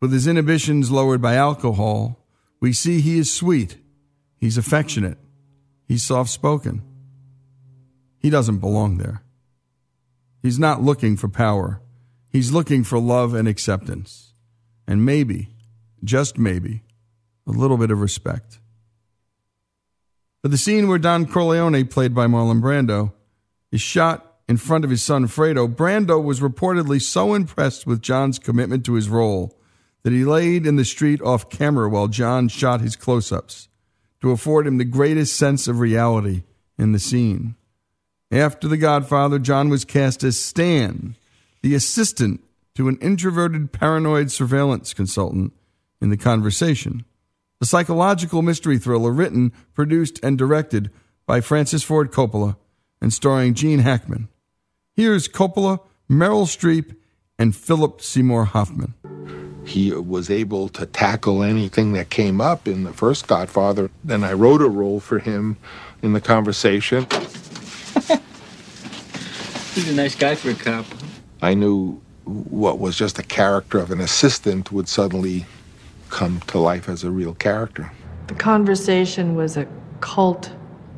With 0.02 0.12
his 0.12 0.28
inhibitions 0.28 0.92
lowered 0.92 1.22
by 1.22 1.36
alcohol, 1.36 2.26
we 2.60 2.74
see 2.74 3.02
he 3.02 3.18
is 3.18 3.32
sweet, 3.32 3.78
he's 4.38 4.58
affectionate, 4.58 5.18
he's 5.88 6.04
soft 6.04 6.30
spoken. 6.30 6.82
He 8.20 8.30
doesn't 8.30 8.58
belong 8.58 8.98
there. 8.98 9.22
He's 10.42 10.60
not 10.60 10.82
looking 10.82 11.18
for 11.18 11.28
power, 11.28 11.82
he's 12.30 12.52
looking 12.52 12.84
for 12.84 13.00
love 13.00 13.34
and 13.34 13.48
acceptance. 13.48 14.34
And 14.88 15.04
maybe, 15.04 15.50
just 16.04 16.38
maybe, 16.38 16.84
a 17.48 17.52
little 17.52 17.78
bit 17.78 17.90
of 17.90 18.00
respect. 18.00 18.60
But 20.44 20.52
the 20.52 20.60
scene 20.60 20.88
where 20.88 21.00
Don 21.00 21.26
Corleone, 21.26 21.86
played 21.86 22.14
by 22.14 22.28
Marlon 22.28 22.62
Brando, 22.62 23.14
is 23.72 23.82
shot 23.82 24.35
in 24.48 24.58
front 24.58 24.84
of 24.84 24.92
his 24.92 25.02
son 25.02 25.28
Fredo, 25.28 25.68
Brando 25.68 26.24
was 26.24 26.40
reportedly 26.40 27.02
so 27.02 27.34
impressed 27.34 27.88
with 27.88 28.02
John's 28.02 28.40
commitment 28.40 28.86
to 28.86 28.94
his 28.94 29.10
role 29.10 29.58
that 30.04 30.14
he 30.14 30.24
laid 30.24 30.68
in 30.68 30.76
the 30.76 30.86
street 30.86 31.22
off 31.22 31.50
camera 31.50 31.90
while 31.90 32.08
John 32.08 32.48
shot 32.48 32.82
his 32.82 32.96
close 32.96 33.32
ups 33.32 33.70
to 34.22 34.32
afford 34.32 34.68
him 34.68 34.78
the 34.78 34.86
greatest 34.86 35.36
sense 35.36 35.68
of 35.68 35.80
reality 35.80 36.44
in 36.78 36.92
the 36.92 37.00
scene. 37.00 37.56
After 38.32 38.68
The 38.68 38.78
Godfather, 38.78 39.40
John 39.40 39.70
was 39.70 39.86
cast 39.86 40.24
as 40.24 40.40
Stan, 40.40 41.16
the 41.62 41.74
assistant 41.74 42.42
to 42.76 42.88
an 42.88 42.98
introverted 42.98 43.72
paranoid 43.72 44.32
surveillance 44.32 44.94
consultant 44.94 45.54
in 46.02 46.10
The 46.10 46.18
Conversation, 46.18 47.06
a 47.62 47.66
psychological 47.66 48.42
mystery 48.42 48.78
thriller 48.78 49.12
written, 49.12 49.54
produced, 49.74 50.20
and 50.22 50.38
directed 50.38 50.92
by 51.26 51.42
Francis 51.42 51.84
Ford 51.84 52.12
Coppola 52.12 52.58
and 53.02 53.14
starring 53.14 53.54
Gene 53.54 53.80
Hackman. 53.80 54.28
Here's 54.98 55.28
Coppola, 55.28 55.82
Meryl 56.10 56.46
Streep, 56.46 56.96
and 57.38 57.54
Philip 57.54 58.00
Seymour 58.00 58.46
Hoffman. 58.46 58.94
He 59.66 59.92
was 59.92 60.30
able 60.30 60.70
to 60.70 60.86
tackle 60.86 61.44
anything 61.44 61.92
that 61.94 62.10
came 62.10 62.40
up 62.40 62.66
in 62.66 62.86
the 62.86 62.94
first 62.94 63.28
Godfather. 63.28 63.92
Then 64.06 64.24
I 64.24 64.32
wrote 64.32 64.62
a 64.62 64.70
role 64.70 65.02
for 65.02 65.20
him 65.20 65.58
in 66.02 66.14
the 66.14 66.22
conversation. 66.22 67.06
He's 69.74 69.90
a 69.90 69.94
nice 69.94 70.16
guy 70.16 70.36
for 70.36 70.52
a 70.52 70.54
cop. 70.54 70.86
I 71.42 71.56
knew 71.56 72.00
what 72.24 72.80
was 72.80 72.98
just 72.98 73.20
a 73.20 73.24
character 73.24 73.80
of 73.80 73.92
an 73.92 74.00
assistant 74.00 74.72
would 74.72 74.88
suddenly 74.88 75.46
come 76.10 76.40
to 76.48 76.58
life 76.58 76.88
as 76.88 77.04
a 77.04 77.12
real 77.12 77.34
character. 77.34 77.92
The 78.28 78.36
conversation 78.36 79.36
was 79.36 79.58
a 79.58 79.68
cult 80.00 80.52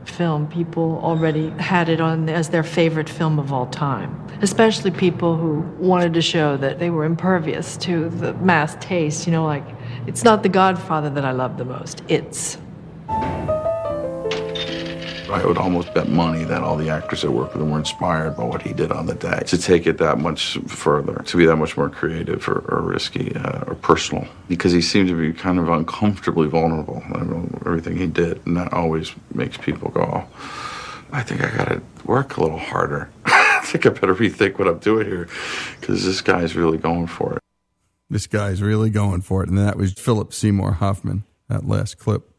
film. 0.10 0.47
People 0.47 0.99
already 1.03 1.49
had 1.51 1.89
it 1.89 2.01
on 2.01 2.30
as 2.30 2.49
their 2.49 2.64
favorite 2.64 3.10
film 3.10 3.39
of 3.39 3.53
all 3.53 3.68
time, 3.68 4.28
especially 4.41 4.91
people 4.91 5.38
who 5.38 5.60
wanted 5.80 6.14
to 6.14 6.22
show 6.22 6.58
that 6.58 6.80
they 6.80 6.89
were 6.89 7.05
impervious 7.05 7.78
to 7.78 8.10
the 8.10 8.34
mass 8.36 8.76
taste. 8.80 9.26
You 9.28 9.34
know, 9.34 9.45
like, 9.45 9.66
it's 10.05 10.24
not 10.24 10.43
The 10.43 10.49
Godfather 10.49 11.10
that 11.12 11.26
I 11.26 11.32
love 11.32 11.58
the 11.58 11.66
most, 11.66 12.03
it's. 12.08 12.58
I 15.30 15.46
would 15.46 15.58
almost 15.58 15.94
bet 15.94 16.08
money 16.08 16.44
that 16.46 16.64
all 16.64 16.78
the 16.78 16.90
actors 16.90 17.22
that 17.22 17.32
worked 17.32 17.54
with 17.54 17.62
him 17.62 17.72
were 17.72 17.80
inspired 17.80 18.38
by 18.38 18.44
what 18.44 18.62
he 18.62 18.74
did 18.74 18.92
on 18.92 19.06
the 19.06 19.16
day. 19.16 19.42
To 19.48 19.58
take 19.58 19.86
it 19.86 19.98
that 19.98 20.20
much 20.20 20.58
further, 20.68 21.24
to 21.24 21.38
be 21.38 21.46
that 21.46 21.58
much 21.58 21.76
more 21.76 21.90
creative 21.90 22.48
or, 22.48 22.60
or 22.70 22.82
risky 22.82 23.36
uh, 23.36 23.64
or 23.68 23.76
personal, 23.76 24.28
because 24.48 24.72
he 24.72 24.82
seemed 24.82 25.10
to 25.10 25.20
be 25.20 25.34
kind 25.34 25.60
of 25.60 25.70
uncomfortably 25.70 26.48
vulnerable. 26.48 27.04
I 27.14 27.24
mean, 27.24 27.60
everything 27.66 27.98
he 27.98 28.08
did, 28.08 28.46
and 28.46 28.56
that 28.58 28.74
always 28.74 29.14
makes 29.34 29.58
people 29.58 29.90
go, 29.90 30.02
oh, 30.02 30.28
I 31.12 31.24
think 31.24 31.44
I 31.44 31.56
got 31.56 31.68
to 31.70 31.82
work 32.06 32.38
a 32.38 32.42
little 32.42 32.60
harder. 32.60 33.10
I 33.26 33.62
think 33.64 33.86
I 33.86 33.90
better 33.90 34.16
rethink 34.16 34.60
what 34.60 34.68
I'm 34.68 34.80
doing 34.80 35.08
here, 35.08 35.28
because 35.80 36.06
this 36.06 36.22
guy's 36.22 36.56
really 36.56 36.78
going 36.78 37.08
for 37.08 37.34
it. 37.34 37.40
This 38.10 38.28
guy's 38.28 38.62
really 38.62 38.90
going 38.90 39.22
for 39.22 39.44
it. 39.44 39.50
And 39.50 39.58
that 39.58 39.76
was 39.78 39.94
Philip 39.94 40.34
Seymour 40.34 40.74
Hoffman, 40.74 41.26
that 41.50 41.68
last 41.68 41.98
clip. 41.98 42.30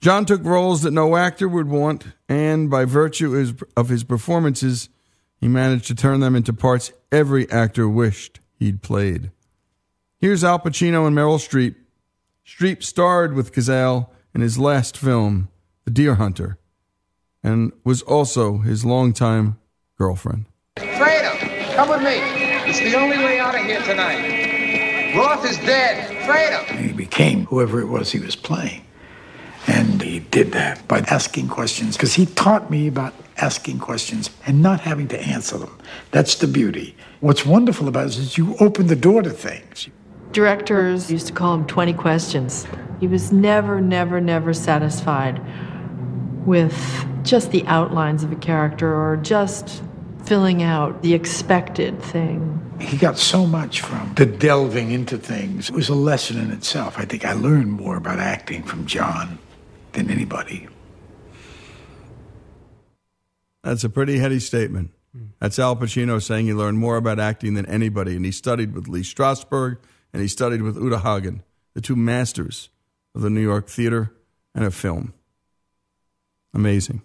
John 0.00 0.24
took 0.24 0.44
roles 0.44 0.82
that 0.82 0.92
no 0.92 1.16
actor 1.16 1.48
would 1.48 1.68
want, 1.68 2.06
and 2.28 2.70
by 2.70 2.84
virtue 2.84 3.52
of 3.76 3.88
his 3.88 4.04
performances, 4.04 4.88
he 5.40 5.48
managed 5.48 5.86
to 5.88 5.94
turn 5.94 6.20
them 6.20 6.36
into 6.36 6.52
parts 6.52 6.92
every 7.10 7.50
actor 7.50 7.88
wished 7.88 8.38
he'd 8.54 8.80
played. 8.80 9.32
Here's 10.18 10.44
Al 10.44 10.60
Pacino 10.60 11.06
and 11.06 11.16
Meryl 11.16 11.38
Streep. 11.38 11.74
Streep 12.46 12.82
starred 12.82 13.34
with 13.34 13.52
Cazale 13.52 14.08
in 14.34 14.40
his 14.40 14.56
last 14.58 14.96
film, 14.96 15.48
The 15.84 15.90
Deer 15.90 16.14
Hunter, 16.14 16.58
and 17.42 17.72
was 17.84 18.02
also 18.02 18.58
his 18.58 18.84
longtime 18.84 19.58
girlfriend. 19.96 20.46
Fredo, 20.76 21.74
come 21.74 21.88
with 21.88 22.02
me. 22.02 22.20
It's 22.70 22.80
the 22.80 22.94
only 22.96 23.18
way 23.18 23.40
out 23.40 23.54
of 23.54 23.64
here 23.64 23.82
tonight. 23.82 25.14
Roth 25.16 25.44
is 25.44 25.56
dead. 25.58 26.08
Fredo. 26.22 26.64
He 26.78 26.92
became 26.92 27.46
whoever 27.46 27.80
it 27.80 27.86
was 27.86 28.12
he 28.12 28.20
was 28.20 28.36
playing. 28.36 28.84
And 29.68 30.00
he 30.00 30.20
did 30.20 30.52
that 30.52 30.88
by 30.88 31.00
asking 31.00 31.48
questions, 31.48 31.96
because 31.96 32.14
he 32.14 32.24
taught 32.24 32.70
me 32.70 32.88
about 32.88 33.12
asking 33.36 33.78
questions 33.78 34.30
and 34.46 34.62
not 34.62 34.80
having 34.80 35.08
to 35.08 35.20
answer 35.20 35.58
them. 35.58 35.78
That's 36.10 36.36
the 36.36 36.46
beauty. 36.46 36.96
What's 37.20 37.44
wonderful 37.44 37.86
about 37.86 38.06
it 38.06 38.16
is 38.16 38.38
you 38.38 38.56
open 38.60 38.86
the 38.86 38.96
door 38.96 39.20
to 39.22 39.30
things. 39.30 39.88
Directors 40.32 41.10
used 41.10 41.26
to 41.26 41.34
call 41.34 41.54
him 41.54 41.66
20 41.66 41.92
questions. 41.92 42.66
He 42.98 43.06
was 43.06 43.30
never, 43.30 43.80
never, 43.80 44.22
never 44.22 44.54
satisfied 44.54 45.40
with 46.46 47.06
just 47.22 47.50
the 47.50 47.64
outlines 47.66 48.24
of 48.24 48.32
a 48.32 48.36
character 48.36 48.90
or 48.90 49.18
just 49.18 49.82
filling 50.24 50.62
out 50.62 51.02
the 51.02 51.12
expected 51.12 52.00
thing. 52.02 52.54
He 52.80 52.96
got 52.96 53.18
so 53.18 53.46
much 53.46 53.82
from 53.82 54.14
the 54.14 54.24
delving 54.24 54.92
into 54.92 55.18
things. 55.18 55.68
It 55.68 55.74
was 55.74 55.90
a 55.90 55.94
lesson 55.94 56.38
in 56.38 56.50
itself. 56.52 56.98
I 56.98 57.04
think 57.04 57.26
I 57.26 57.32
learned 57.32 57.72
more 57.72 57.96
about 57.96 58.18
acting 58.18 58.62
from 58.62 58.86
John 58.86 59.38
than 59.92 60.10
anybody. 60.10 60.68
That's 63.62 63.84
a 63.84 63.88
pretty 63.88 64.18
heady 64.18 64.40
statement. 64.40 64.92
Hmm. 65.12 65.26
That's 65.40 65.58
Al 65.58 65.76
Pacino 65.76 66.22
saying 66.22 66.46
he 66.46 66.54
learned 66.54 66.78
more 66.78 66.96
about 66.96 67.18
acting 67.18 67.54
than 67.54 67.66
anybody, 67.66 68.16
and 68.16 68.24
he 68.24 68.32
studied 68.32 68.74
with 68.74 68.88
Lee 68.88 69.02
Strasberg 69.02 69.78
and 70.12 70.22
he 70.22 70.28
studied 70.28 70.62
with 70.62 70.76
Uta 70.76 70.98
Hagen, 70.98 71.42
the 71.74 71.80
two 71.80 71.96
masters 71.96 72.70
of 73.14 73.22
the 73.22 73.30
New 73.30 73.42
York 73.42 73.68
theater 73.68 74.12
and 74.54 74.64
of 74.64 74.74
film. 74.74 75.12
Amazing. 76.54 77.02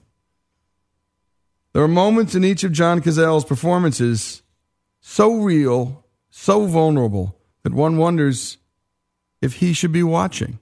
There 1.74 1.84
are 1.84 1.88
moments 1.88 2.36
in 2.36 2.44
each 2.44 2.64
of 2.64 2.72
John 2.72 3.02
Cazale's 3.02 3.46
performances 3.46 4.42
so 5.02 5.36
real, 5.36 6.06
so 6.30 6.66
vulnerable, 6.66 7.38
that 7.64 7.74
one 7.74 7.98
wonders 7.98 8.58
if 9.42 9.56
he 9.56 9.74
should 9.74 9.92
be 9.92 10.04
watching. 10.04 10.60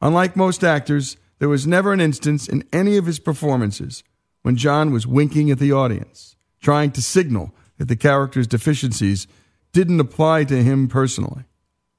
Unlike 0.00 0.36
most 0.36 0.62
actors, 0.62 1.16
there 1.38 1.48
was 1.48 1.66
never 1.66 1.92
an 1.92 2.00
instance 2.00 2.48
in 2.48 2.64
any 2.72 2.96
of 2.96 3.06
his 3.06 3.18
performances 3.18 4.02
when 4.42 4.56
John 4.56 4.90
was 4.90 5.06
winking 5.06 5.50
at 5.50 5.58
the 5.58 5.72
audience, 5.72 6.36
trying 6.60 6.92
to 6.92 7.02
signal 7.02 7.54
that 7.78 7.88
the 7.88 7.96
character's 7.96 8.46
deficiencies 8.46 9.26
didn't 9.72 10.00
apply 10.00 10.44
to 10.44 10.62
him 10.62 10.88
personally. 10.88 11.44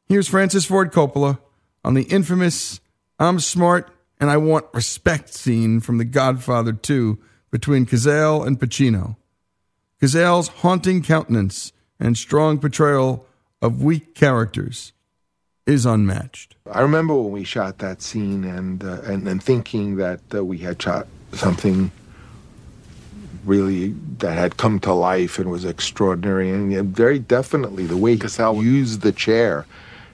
Here's 0.07 0.27
Francis 0.27 0.65
Ford 0.65 0.91
Coppola 0.91 1.39
on 1.83 1.93
the 1.93 2.03
infamous 2.03 2.79
I'm 3.19 3.39
smart 3.39 3.91
and 4.19 4.29
I 4.29 4.37
want 4.37 4.65
respect 4.73 5.33
scene 5.33 5.79
from 5.79 5.97
The 5.97 6.05
Godfather 6.05 6.73
2 6.73 7.19
between 7.51 7.85
Cazale 7.85 8.45
and 8.45 8.59
Pacino. 8.59 9.17
Cazale's 10.01 10.47
haunting 10.47 11.01
countenance 11.01 11.71
and 11.99 12.17
strong 12.17 12.59
portrayal 12.59 13.25
of 13.61 13.81
weak 13.81 14.13
characters 14.13 14.93
is 15.67 15.85
unmatched. 15.85 16.55
I 16.71 16.81
remember 16.81 17.13
when 17.13 17.31
we 17.31 17.43
shot 17.43 17.77
that 17.79 18.01
scene 18.01 18.43
and 18.43 18.83
uh, 18.83 19.01
and, 19.03 19.27
and 19.27 19.43
thinking 19.43 19.97
that 19.97 20.21
uh, 20.33 20.43
we 20.43 20.57
had 20.59 20.81
shot 20.81 21.07
something 21.33 21.91
really 23.45 23.89
that 24.19 24.33
had 24.33 24.57
come 24.57 24.79
to 24.79 24.93
life 24.93 25.37
and 25.39 25.51
was 25.51 25.63
extraordinary 25.65 26.49
and 26.49 26.71
yeah, 26.71 26.81
very 26.83 27.19
definitely 27.19 27.85
the 27.85 27.95
way 27.95 28.17
Cazale 28.17 28.61
used 28.61 29.01
the 29.01 29.11
chair 29.11 29.65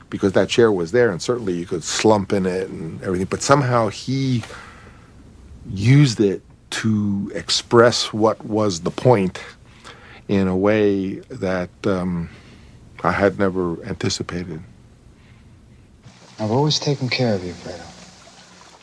because 0.09 0.33
that 0.33 0.49
chair 0.49 0.71
was 0.71 0.91
there 0.91 1.09
and 1.09 1.19
certainly 1.19 1.53
you 1.53 1.65
could 1.65 1.83
slump 1.83 2.31
in 2.31 2.45
it 2.45 2.69
and 2.69 3.01
everything 3.01 3.25
but 3.25 3.41
somehow 3.41 3.87
he 3.87 4.43
used 5.71 6.19
it 6.19 6.43
to 6.69 7.31
express 7.33 8.13
what 8.13 8.43
was 8.45 8.81
the 8.81 8.91
point 8.91 9.39
in 10.27 10.47
a 10.47 10.55
way 10.55 11.15
that 11.29 11.69
um, 11.85 12.29
I 13.03 13.11
had 13.11 13.37
never 13.37 13.83
anticipated. 13.83 14.61
I've 16.43 16.51
always 16.51 16.77
taken 16.77 17.07
care 17.07 17.33
of 17.33 17.45
you, 17.45 17.53
Fredo. 17.53 17.85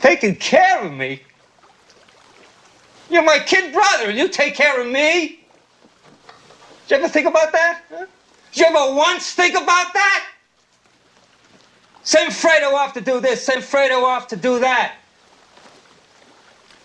Taking 0.01 0.35
care 0.35 0.83
of 0.83 0.91
me? 0.91 1.21
You're 3.07 3.21
my 3.21 3.37
kid 3.37 3.71
brother, 3.71 4.09
and 4.09 4.17
you 4.17 4.29
take 4.29 4.55
care 4.55 4.81
of 4.81 4.87
me? 4.87 5.45
Did 6.87 6.89
you 6.89 6.95
ever 6.97 7.07
think 7.07 7.27
about 7.27 7.51
that? 7.51 7.83
Huh? 7.91 8.07
Did 8.51 8.61
you 8.61 8.65
ever 8.65 8.95
once 8.95 9.33
think 9.33 9.53
about 9.53 9.93
that? 9.93 10.25
Send 12.01 12.31
Fredo 12.31 12.73
off 12.73 12.93
to 12.93 13.01
do 13.01 13.19
this, 13.19 13.43
send 13.43 13.61
Fredo 13.61 14.01
off 14.01 14.27
to 14.29 14.35
do 14.35 14.57
that. 14.57 14.95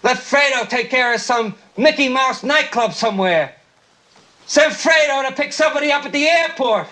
Let 0.02 0.18
Fredo 0.18 0.68
take 0.68 0.90
care 0.90 1.14
of 1.14 1.22
some 1.22 1.54
Mickey 1.78 2.10
Mouse 2.10 2.42
nightclub 2.42 2.92
somewhere. 2.92 3.54
Send 4.44 4.74
Fredo 4.74 5.26
to 5.26 5.34
pick 5.34 5.54
somebody 5.54 5.90
up 5.90 6.04
at 6.04 6.12
the 6.12 6.26
airport. 6.28 6.88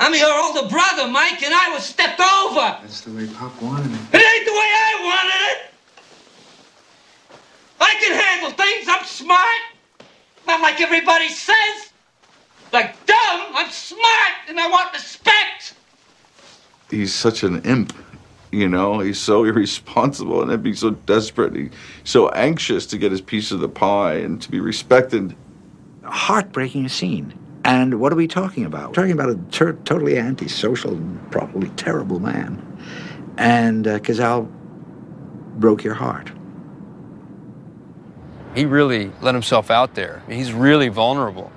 I'm 0.00 0.14
your 0.14 0.32
older 0.32 0.66
brother, 0.66 1.08
Mike, 1.08 1.42
and 1.42 1.52
I 1.54 1.68
was 1.74 1.84
stepped 1.84 2.20
over. 2.20 2.78
That's 2.80 3.02
the 3.02 3.12
way 3.12 3.26
Pop 3.26 3.60
wanted 3.60 3.92
it. 3.92 4.00
It 4.14 4.22
ain't 4.22 4.46
the 4.46 4.52
way 4.52 4.70
I 4.72 5.00
wanted 5.04 5.42
it. 5.52 5.70
I 7.82 7.94
can 8.00 8.18
handle 8.18 8.50
things. 8.52 8.86
I'm 8.88 9.04
smart. 9.04 9.60
Not 10.46 10.62
like 10.62 10.80
everybody 10.80 11.28
says. 11.28 11.90
Like 12.72 12.94
dumb. 13.04 13.40
I'm 13.54 13.70
smart, 13.70 14.32
and 14.48 14.58
I 14.58 14.70
want 14.70 14.90
respect. 14.94 15.74
He's 16.90 17.14
such 17.14 17.42
an 17.42 17.60
imp, 17.64 17.92
you 18.50 18.70
know. 18.70 19.00
He's 19.00 19.20
so 19.20 19.44
irresponsible 19.50 20.48
and 20.48 20.66
he's 20.66 20.78
so 20.80 20.92
desperate. 20.92 21.54
He's 21.54 21.70
so 22.04 22.30
anxious 22.30 22.86
to 22.86 22.96
get 22.96 23.12
his 23.12 23.20
piece 23.20 23.50
of 23.52 23.60
the 23.60 23.68
pie 23.68 24.14
and 24.14 24.40
to 24.40 24.50
be 24.50 24.60
respected. 24.60 25.36
Heartbreaking 26.04 26.88
scene. 26.88 27.34
And 27.64 28.00
what 28.00 28.12
are 28.12 28.16
we 28.16 28.26
talking 28.26 28.64
about? 28.64 28.88
We're 28.88 28.94
talking 28.94 29.12
about 29.12 29.30
a 29.30 29.38
ter- 29.50 29.72
totally 29.84 30.18
antisocial, 30.18 31.00
probably 31.30 31.68
terrible 31.70 32.18
man. 32.18 32.66
And 33.36 33.86
uh, 33.86 33.98
Cazale 33.98 34.50
broke 35.58 35.84
your 35.84 35.94
heart. 35.94 36.30
He 38.54 38.64
really 38.64 39.12
let 39.20 39.34
himself 39.34 39.70
out 39.70 39.94
there. 39.94 40.22
He's 40.28 40.52
really 40.52 40.88
vulnerable. 40.88 41.52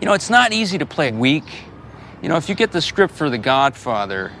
You 0.00 0.06
know, 0.06 0.14
it's 0.14 0.30
not 0.30 0.52
easy 0.52 0.78
to 0.78 0.86
play 0.86 1.12
weak. 1.12 1.44
You 2.22 2.28
know, 2.28 2.36
if 2.36 2.48
you 2.48 2.54
get 2.54 2.72
the 2.72 2.82
script 2.82 3.14
for 3.14 3.30
The 3.30 3.38
Godfather, 3.38 4.32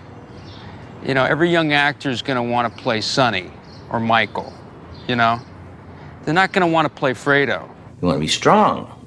you 1.04 1.14
know, 1.14 1.24
every 1.24 1.50
young 1.50 1.72
actor 1.72 2.10
is 2.10 2.22
going 2.22 2.36
to 2.36 2.42
want 2.42 2.74
to 2.74 2.82
play 2.82 3.00
Sonny 3.00 3.50
or 3.90 4.00
Michael, 4.00 4.52
you 5.06 5.14
know? 5.14 5.40
They're 6.24 6.34
not 6.34 6.52
going 6.52 6.66
to 6.66 6.72
want 6.72 6.86
to 6.86 6.92
play 6.92 7.12
Fredo. 7.12 7.68
You 8.02 8.08
want 8.08 8.16
to 8.16 8.20
be 8.20 8.26
strong, 8.26 9.06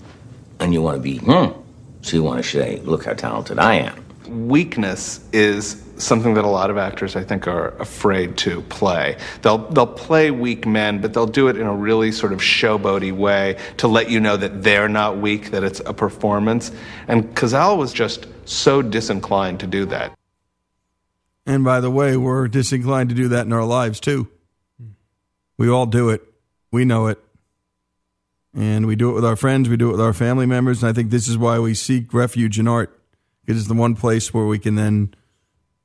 and 0.60 0.74
you 0.74 0.82
want 0.82 0.96
to 0.96 1.02
be, 1.02 1.18
hmm. 1.18 1.59
So 2.02 2.18
you 2.18 2.24
want 2.24 2.44
to 2.44 2.50
say, 2.50 2.80
look 2.84 3.06
how 3.06 3.14
talented 3.14 3.60
I 3.60 3.76
am. 3.76 4.06
Weakness 4.48 5.20
is 5.34 5.84
something 5.98 6.34
that 6.36 6.46
a 6.46 6.50
lot 6.50 6.70
of 6.70 6.78
actors, 6.78 7.16
I 7.16 7.24
think, 7.24 7.48
are 7.48 7.70
afraid 7.78 8.38
to 8.38 8.62
play. 8.64 9.18
They'll 9.42 9.58
they'll 9.58 9.88
play 9.88 10.32
weak 10.32 10.66
men, 10.66 11.02
but 11.02 11.14
they'll 11.14 11.28
do 11.28 11.48
it 11.48 11.58
in 11.58 11.68
a 11.68 11.76
really 11.76 12.12
sort 12.12 12.32
of 12.32 12.40
showboaty 12.40 13.12
way 13.12 13.58
to 13.78 13.88
let 13.88 14.10
you 14.10 14.20
know 14.20 14.38
that 14.38 14.64
they're 14.64 14.90
not 14.90 15.18
weak, 15.18 15.52
that 15.52 15.64
it's 15.64 15.82
a 15.86 15.94
performance. 15.94 16.72
And 17.08 17.36
Cazale 17.36 17.78
was 17.78 17.92
just 17.92 18.28
so 18.46 18.82
disinclined 18.82 19.60
to 19.60 19.68
do 19.68 19.86
that. 19.86 20.18
And 21.46 21.64
by 21.64 21.80
the 21.80 21.92
way, 21.92 22.16
we're 22.16 22.48
disinclined 22.48 23.10
to 23.10 23.16
do 23.16 23.28
that 23.30 23.46
in 23.46 23.54
our 23.54 23.66
lives 23.66 24.00
too. 24.00 24.28
We 25.58 25.70
all 25.70 25.86
do 25.86 26.10
it. 26.10 26.22
We 26.72 26.86
know 26.86 27.08
it. 27.08 27.20
And 28.60 28.86
we 28.86 28.98
do 28.98 29.10
it 29.10 29.14
with 29.14 29.24
our 29.24 29.38
friends, 29.38 29.70
we 29.70 29.78
do 29.78 29.88
it 29.88 29.94
with 29.94 30.02
our 30.02 30.12
family 30.12 30.46
members. 30.46 30.84
And 30.84 30.90
I 30.90 30.94
think 30.94 31.12
this 31.12 31.30
is 31.30 31.38
why 31.38 31.60
we 31.60 31.74
seek 31.74 32.14
refuge 32.14 32.60
in 32.60 32.68
art. 32.68 33.02
It 33.48 33.56
is 33.56 33.70
the 33.70 33.74
one 33.74 33.96
place 33.96 34.34
where 34.34 34.46
we 34.46 34.60
can 34.60 34.76
then 34.76 35.14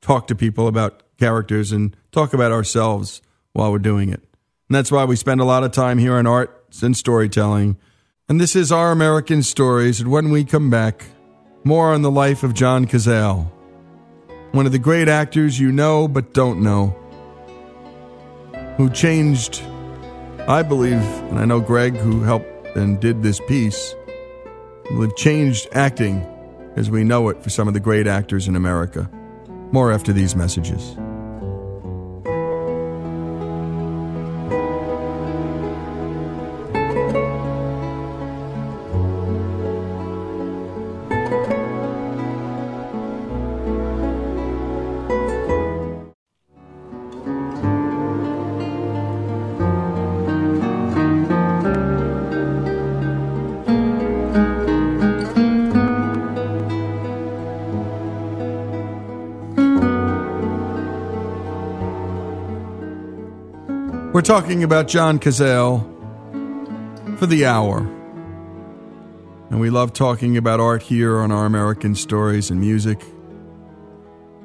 talk 0.01 0.27
to 0.27 0.35
people 0.35 0.67
about 0.67 1.01
characters 1.17 1.71
and 1.71 1.95
talk 2.11 2.33
about 2.33 2.51
ourselves 2.51 3.21
while 3.53 3.71
we're 3.71 3.79
doing 3.79 4.09
it. 4.09 4.19
And 4.67 4.75
that's 4.75 4.91
why 4.91 5.05
we 5.05 5.15
spend 5.15 5.39
a 5.39 5.45
lot 5.45 5.63
of 5.63 5.71
time 5.71 5.99
here 5.99 6.15
on 6.15 6.27
arts 6.27 6.83
and 6.83 6.97
storytelling. 6.97 7.77
And 8.27 8.41
this 8.41 8.57
is 8.57 8.73
Our 8.73 8.91
American 8.91 9.41
Stories. 9.41 10.01
And 10.01 10.11
when 10.11 10.29
we 10.29 10.43
come 10.43 10.69
back, 10.69 11.05
more 11.63 11.93
on 11.93 12.01
the 12.01 12.11
life 12.11 12.43
of 12.43 12.53
John 12.53 12.87
Cazale, 12.87 13.49
one 14.51 14.65
of 14.65 14.73
the 14.73 14.79
great 14.79 15.07
actors 15.07 15.57
you 15.61 15.71
know 15.71 16.09
but 16.09 16.33
don't 16.33 16.61
know, 16.61 16.87
who 18.75 18.89
changed, 18.89 19.63
I 20.45 20.61
believe, 20.61 21.01
and 21.29 21.39
I 21.39 21.45
know 21.45 21.61
Greg, 21.61 21.95
who 21.95 22.21
helped 22.21 22.54
and 22.75 22.99
did 22.99 23.23
this 23.23 23.39
piece, 23.47 23.95
will 24.91 25.01
have 25.01 25.15
changed 25.15 25.67
acting 25.71 26.25
as 26.75 26.89
we 26.89 27.03
know 27.03 27.29
it 27.29 27.41
for 27.41 27.49
some 27.49 27.67
of 27.67 27.73
the 27.73 27.79
great 27.79 28.07
actors 28.07 28.47
in 28.47 28.55
America. 28.55 29.09
More 29.71 29.91
after 29.91 30.13
these 30.13 30.35
messages. 30.35 30.95
Talking 64.25 64.63
about 64.63 64.87
John 64.87 65.19
Cazale 65.19 65.83
for 67.19 67.27
the 67.27 67.45
hour. 67.45 67.77
And 69.51 69.59
we 69.59 69.69
love 69.69 69.93
talking 69.93 70.35
about 70.35 70.59
art 70.59 70.81
here 70.81 71.19
on 71.19 71.31
our 71.31 71.45
American 71.45 71.93
stories 71.93 72.49
and 72.49 72.59
music. 72.59 73.03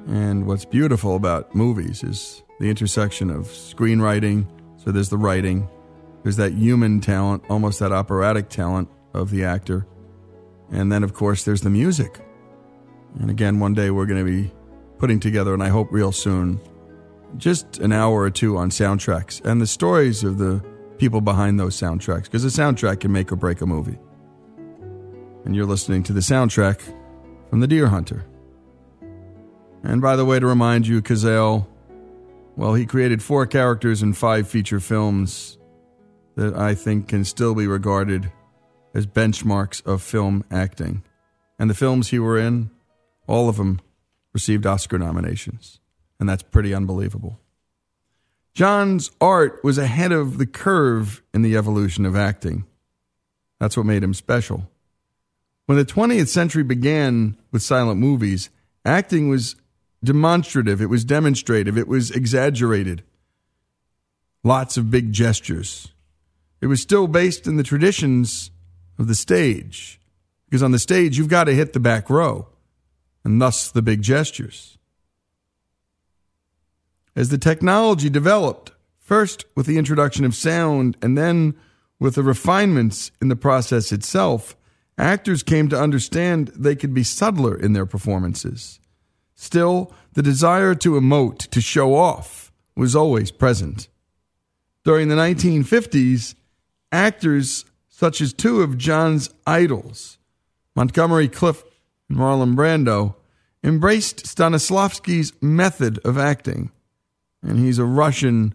And 0.07 0.47
what's 0.47 0.67
beautiful 0.67 1.17
about 1.17 1.55
movies 1.55 2.05
is 2.05 2.43
the 2.59 2.69
intersection 2.69 3.31
of 3.31 3.47
screenwriting. 3.47 4.45
So 4.77 4.93
there's 4.93 5.09
the 5.09 5.17
writing, 5.17 5.67
there's 6.25 6.37
that 6.37 6.53
human 6.53 7.01
talent, 7.01 7.45
almost 7.49 7.81
that 7.81 7.91
operatic 7.91 8.51
talent 8.51 8.91
of 9.15 9.31
the 9.31 9.45
actor. 9.45 9.87
And 10.71 10.93
then, 10.93 11.03
of 11.03 11.15
course, 11.15 11.45
there's 11.45 11.63
the 11.63 11.71
music. 11.71 12.21
And 13.19 13.31
again, 13.31 13.61
one 13.61 13.73
day 13.73 13.91
we're 13.91 14.05
going 14.05 14.23
to 14.23 14.31
be 14.31 14.53
putting 14.99 15.21
together, 15.21 15.55
and 15.55 15.63
I 15.63 15.69
hope 15.69 15.91
real 15.91 16.13
soon, 16.13 16.61
just 17.37 17.79
an 17.79 17.93
hour 17.93 18.21
or 18.21 18.31
two 18.31 18.57
on 18.57 18.71
soundtracks 18.71 19.45
and 19.45 19.61
the 19.61 19.67
stories 19.67 20.25
of 20.25 20.39
the 20.39 20.63
people 20.99 21.21
behind 21.21 21.59
those 21.59 21.77
soundtracks, 21.77 22.25
because 22.25 22.45
a 22.45 22.49
soundtrack 22.49 23.01
can 23.01 23.13
make 23.13 23.33
or 23.33 23.37
break 23.37 23.61
a 23.61 23.67
movie. 23.67 23.99
And 25.45 25.57
you're 25.57 25.67
listening 25.67 26.03
to 26.05 26.13
the 26.13 26.21
soundtrack 26.21 26.81
from 27.49 27.61
The 27.61 27.67
Deer 27.67 27.89
Hunter. 27.89 28.27
And 29.83 30.03
by 30.03 30.17
the 30.17 30.27
way, 30.27 30.39
to 30.39 30.47
remind 30.47 30.87
you, 30.87 31.01
Cazale, 31.01 31.67
well, 32.57 32.75
he 32.75 32.85
created 32.85 33.23
four 33.23 33.47
characters 33.47 34.03
in 34.03 34.13
five 34.13 34.47
feature 34.47 34.81
films 34.81 35.57
that 36.37 36.55
I 36.55 36.75
think 36.75 37.09
can 37.09 37.25
still 37.25 37.55
be 37.55 37.67
regarded 37.67 38.31
as 38.95 39.07
benchmarks 39.07 39.85
of 39.87 40.03
film 40.03 40.45
acting. 40.51 41.03
And 41.59 41.71
the 41.71 41.75
films 41.75 42.09
he 42.09 42.19
were 42.19 42.39
in, 42.39 42.71
all 43.27 43.49
of 43.49 43.57
them 43.57 43.81
received 44.35 44.67
Oscar 44.67 44.99
nominations 44.99 45.80
and 46.21 46.29
that's 46.29 46.43
pretty 46.43 46.73
unbelievable. 46.73 47.41
John's 48.55 49.11
art 49.21 49.65
was 49.65 49.79
ahead 49.79 50.13
of 50.13 50.39
the 50.39 50.47
curve 50.47 51.23
in 51.33 51.43
the 51.43 51.57
evolution 51.57 52.05
of 52.05 52.15
acting. 52.15 52.67
That's 53.59 53.77
what 53.77 53.87
made 53.87 54.05
him 54.05 54.15
special. 54.15 54.69
When 55.67 55.79
the 55.79 55.85
20th 55.85 56.29
century 56.29 56.63
began 56.63 57.37
with 57.53 57.63
silent 57.63 58.01
movies, 58.01 58.51
acting 58.85 59.29
was 59.29 59.57
demonstrative, 60.03 60.81
it 60.81 60.87
was 60.87 61.05
demonstrative, 61.05 61.79
it 61.79 61.89
was 61.89 62.11
exaggerated. 62.11 63.03
Lots 64.43 64.77
of 64.77 64.91
big 64.91 65.13
gestures. 65.13 65.89
It 66.61 66.67
was 66.67 66.81
still 66.81 67.07
based 67.07 67.47
in 67.47 67.57
the 67.57 67.63
traditions 67.63 68.51
of 68.99 69.07
the 69.07 69.15
stage, 69.15 70.01
because 70.47 70.63
on 70.63 70.73
the 70.73 70.79
stage, 70.79 71.17
you've 71.17 71.29
got 71.29 71.45
to 71.45 71.55
hit 71.55 71.73
the 71.73 71.81
back 71.81 72.11
row, 72.11 72.49
and 73.25 73.41
thus 73.41 73.71
the 73.71 73.83
big 73.83 74.03
gestures. 74.03 74.77
As 77.17 77.29
the 77.29 77.39
technology 77.39 78.09
developed, 78.09 78.73
first 78.99 79.45
with 79.57 79.67
the 79.67 79.79
introduction 79.79 80.25
of 80.25 80.35
sound 80.35 80.97
and 81.03 81.19
then 81.19 81.55
with 81.99 82.15
the 82.15 82.23
refinements 82.23 83.11
in 83.21 83.29
the 83.29 83.37
process 83.37 83.93
itself, 83.93 84.57
actors 84.97 85.43
came 85.43 85.69
to 85.69 85.81
understand 85.81 86.49
they 86.49 86.77
could 86.77 86.95
be 86.95 87.03
subtler 87.03 87.59
in 87.59 87.73
their 87.73 87.87
performances. 87.87 88.79
Still, 89.35 89.93
the 90.13 90.23
desire 90.23 90.75
to 90.77 90.93
emote, 90.93 91.49
to 91.51 91.61
show 91.61 91.95
off, 91.95 92.53
was 92.77 92.95
always 92.95 93.31
present. 93.31 93.89
During 94.85 95.09
the 95.09 95.17
1950s, 95.17 96.35
actors 96.93 97.65
such 97.89 98.21
as 98.21 98.33
two 98.33 98.63
of 98.63 98.79
John's 98.79 99.31
idols, 99.47 100.19
Montgomery 100.75 101.29
Clift 101.29 101.67
and 102.09 102.19
Marlon 102.19 102.55
Brando, 102.55 103.15
embraced 103.63 104.25
Stanislavski's 104.25 105.33
method 105.43 105.99
of 106.05 106.17
acting 106.17 106.71
and 107.43 107.59
he's 107.59 107.79
a 107.79 107.85
Russian 107.85 108.55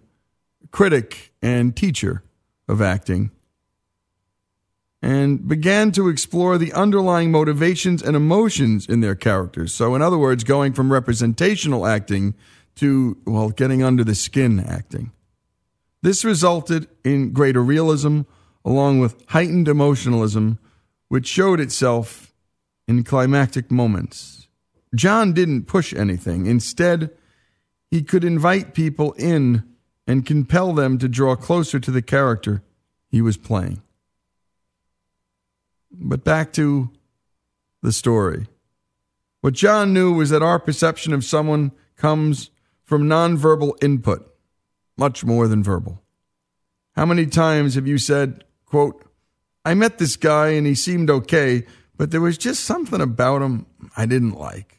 critic 0.71 1.33
and 1.41 1.75
teacher 1.75 2.23
of 2.67 2.81
acting. 2.81 3.31
and 5.01 5.47
began 5.47 5.91
to 5.91 6.09
explore 6.09 6.57
the 6.57 6.73
underlying 6.73 7.31
motivations 7.31 8.01
and 8.01 8.15
emotions 8.15 8.87
in 8.87 9.01
their 9.01 9.13
characters. 9.13 9.71
So, 9.71 9.93
in 9.93 10.01
other 10.01 10.17
words, 10.17 10.43
going 10.43 10.73
from 10.73 10.91
representational 10.91 11.85
acting 11.85 12.33
to, 12.77 13.15
well, 13.25 13.49
getting 13.49 13.83
under 13.83 14.03
the 14.03 14.15
skin 14.15 14.59
acting. 14.59 15.11
This 16.01 16.25
resulted 16.25 16.87
in 17.03 17.33
greater 17.33 17.61
realism 17.61 18.21
along 18.63 18.99
with 18.99 19.23
heightened 19.27 19.67
emotionalism, 19.67 20.57
which 21.07 21.27
showed 21.27 21.59
itself 21.59 22.33
in 22.87 23.03
climactic 23.03 23.69
moments. 23.69 24.47
John 24.95 25.33
didn't 25.33 25.65
push 25.65 25.93
anything. 25.93 26.47
Instead, 26.47 27.11
he 27.95 28.03
could 28.03 28.25
invite 28.25 28.73
people 28.73 29.13
in 29.13 29.63
and 30.05 30.25
compel 30.25 30.73
them 30.73 30.97
to 30.97 31.07
draw 31.07 31.33
closer 31.33 31.79
to 31.79 31.91
the 31.91 32.01
character 32.01 32.61
he 33.07 33.21
was 33.21 33.37
playing. 33.37 33.81
But 35.89 36.25
back 36.25 36.51
to 36.53 36.89
the 37.81 37.93
story. 37.93 38.47
What 39.39 39.53
John 39.53 39.93
knew 39.93 40.11
was 40.11 40.29
that 40.31 40.43
our 40.43 40.59
perception 40.59 41.13
of 41.13 41.23
someone 41.23 41.71
comes 41.95 42.51
from 42.83 43.03
nonverbal 43.07 43.81
input, 43.81 44.29
much 44.97 45.23
more 45.23 45.47
than 45.47 45.63
verbal. 45.63 46.01
How 46.97 47.05
many 47.05 47.25
times 47.25 47.75
have 47.75 47.87
you 47.87 47.97
said, 47.97 48.43
quote, 48.65 49.05
I 49.63 49.73
met 49.73 49.99
this 49.99 50.17
guy 50.17 50.49
and 50.49 50.67
he 50.67 50.75
seemed 50.75 51.09
okay, 51.09 51.65
but 51.95 52.11
there 52.11 52.19
was 52.19 52.37
just 52.37 52.65
something 52.65 52.99
about 52.99 53.41
him 53.41 53.67
I 53.95 54.05
didn't 54.05 54.37
like. 54.37 54.74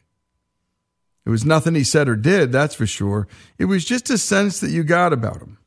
It 1.27 1.31
was 1.31 1.45
nothing 1.45 1.75
he 1.75 1.83
said 1.83 2.09
or 2.09 2.15
did, 2.15 2.53
that's 2.53 2.77
for 2.77 2.87
sure. 2.87 3.27
It 3.59 3.65
was 3.65 3.85
just 3.85 4.09
a 4.11 4.17
sense 4.17 4.61
that 4.61 4.71
you 4.71 4.85
got 4.85 5.13
about 5.13 5.43
him. 5.43 5.59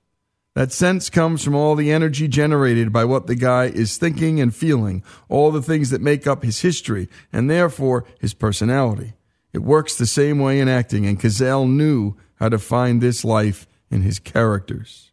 That 0.55 0.71
sense 0.71 1.09
comes 1.09 1.43
from 1.43 1.53
all 1.53 1.75
the 1.75 1.91
energy 1.91 2.27
generated 2.27 2.91
by 2.91 3.05
what 3.05 3.27
the 3.27 3.35
guy 3.35 3.65
is 3.65 3.97
thinking 3.97 4.39
and 4.39 4.55
feeling, 4.55 5.03
all 5.27 5.51
the 5.51 5.61
things 5.61 5.89
that 5.89 6.01
make 6.01 6.25
up 6.25 6.43
his 6.43 6.61
history, 6.61 7.09
and 7.31 7.49
therefore 7.49 8.05
his 8.19 8.33
personality. 8.33 9.13
It 9.51 9.59
works 9.59 9.95
the 9.95 10.05
same 10.05 10.39
way 10.39 10.59
in 10.59 10.69
acting, 10.69 11.05
and 11.05 11.19
Cazale 11.19 11.69
knew 11.69 12.15
how 12.35 12.49
to 12.49 12.57
find 12.57 13.01
this 13.01 13.25
life 13.25 13.67
in 13.91 14.01
his 14.01 14.17
characters. 14.17 15.11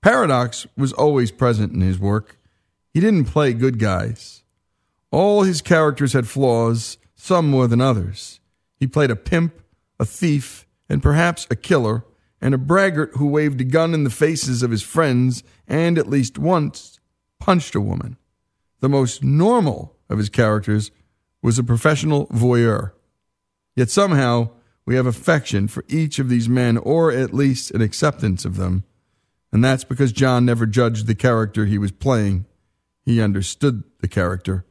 Paradox 0.00 0.66
was 0.76 0.92
always 0.94 1.30
present 1.30 1.72
in 1.72 1.80
his 1.80 1.98
work. 1.98 2.38
He 2.94 3.00
didn't 3.00 3.26
play 3.26 3.52
good 3.52 3.78
guys. 3.78 4.42
All 5.10 5.42
his 5.42 5.60
characters 5.60 6.14
had 6.14 6.26
flaws, 6.26 6.98
some 7.14 7.50
more 7.50 7.66
than 7.66 7.80
others. 7.80 8.40
He 8.78 8.86
played 8.86 9.10
a 9.10 9.16
pimp, 9.16 9.60
a 9.98 10.04
thief, 10.04 10.66
and 10.88 11.02
perhaps 11.02 11.46
a 11.50 11.56
killer, 11.56 12.04
and 12.40 12.54
a 12.54 12.58
braggart 12.58 13.16
who 13.16 13.26
waved 13.26 13.60
a 13.60 13.64
gun 13.64 13.94
in 13.94 14.04
the 14.04 14.10
faces 14.10 14.62
of 14.62 14.70
his 14.70 14.82
friends 14.82 15.42
and, 15.66 15.98
at 15.98 16.08
least 16.08 16.38
once, 16.38 17.00
punched 17.40 17.74
a 17.74 17.80
woman. 17.80 18.16
The 18.80 18.88
most 18.88 19.24
normal 19.24 19.96
of 20.08 20.18
his 20.18 20.28
characters 20.28 20.90
was 21.42 21.58
a 21.58 21.64
professional 21.64 22.26
voyeur. 22.28 22.92
Yet 23.74 23.90
somehow 23.90 24.50
we 24.86 24.94
have 24.94 25.06
affection 25.06 25.68
for 25.68 25.84
each 25.88 26.18
of 26.18 26.28
these 26.28 26.48
men, 26.48 26.78
or 26.78 27.12
at 27.12 27.34
least 27.34 27.72
an 27.72 27.80
acceptance 27.80 28.44
of 28.44 28.56
them. 28.56 28.84
And 29.52 29.64
that's 29.64 29.84
because 29.84 30.12
John 30.12 30.44
never 30.44 30.66
judged 30.66 31.06
the 31.06 31.14
character 31.14 31.66
he 31.66 31.78
was 31.78 31.92
playing. 31.92 32.46
He 33.04 33.20
understood 33.20 33.84
the 34.00 34.08
character, 34.08 34.64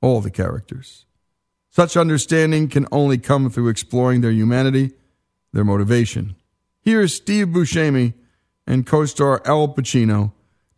all 0.00 0.20
the 0.20 0.30
characters. 0.30 1.06
Such 1.74 1.96
understanding 1.96 2.68
can 2.68 2.86
only 2.92 3.16
come 3.16 3.48
through 3.48 3.68
exploring 3.68 4.20
their 4.20 4.30
humanity, 4.30 4.92
their 5.54 5.64
motivation. 5.64 6.36
Here's 6.82 7.14
Steve 7.14 7.46
Buscemi 7.46 8.12
and 8.66 8.86
co 8.86 9.06
star 9.06 9.40
Al 9.46 9.68
Pacino 9.68 10.32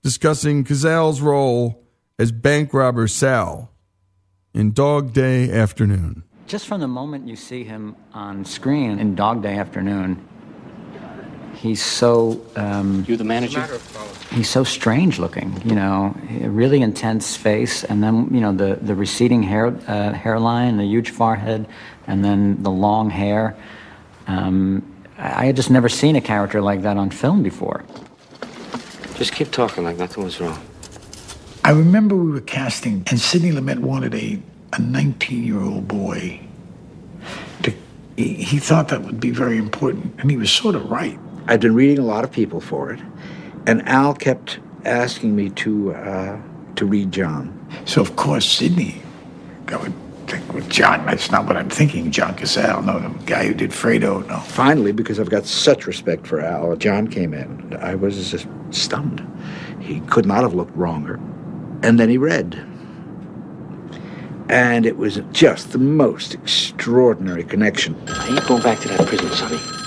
discussing 0.05 0.63
Cazale's 0.63 1.21
role 1.21 1.83
as 2.17 2.31
bank 2.31 2.73
robber 2.73 3.09
Sal 3.09 3.73
in 4.55 4.71
Dog 4.71 5.13
Day 5.13 5.51
Afternoon. 5.51 6.23
Just 6.47 6.69
from 6.69 6.81
the 6.81 6.87
moment 6.87 7.27
you 7.27 7.35
see 7.35 7.65
him 7.65 7.97
on 8.13 8.45
screen 8.45 9.01
in 9.01 9.17
Dog 9.17 9.43
Day 9.43 9.57
Afternoon, 9.57 10.25
he's 11.65 11.83
so. 11.83 12.41
Um, 12.57 13.05
You 13.09 13.17
the 13.17 13.25
manager? 13.25 13.67
he's 14.31 14.51
so 14.51 14.65
strange 14.65 15.19
looking, 15.19 15.61
you 15.65 15.75
know, 15.75 16.15
really 16.41 16.83
intense 16.83 17.37
face, 17.37 17.85
and 17.85 18.03
then 18.03 18.29
you 18.31 18.41
know 18.41 18.53
the 18.53 18.77
the 18.89 18.95
receding 18.95 19.43
hair 19.43 19.67
uh, 19.89 20.13
hairline, 20.13 20.77
the 20.77 20.85
huge 20.85 21.11
forehead, 21.11 21.67
and 22.07 22.25
then 22.25 22.63
the 22.63 22.71
long 22.71 23.11
hair. 23.11 23.57
Um, 24.27 24.83
I 25.19 25.43
I 25.43 25.47
had 25.47 25.57
just 25.57 25.71
never 25.71 25.89
seen 25.89 26.17
a 26.17 26.21
character 26.21 26.61
like 26.61 26.83
that 26.83 26.97
on 26.97 27.11
film 27.11 27.43
before. 27.43 27.85
Just 29.17 29.33
keep 29.33 29.51
talking 29.51 29.85
like 29.85 29.97
nothing 29.97 30.25
was 30.25 30.41
wrong. 30.41 30.61
I 31.65 31.71
remember 31.71 32.15
we 32.15 32.31
were 32.33 32.41
casting, 32.61 33.05
and 33.11 33.19
Sidney 33.19 33.53
Lumet 33.53 33.79
wanted 33.79 34.15
a, 34.15 34.39
a 34.75 34.79
19 34.81 35.45
year 35.45 35.63
old 35.63 35.89
boy. 35.89 36.41
To, 37.63 37.73
he, 38.17 38.35
he 38.35 38.59
thought 38.59 38.89
that 38.89 39.01
would 39.03 39.19
be 39.21 39.31
very 39.31 39.57
important, 39.57 40.15
and 40.19 40.31
he 40.31 40.37
was 40.37 40.51
sort 40.51 40.75
of 40.75 40.91
right. 40.91 41.19
I'd 41.47 41.61
been 41.61 41.75
reading 41.75 41.99
a 41.99 42.07
lot 42.07 42.25
of 42.25 42.33
people 42.33 42.61
for 42.61 42.93
it, 42.93 43.01
and 43.67 43.87
Al 43.89 44.15
kept 44.15 44.59
asking 44.85 45.35
me 45.37 45.51
to 45.51 45.93
uh, 45.95 46.41
to 46.77 46.87
read 46.87 47.13
John. 47.13 47.53
So, 47.85 48.01
of 48.01 48.17
course, 48.17 48.47
Sidney, 48.47 49.03
I 49.69 49.77
would 49.77 49.93
think, 50.27 50.53
well, 50.53 50.67
John, 50.69 51.05
that's 51.07 51.31
not 51.31 51.47
what 51.47 51.57
I'm 51.57 51.71
thinking. 51.71 52.11
John 52.11 52.35
Cazale, 52.35 52.85
no, 52.85 52.99
the 52.99 53.09
guy 53.25 53.47
who 53.47 53.55
did 53.55 53.71
Fredo, 53.71 54.27
no. 54.27 54.39
Finally, 54.39 54.93
because 54.93 55.21
I've 55.21 55.31
got 55.31 55.47
such 55.47 55.87
respect 55.87 56.27
for 56.27 56.41
Al, 56.41 56.77
John 56.77 57.09
came 57.09 57.35
in. 57.35 57.77
I 57.81 57.95
was 57.95 58.31
just 58.31 58.47
stunned. 58.71 59.27
He 59.81 60.01
could 60.01 60.27
not 60.27 60.43
have 60.43 60.55
looked 60.55 60.75
wronger. 60.77 61.21
And 61.83 62.01
then 62.01 62.09
he 62.09 62.17
read. 62.17 62.55
And 64.49 64.87
it 64.87 64.97
was 64.97 65.21
just 65.33 65.73
the 65.73 65.79
most 65.79 66.35
extraordinary 66.35 67.45
connection. 67.45 67.97
I 68.09 68.29
ain't 68.29 68.47
going 68.47 68.63
back 68.63 68.81
to 68.81 68.89
that 68.89 69.07
prison, 69.07 69.31
Sonny. 69.31 69.84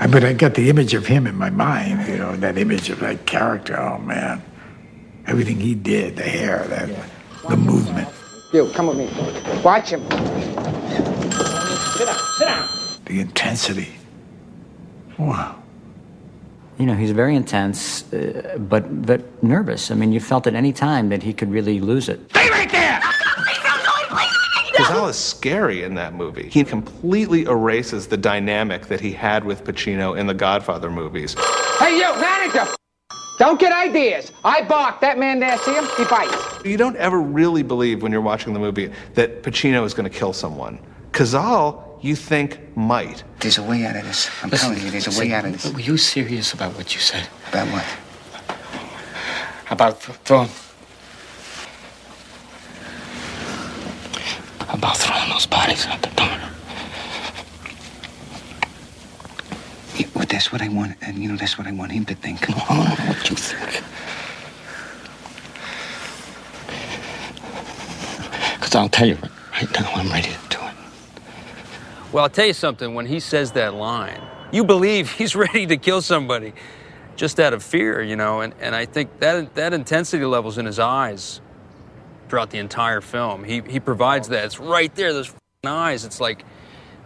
I, 0.00 0.06
but 0.06 0.24
I 0.24 0.32
got 0.32 0.54
the 0.54 0.70
image 0.70 0.94
of 0.94 1.06
him 1.06 1.26
in 1.26 1.36
my 1.36 1.50
mind, 1.50 2.06
you 2.08 2.18
know, 2.18 2.36
that 2.36 2.56
image 2.56 2.88
of 2.88 3.00
that 3.00 3.26
character. 3.26 3.78
Oh, 3.78 3.98
man. 3.98 4.42
Everything 5.26 5.58
he 5.58 5.74
did, 5.74 6.16
the 6.16 6.22
hair, 6.22 6.64
that, 6.68 6.88
the 7.48 7.56
movement, 7.56 8.08
You, 8.52 8.70
come 8.74 8.86
with 8.86 8.96
me. 8.96 9.10
Watch 9.62 9.90
him. 9.90 10.00
Sit 10.10 12.06
down, 12.06 12.18
sit 12.38 12.44
down. 12.46 12.68
The 13.04 13.20
intensity. 13.20 13.94
Wow. 15.18 15.56
You 16.78 16.86
know, 16.86 16.94
he's 16.94 17.10
very 17.10 17.34
intense, 17.34 18.10
uh, 18.12 18.56
but 18.58 19.04
but 19.04 19.42
nervous. 19.42 19.90
I 19.90 19.96
mean, 19.96 20.12
you 20.12 20.20
felt 20.20 20.46
at 20.46 20.54
any 20.54 20.72
time 20.72 21.08
that 21.08 21.24
he 21.24 21.32
could 21.32 21.50
really 21.50 21.80
lose 21.80 22.08
it. 22.08 22.20
Cazale 24.78 25.10
is 25.10 25.18
scary 25.18 25.82
in 25.82 25.94
that 25.94 26.14
movie. 26.14 26.48
He 26.48 26.62
completely 26.62 27.42
erases 27.42 28.06
the 28.06 28.16
dynamic 28.16 28.86
that 28.86 29.00
he 29.00 29.12
had 29.12 29.44
with 29.44 29.64
Pacino 29.64 30.16
in 30.16 30.26
the 30.26 30.34
Godfather 30.34 30.88
movies. 30.88 31.34
Hey, 31.78 31.96
you, 31.96 32.20
manager! 32.20 32.66
Don't 33.40 33.58
get 33.58 33.72
ideas. 33.72 34.32
I 34.44 34.62
bark. 34.62 35.00
That 35.00 35.18
man 35.18 35.40
there, 35.40 35.58
see 35.58 35.74
him? 35.74 35.84
He 35.96 36.04
bites. 36.04 36.64
You 36.64 36.76
don't 36.76 36.96
ever 36.96 37.20
really 37.20 37.62
believe 37.62 38.02
when 38.02 38.12
you're 38.12 38.20
watching 38.20 38.52
the 38.52 38.60
movie 38.60 38.92
that 39.14 39.42
Pacino 39.42 39.84
is 39.84 39.94
going 39.94 40.10
to 40.10 40.16
kill 40.16 40.32
someone. 40.32 40.78
Cazale, 41.12 41.84
you 42.00 42.14
think 42.14 42.60
might. 42.76 43.24
There's 43.40 43.58
a 43.58 43.62
way 43.62 43.84
out 43.84 43.96
of 43.96 44.04
this. 44.04 44.30
I'm 44.42 44.50
Listen, 44.50 44.70
telling 44.70 44.84
you, 44.84 44.90
there's 44.92 45.16
a 45.16 45.20
way 45.20 45.32
out 45.32 45.44
of 45.44 45.52
this. 45.52 45.72
Were 45.72 45.80
you 45.80 45.96
serious 45.96 46.52
about 46.52 46.76
what 46.76 46.94
you 46.94 47.00
said? 47.00 47.28
About 47.48 47.66
what? 47.68 47.84
About 49.70 50.00
th- 50.00 50.18
throwing. 50.18 50.48
About 54.68 54.96
throwing 54.96 55.30
those 55.30 55.46
bodies 55.46 55.86
out 55.86 56.02
the 56.02 56.10
door. 56.10 56.38
Yeah, 59.96 60.06
well, 60.14 60.26
that's 60.28 60.52
what 60.52 60.60
I 60.60 60.68
want, 60.68 60.96
and 61.00 61.18
you 61.18 61.28
know, 61.28 61.36
that's 61.36 61.56
what 61.56 61.66
I 61.66 61.72
want 61.72 61.92
him 61.92 62.04
to 62.04 62.14
think. 62.14 62.48
I 62.50 62.52
don't 62.52 62.98
know 62.98 63.04
what 63.06 63.30
you 63.30 63.36
think. 63.36 63.82
Because 68.54 68.74
I'll 68.74 68.88
tell 68.88 69.08
you 69.08 69.14
right, 69.14 69.30
right 69.52 69.80
now, 69.80 69.90
I'm 69.94 70.10
ready 70.10 70.28
to 70.28 70.48
do 70.50 70.58
it. 70.58 70.74
Well, 72.12 72.24
I'll 72.24 72.30
tell 72.30 72.46
you 72.46 72.52
something. 72.52 72.94
When 72.94 73.06
he 73.06 73.20
says 73.20 73.52
that 73.52 73.74
line, 73.74 74.20
you 74.52 74.64
believe 74.64 75.12
he's 75.12 75.34
ready 75.46 75.66
to 75.66 75.76
kill 75.78 76.02
somebody 76.02 76.52
just 77.16 77.40
out 77.40 77.54
of 77.54 77.62
fear, 77.62 78.02
you 78.02 78.16
know. 78.16 78.42
And, 78.42 78.54
and 78.60 78.74
I 78.74 78.84
think 78.84 79.18
that 79.20 79.54
that 79.54 79.72
intensity 79.72 80.24
level's 80.24 80.58
in 80.58 80.66
his 80.66 80.78
eyes 80.78 81.40
throughout 82.28 82.50
the 82.50 82.58
entire 82.58 83.00
film. 83.00 83.44
He 83.44 83.62
he 83.66 83.80
provides 83.80 84.28
that. 84.28 84.44
It's 84.44 84.58
right 84.58 84.94
there. 84.94 85.12
Those 85.12 85.28
f***ing 85.28 85.70
eyes. 85.70 86.04
It's 86.04 86.20
like 86.20 86.44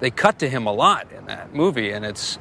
they 0.01 0.11
cut 0.11 0.39
to 0.41 0.49
him 0.49 0.67
a 0.67 0.73
lot 0.73 1.11
in 1.13 1.27
that 1.27 1.55
movie, 1.55 1.91
and 1.91 2.05
it's 2.05 2.39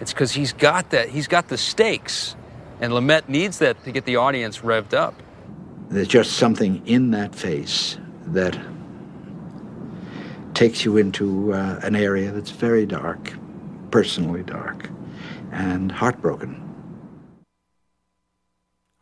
it's 0.00 0.12
because 0.12 0.32
he's 0.32 0.52
got 0.52 0.90
that. 0.90 1.08
He's 1.08 1.28
got 1.28 1.48
the 1.48 1.58
stakes, 1.58 2.36
and 2.80 2.92
Lumet 2.92 3.28
needs 3.28 3.58
that 3.58 3.82
to 3.84 3.92
get 3.92 4.04
the 4.04 4.16
audience 4.16 4.58
revved 4.58 4.94
up. 4.94 5.14
There's 5.88 6.08
just 6.08 6.32
something 6.32 6.86
in 6.86 7.12
that 7.12 7.34
face 7.34 7.96
that 8.26 8.58
takes 10.52 10.84
you 10.84 10.96
into 10.96 11.52
uh, 11.52 11.78
an 11.82 11.94
area 11.94 12.32
that's 12.32 12.50
very 12.50 12.86
dark, 12.86 13.32
personally 13.90 14.42
dark, 14.42 14.90
and 15.52 15.92
heartbroken. 15.92 16.62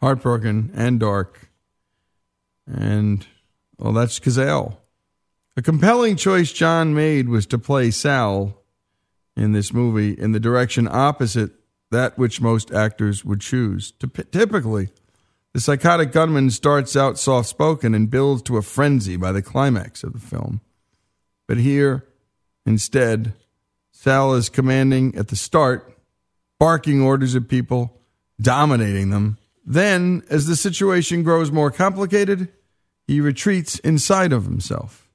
Heartbroken 0.00 0.70
and 0.74 1.00
dark. 1.00 1.43
And, 2.66 3.26
well, 3.78 3.92
that's 3.92 4.18
Cazale. 4.18 4.76
A 5.56 5.62
compelling 5.62 6.16
choice 6.16 6.52
John 6.52 6.94
made 6.94 7.28
was 7.28 7.46
to 7.46 7.58
play 7.58 7.90
Sal 7.90 8.60
in 9.36 9.52
this 9.52 9.72
movie 9.72 10.12
in 10.12 10.32
the 10.32 10.40
direction 10.40 10.88
opposite 10.90 11.52
that 11.90 12.18
which 12.18 12.40
most 12.40 12.72
actors 12.72 13.24
would 13.24 13.40
choose. 13.40 13.92
Typically, 14.32 14.88
the 15.52 15.60
psychotic 15.60 16.10
gunman 16.10 16.50
starts 16.50 16.96
out 16.96 17.18
soft 17.18 17.48
spoken 17.48 17.94
and 17.94 18.10
builds 18.10 18.42
to 18.42 18.56
a 18.56 18.62
frenzy 18.62 19.16
by 19.16 19.30
the 19.30 19.42
climax 19.42 20.02
of 20.02 20.12
the 20.12 20.18
film. 20.18 20.60
But 21.46 21.58
here, 21.58 22.04
instead, 22.66 23.34
Sal 23.92 24.34
is 24.34 24.48
commanding 24.48 25.14
at 25.14 25.28
the 25.28 25.36
start, 25.36 25.96
barking 26.58 27.00
orders 27.00 27.36
at 27.36 27.48
people, 27.48 28.00
dominating 28.40 29.10
them. 29.10 29.38
Then, 29.64 30.22
as 30.28 30.46
the 30.46 30.56
situation 30.56 31.22
grows 31.22 31.50
more 31.50 31.70
complicated, 31.70 32.48
he 33.06 33.20
retreats 33.20 33.78
inside 33.80 34.32
of 34.32 34.44
himself. 34.44 35.08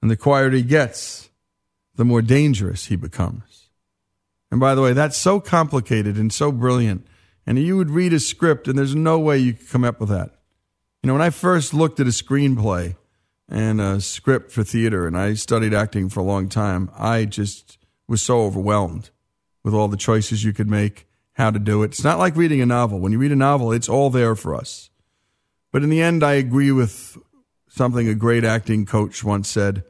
And 0.00 0.10
the 0.10 0.16
quieter 0.16 0.50
he 0.50 0.62
gets, 0.62 1.30
the 1.94 2.04
more 2.04 2.22
dangerous 2.22 2.86
he 2.86 2.96
becomes. 2.96 3.68
And 4.50 4.58
by 4.60 4.74
the 4.74 4.82
way, 4.82 4.92
that's 4.92 5.16
so 5.16 5.40
complicated 5.40 6.16
and 6.16 6.32
so 6.32 6.50
brilliant. 6.50 7.06
And 7.46 7.58
you 7.58 7.76
would 7.76 7.90
read 7.90 8.12
a 8.12 8.20
script, 8.20 8.68
and 8.68 8.76
there's 8.76 8.94
no 8.94 9.18
way 9.18 9.38
you 9.38 9.54
could 9.54 9.68
come 9.68 9.84
up 9.84 10.00
with 10.00 10.08
that. 10.08 10.30
You 11.02 11.08
know, 11.08 11.14
when 11.14 11.22
I 11.22 11.30
first 11.30 11.72
looked 11.72 12.00
at 12.00 12.06
a 12.06 12.10
screenplay 12.10 12.96
and 13.48 13.80
a 13.80 14.00
script 14.00 14.52
for 14.52 14.62
theater, 14.62 15.06
and 15.06 15.16
I 15.16 15.34
studied 15.34 15.74
acting 15.74 16.08
for 16.08 16.20
a 16.20 16.24
long 16.24 16.48
time, 16.48 16.90
I 16.96 17.24
just 17.24 17.78
was 18.08 18.22
so 18.22 18.42
overwhelmed 18.42 19.10
with 19.64 19.74
all 19.74 19.88
the 19.88 19.96
choices 19.96 20.44
you 20.44 20.52
could 20.52 20.68
make, 20.68 21.06
how 21.34 21.50
to 21.50 21.58
do 21.58 21.82
it. 21.82 21.92
It's 21.92 22.04
not 22.04 22.18
like 22.18 22.36
reading 22.36 22.60
a 22.60 22.66
novel. 22.66 22.98
When 22.98 23.12
you 23.12 23.18
read 23.18 23.32
a 23.32 23.36
novel, 23.36 23.72
it's 23.72 23.88
all 23.88 24.10
there 24.10 24.34
for 24.34 24.54
us. 24.54 24.90
But 25.72 25.82
in 25.82 25.90
the 25.90 26.02
end, 26.02 26.22
I 26.22 26.34
agree 26.34 26.72
with 26.72 27.16
something 27.68 28.06
a 28.08 28.14
great 28.14 28.44
acting 28.44 28.84
coach 28.84 29.24
once 29.24 29.48
said 29.48 29.84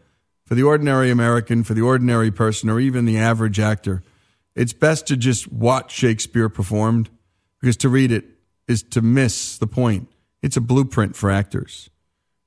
for 0.52 0.54
the 0.54 0.62
ordinary 0.62 1.10
American, 1.10 1.64
for 1.64 1.74
the 1.74 1.80
ordinary 1.80 2.30
person, 2.30 2.68
or 2.68 2.78
even 2.78 3.04
the 3.04 3.18
average 3.18 3.58
actor, 3.58 4.02
it's 4.54 4.72
best 4.72 5.06
to 5.06 5.16
just 5.16 5.50
watch 5.50 5.92
Shakespeare 5.92 6.48
performed 6.48 7.08
because 7.60 7.76
to 7.78 7.88
read 7.88 8.12
it 8.12 8.26
is 8.68 8.82
to 8.82 9.00
miss 9.00 9.56
the 9.56 9.66
point. 9.66 10.08
It's 10.42 10.56
a 10.56 10.60
blueprint 10.60 11.16
for 11.16 11.30
actors, 11.30 11.88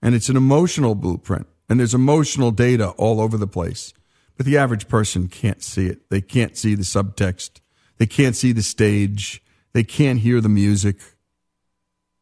and 0.01 0.13
it's 0.13 0.29
an 0.29 0.37
emotional 0.37 0.93
blueprint, 0.93 1.47
and 1.67 1.79
there's 1.79 1.93
emotional 1.93 2.51
data 2.51 2.89
all 2.89 3.19
over 3.19 3.37
the 3.37 3.47
place. 3.47 3.93
But 4.37 4.45
the 4.45 4.57
average 4.57 4.87
person 4.87 5.27
can't 5.27 5.63
see 5.63 5.87
it. 5.87 6.09
They 6.09 6.21
can't 6.21 6.57
see 6.57 6.75
the 6.75 6.83
subtext. 6.83 7.61
They 7.97 8.05
can't 8.05 8.35
see 8.35 8.51
the 8.51 8.63
stage. 8.63 9.41
They 9.73 9.83
can't 9.83 10.19
hear 10.19 10.41
the 10.41 10.49
music. 10.49 10.97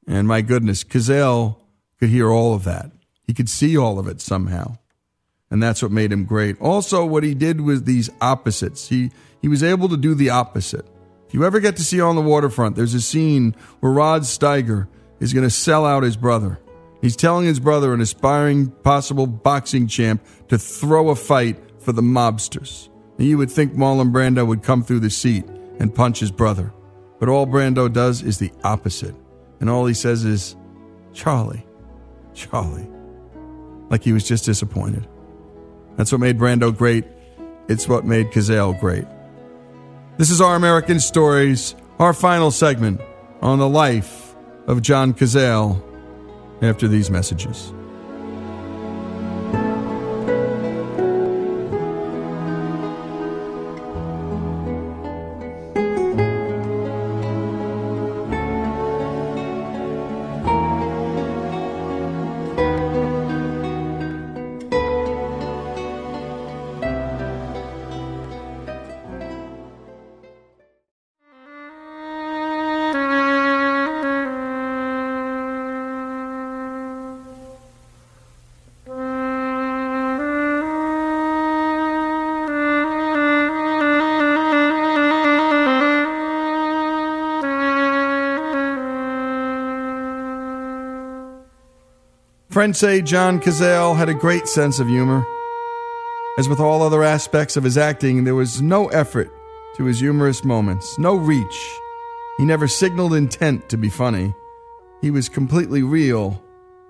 And 0.07 0.27
my 0.27 0.41
goodness, 0.41 0.83
Cazale 0.83 1.57
could 1.99 2.09
hear 2.09 2.29
all 2.29 2.53
of 2.53 2.63
that. 2.65 2.91
He 3.25 3.33
could 3.33 3.49
see 3.49 3.77
all 3.77 3.99
of 3.99 4.07
it 4.07 4.21
somehow 4.21 4.77
and 5.53 5.61
that's 5.61 5.83
what 5.83 5.91
made 5.91 6.11
him 6.11 6.25
great. 6.25 6.59
Also, 6.59 7.05
what 7.05 7.23
he 7.23 7.35
did 7.35 7.61
was 7.61 7.83
these 7.83 8.09
opposites. 8.19 8.87
He 8.89 9.11
he 9.39 9.47
was 9.47 9.61
able 9.61 9.87
to 9.89 9.97
do 9.97 10.15
the 10.15 10.31
opposite. 10.31 10.83
If 11.27 11.35
you 11.35 11.45
ever 11.45 11.59
get 11.59 11.75
to 11.75 11.83
see 11.83 12.01
on 12.01 12.15
the 12.15 12.23
waterfront, 12.23 12.75
there's 12.75 12.95
a 12.95 13.01
scene 13.01 13.55
where 13.79 13.91
Rod 13.91 14.23
Steiger 14.23 14.87
is 15.19 15.31
going 15.31 15.45
to 15.45 15.51
sell 15.51 15.85
out 15.85 16.01
his 16.01 16.17
brother. 16.17 16.59
He's 17.01 17.15
telling 17.15 17.45
his 17.45 17.59
brother, 17.59 17.93
an 17.93 18.01
aspiring 18.01 18.71
possible 18.71 19.27
boxing 19.27 19.85
champ, 19.87 20.25
to 20.47 20.57
throw 20.57 21.09
a 21.09 21.15
fight 21.15 21.59
for 21.79 21.91
the 21.91 22.01
mobsters. 22.01 22.89
And 23.19 23.27
you 23.27 23.37
would 23.37 23.51
think 23.51 23.73
Marlon 23.73 24.11
Brando 24.11 24.47
would 24.47 24.63
come 24.63 24.83
through 24.83 25.01
the 25.01 25.11
seat 25.11 25.45
and 25.79 25.93
punch 25.93 26.19
his 26.19 26.31
brother. 26.31 26.73
But 27.19 27.29
all 27.29 27.47
Brando 27.47 27.91
does 27.91 28.21
is 28.21 28.37
the 28.37 28.51
opposite. 28.63 29.15
And 29.59 29.69
all 29.69 29.85
he 29.85 29.93
says 29.93 30.25
is, 30.25 30.55
Charlie, 31.13 31.65
Charlie. 32.33 32.89
Like 33.89 34.03
he 34.03 34.13
was 34.13 34.27
just 34.27 34.45
disappointed. 34.45 35.07
That's 35.95 36.11
what 36.11 36.21
made 36.21 36.37
Brando 36.37 36.75
great. 36.75 37.05
It's 37.67 37.87
what 37.87 38.05
made 38.05 38.31
Cazale 38.31 38.79
great. 38.79 39.05
This 40.17 40.29
is 40.29 40.41
Our 40.41 40.55
American 40.55 40.99
Stories, 40.99 41.75
our 41.99 42.13
final 42.13 42.51
segment 42.51 42.99
on 43.41 43.59
the 43.59 43.69
life 43.69 44.35
of 44.67 44.81
John 44.81 45.13
Cazale 45.13 45.81
after 46.61 46.87
these 46.87 47.09
messages. 47.09 47.73
Say 92.71 93.01
John 93.01 93.41
Cazale 93.41 93.97
had 93.97 94.07
a 94.07 94.13
great 94.13 94.47
sense 94.47 94.79
of 94.79 94.87
humor. 94.87 95.27
As 96.37 96.47
with 96.47 96.61
all 96.61 96.81
other 96.81 97.03
aspects 97.03 97.57
of 97.57 97.63
his 97.65 97.77
acting, 97.77 98.23
there 98.23 98.35
was 98.35 98.61
no 98.61 98.87
effort 98.87 99.29
to 99.75 99.83
his 99.83 99.99
humorous 99.99 100.45
moments, 100.45 100.97
no 100.97 101.15
reach. 101.15 101.79
He 102.37 102.45
never 102.45 102.69
signaled 102.69 103.15
intent 103.15 103.67
to 103.67 103.75
be 103.75 103.89
funny. 103.89 104.33
He 105.01 105.11
was 105.11 105.27
completely 105.27 105.83
real, 105.83 106.41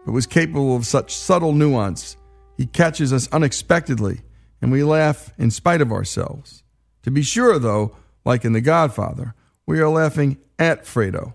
but 0.05 0.11
was 0.11 0.27
capable 0.27 0.75
of 0.75 0.85
such 0.85 1.15
subtle 1.15 1.53
nuance. 1.53 2.17
He 2.55 2.67
catches 2.67 3.11
us 3.11 3.27
unexpectedly, 3.31 4.21
and 4.61 4.71
we 4.71 4.83
laugh 4.83 5.33
in 5.39 5.49
spite 5.49 5.81
of 5.81 5.91
ourselves. 5.91 6.63
To 7.01 7.09
be 7.09 7.23
sure, 7.23 7.57
though, 7.57 7.95
like 8.23 8.45
in 8.45 8.53
The 8.53 8.61
Godfather, 8.61 9.33
we 9.65 9.79
are 9.79 9.89
laughing 9.89 10.37
at 10.59 10.85
Fredo, 10.85 11.33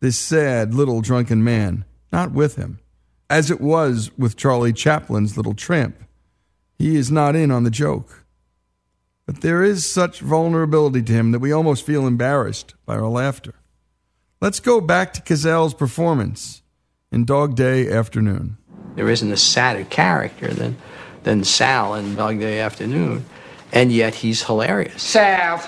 this 0.00 0.18
sad 0.18 0.72
little 0.72 1.02
drunken 1.02 1.44
man, 1.44 1.84
not 2.10 2.32
with 2.32 2.56
him 2.56 2.78
as 3.34 3.50
it 3.50 3.60
was 3.60 4.12
with 4.16 4.36
Charlie 4.36 4.72
Chaplin's 4.72 5.36
Little 5.36 5.54
Tramp. 5.54 5.96
He 6.78 6.94
is 6.94 7.10
not 7.10 7.34
in 7.34 7.50
on 7.50 7.64
the 7.64 7.70
joke. 7.70 8.24
But 9.26 9.40
there 9.40 9.60
is 9.60 9.90
such 9.90 10.20
vulnerability 10.20 11.02
to 11.02 11.12
him 11.12 11.32
that 11.32 11.40
we 11.40 11.50
almost 11.50 11.84
feel 11.84 12.06
embarrassed 12.06 12.76
by 12.86 12.94
our 12.94 13.08
laughter. 13.08 13.54
Let's 14.40 14.60
go 14.60 14.80
back 14.80 15.12
to 15.14 15.20
Cazale's 15.20 15.74
performance 15.74 16.62
in 17.10 17.24
Dog 17.24 17.56
Day 17.56 17.90
Afternoon. 17.90 18.56
There 18.94 19.10
isn't 19.10 19.32
a 19.32 19.36
sadder 19.36 19.84
character 19.84 20.54
than, 20.54 20.76
than 21.24 21.42
Sal 21.42 21.96
in 21.96 22.14
Dog 22.14 22.38
Day 22.38 22.60
Afternoon, 22.60 23.24
and 23.72 23.90
yet 23.90 24.14
he's 24.14 24.44
hilarious. 24.44 25.02
Sal! 25.02 25.58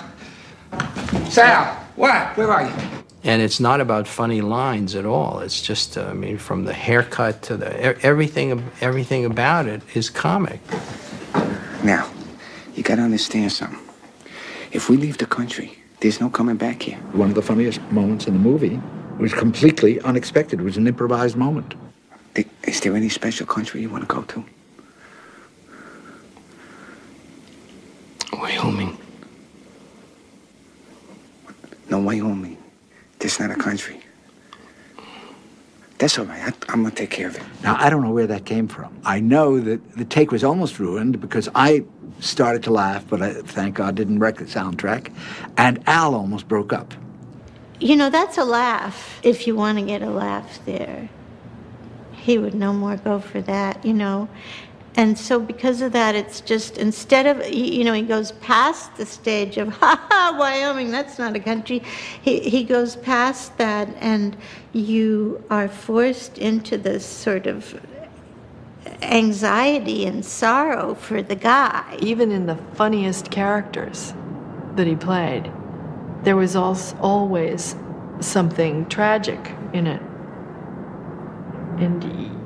Sal! 1.27 1.65
What? 1.97 2.37
Where 2.37 2.49
are 2.49 2.63
you? 2.63 2.97
And 3.27 3.41
it's 3.41 3.59
not 3.59 3.81
about 3.81 4.07
funny 4.07 4.39
lines 4.39 4.95
at 4.95 5.05
all. 5.05 5.39
It's 5.39 5.61
just, 5.61 5.97
uh, 5.97 6.05
I 6.05 6.13
mean, 6.13 6.37
from 6.37 6.63
the 6.63 6.73
haircut 6.73 7.41
to 7.43 7.57
the 7.57 8.01
everything, 8.01 8.63
everything 8.79 9.25
about 9.25 9.67
it 9.67 9.81
is 9.93 10.09
comic. 10.09 10.61
Now, 11.83 12.09
you 12.73 12.83
got 12.83 12.95
to 12.95 13.01
understand 13.01 13.51
something. 13.51 13.79
If 14.71 14.89
we 14.89 14.95
leave 14.95 15.17
the 15.17 15.25
country, 15.25 15.77
there's 15.99 16.21
no 16.21 16.29
coming 16.29 16.55
back 16.55 16.81
here. 16.83 16.97
One 17.11 17.27
of 17.27 17.35
the 17.35 17.41
funniest 17.41 17.81
moments 17.91 18.27
in 18.27 18.33
the 18.33 18.39
movie 18.39 18.79
was 19.19 19.33
completely 19.33 19.99
unexpected. 20.01 20.61
It 20.61 20.63
was 20.63 20.77
an 20.77 20.87
improvised 20.87 21.35
moment. 21.35 21.73
Is 22.63 22.79
there 22.79 22.95
any 22.95 23.09
special 23.09 23.45
country 23.45 23.81
you 23.81 23.89
want 23.89 24.07
to 24.07 24.15
go 24.15 24.21
to? 24.21 24.45
Wyoming. 28.31 28.97
No, 31.89 31.99
Wyoming. 31.99 32.57
This 33.47 33.57
not 33.57 33.59
a 33.59 33.69
country. 33.69 34.01
That's 35.97 36.19
all 36.19 36.25
right. 36.25 36.53
I, 36.69 36.73
am 36.73 36.81
going 36.81 36.91
to 36.91 36.95
take 36.95 37.09
care 37.09 37.27
of 37.27 37.35
it. 37.35 37.43
Now, 37.63 37.75
I 37.79 37.89
don't 37.89 38.03
know 38.03 38.11
where 38.11 38.27
that 38.27 38.45
came 38.45 38.67
from. 38.67 38.95
I 39.03 39.19
know 39.19 39.59
that 39.59 39.93
the 39.93 40.05
take 40.05 40.31
was 40.31 40.43
almost 40.43 40.79
ruined 40.79 41.19
because 41.19 41.49
I 41.55 41.85
started 42.19 42.63
to 42.63 42.71
laugh, 42.71 43.07
but 43.07 43.21
I, 43.21 43.33
thank 43.33 43.75
God 43.75 43.95
didn't 43.95 44.19
wreck 44.19 44.37
the 44.37 44.45
soundtrack. 44.45 45.11
And 45.57 45.81
Al 45.87 46.13
almost 46.13 46.47
broke 46.47 46.71
up. 46.71 46.93
You 47.79 47.95
know, 47.95 48.09
that's 48.09 48.37
a 48.37 48.43
laugh. 48.43 49.19
If 49.23 49.47
you 49.47 49.55
want 49.55 49.79
to 49.79 49.85
get 49.85 50.01
a 50.01 50.09
laugh 50.09 50.63
there, 50.65 51.09
he 52.13 52.37
would 52.37 52.53
no 52.53 52.73
more 52.73 52.97
go 52.97 53.19
for 53.19 53.41
that, 53.41 53.83
you 53.85 53.93
know. 53.93 54.29
And 54.97 55.17
so, 55.17 55.39
because 55.39 55.81
of 55.81 55.91
that, 55.93 56.15
it's 56.15 56.41
just 56.41 56.79
instead 56.79 57.27
of, 57.27 57.47
you 57.53 57.83
know, 57.83 57.93
he 57.93 58.01
goes 58.01 58.31
past 58.33 58.95
the 58.97 59.05
stage 59.05 59.57
of, 59.57 59.69
ha 59.73 60.05
ha, 60.09 60.35
Wyoming, 60.39 60.91
that's 60.91 61.19
not 61.19 61.35
a 61.35 61.39
country. 61.39 61.83
He, 62.23 62.39
he 62.39 62.63
goes 62.63 62.95
past 62.95 63.57
that, 63.59 63.89
and 63.99 64.35
you 64.73 65.43
are 65.51 65.67
forced 65.69 66.39
into 66.39 66.79
this 66.79 67.05
sort 67.05 67.45
of 67.45 67.79
anxiety 69.03 70.05
and 70.05 70.25
sorrow 70.25 70.95
for 70.95 71.21
the 71.21 71.35
guy. 71.35 71.97
Even 72.01 72.31
in 72.31 72.47
the 72.47 72.55
funniest 72.73 73.29
characters 73.31 74.15
that 74.75 74.87
he 74.87 74.95
played, 74.95 75.51
there 76.23 76.35
was 76.35 76.55
always 76.55 77.75
something 78.19 78.87
tragic 78.89 79.53
in 79.73 79.87
it. 79.87 80.01
And 81.77 82.03
e- 82.03 82.36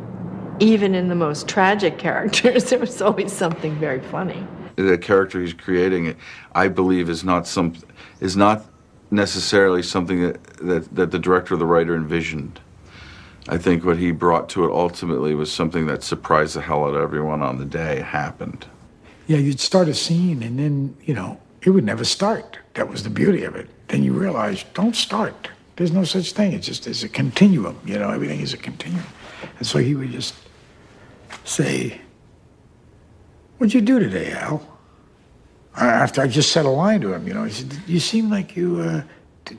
even 0.62 0.94
in 0.94 1.10
the 1.10 1.16
most 1.16 1.48
tragic 1.48 1.98
characters, 1.98 2.64
there 2.70 2.80
was 2.80 3.02
always 3.02 3.34
something 3.34 3.76
very 3.76 4.00
funny. 4.00 4.46
the 4.76 4.98
character 4.98 5.42
he's 5.42 5.54
creating, 5.54 6.16
I 6.54 6.68
believe, 6.68 7.10
is 7.10 7.24
not 7.24 7.48
some 7.48 7.76
is 8.22 8.38
not 8.38 8.66
necessarily 9.10 9.84
something 9.84 10.22
that, 10.22 10.44
that, 10.58 10.96
that 10.96 11.12
the 11.12 11.20
director 11.20 11.56
or 11.56 11.58
the 11.58 11.66
writer 11.66 11.96
envisioned. 11.96 12.60
I 13.50 13.58
think 13.58 13.84
what 13.84 13.98
he 13.98 14.12
brought 14.12 14.48
to 14.50 14.64
it 14.66 14.72
ultimately 14.72 15.34
was 15.34 15.52
something 15.52 15.88
that 15.88 16.04
surprised 16.04 16.56
the 16.56 16.62
hell 16.62 16.86
out 16.86 16.94
of 16.94 17.02
everyone 17.02 17.42
on 17.42 17.58
the 17.58 17.66
day 17.66 17.98
it 17.98 18.06
happened. 18.06 18.68
Yeah, 19.26 19.38
you'd 19.38 19.60
start 19.60 19.90
a 19.90 19.94
scene 19.96 20.44
and 20.44 20.60
then, 20.60 20.96
you 21.04 21.16
know, 21.16 21.42
it 21.64 21.72
would 21.72 21.84
never 21.84 22.06
start. 22.06 22.60
That 22.76 22.88
was 22.88 23.04
the 23.04 23.10
beauty 23.10 23.44
of 23.44 23.56
it. 23.56 23.68
Then 23.88 24.04
you 24.04 24.14
realize, 24.14 24.64
don't 24.76 24.96
start. 24.96 25.50
There's 25.76 25.92
no 25.92 26.04
such 26.04 26.34
thing. 26.34 26.54
It's 26.54 26.68
just, 26.68 26.86
it's 26.86 27.04
a 27.04 27.10
continuum, 27.10 27.80
you 27.84 27.98
know, 27.98 28.12
everything 28.12 28.40
is 28.40 28.54
a 28.54 28.58
continuum. 28.58 29.06
And 29.58 29.66
so 29.66 29.80
he 29.80 29.96
would 29.96 30.12
just 30.12 30.36
say, 31.44 32.02
What'd 33.58 33.74
you 33.76 33.82
do 33.82 34.00
today, 34.00 34.32
Al? 34.32 34.66
After 35.76 36.22
I 36.22 36.28
just 36.28 36.52
said 36.52 36.66
a 36.66 36.70
line 36.70 37.02
to 37.02 37.14
him, 37.14 37.28
you 37.28 37.34
know, 37.34 37.44
he 37.44 37.52
said, 37.52 37.72
You 37.86 38.00
seem 38.00 38.30
like 38.30 38.56
you, 38.56 38.80
uh, 38.82 39.04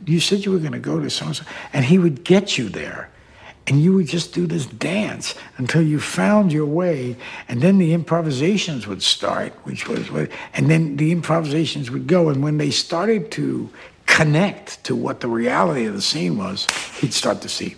you 0.07 0.21
said 0.21 0.45
you 0.45 0.53
were 0.53 0.59
going 0.59 0.73
to 0.73 0.81
go 0.81 0.99
to 1.01 1.09
so 1.09 1.27
and 1.27 1.37
so. 1.37 1.45
And 1.73 1.85
he 1.85 1.99
would 1.99 2.25
get 2.25 2.59
you 2.59 2.69
there. 2.69 3.11
And 3.69 3.81
you 3.81 3.95
would 3.95 4.09
just 4.09 4.35
do 4.35 4.47
this 4.47 4.67
dance 4.67 5.37
until 5.57 5.83
you 5.83 6.01
found 6.01 6.53
your 6.53 6.67
way. 6.67 7.17
And 7.49 7.61
then 7.61 7.79
the 7.79 7.95
improvisations 7.95 8.89
would 8.89 9.03
start, 9.03 9.53
which 9.63 9.87
was 9.87 10.11
what, 10.11 10.31
and 10.53 10.69
then 10.69 10.97
the 10.97 11.13
improvisations 11.13 11.91
would 11.91 12.09
go. 12.09 12.29
And 12.29 12.43
when 12.43 12.59
they 12.59 12.71
started 12.71 13.31
to 13.33 13.71
connect 14.07 14.83
to 14.85 14.97
what 14.97 15.21
the 15.21 15.29
reality 15.29 15.87
of 15.87 15.95
the 15.95 16.03
scene 16.03 16.39
was, 16.39 16.67
he'd 17.01 17.15
start 17.15 17.41
to 17.43 17.49
see, 17.49 17.77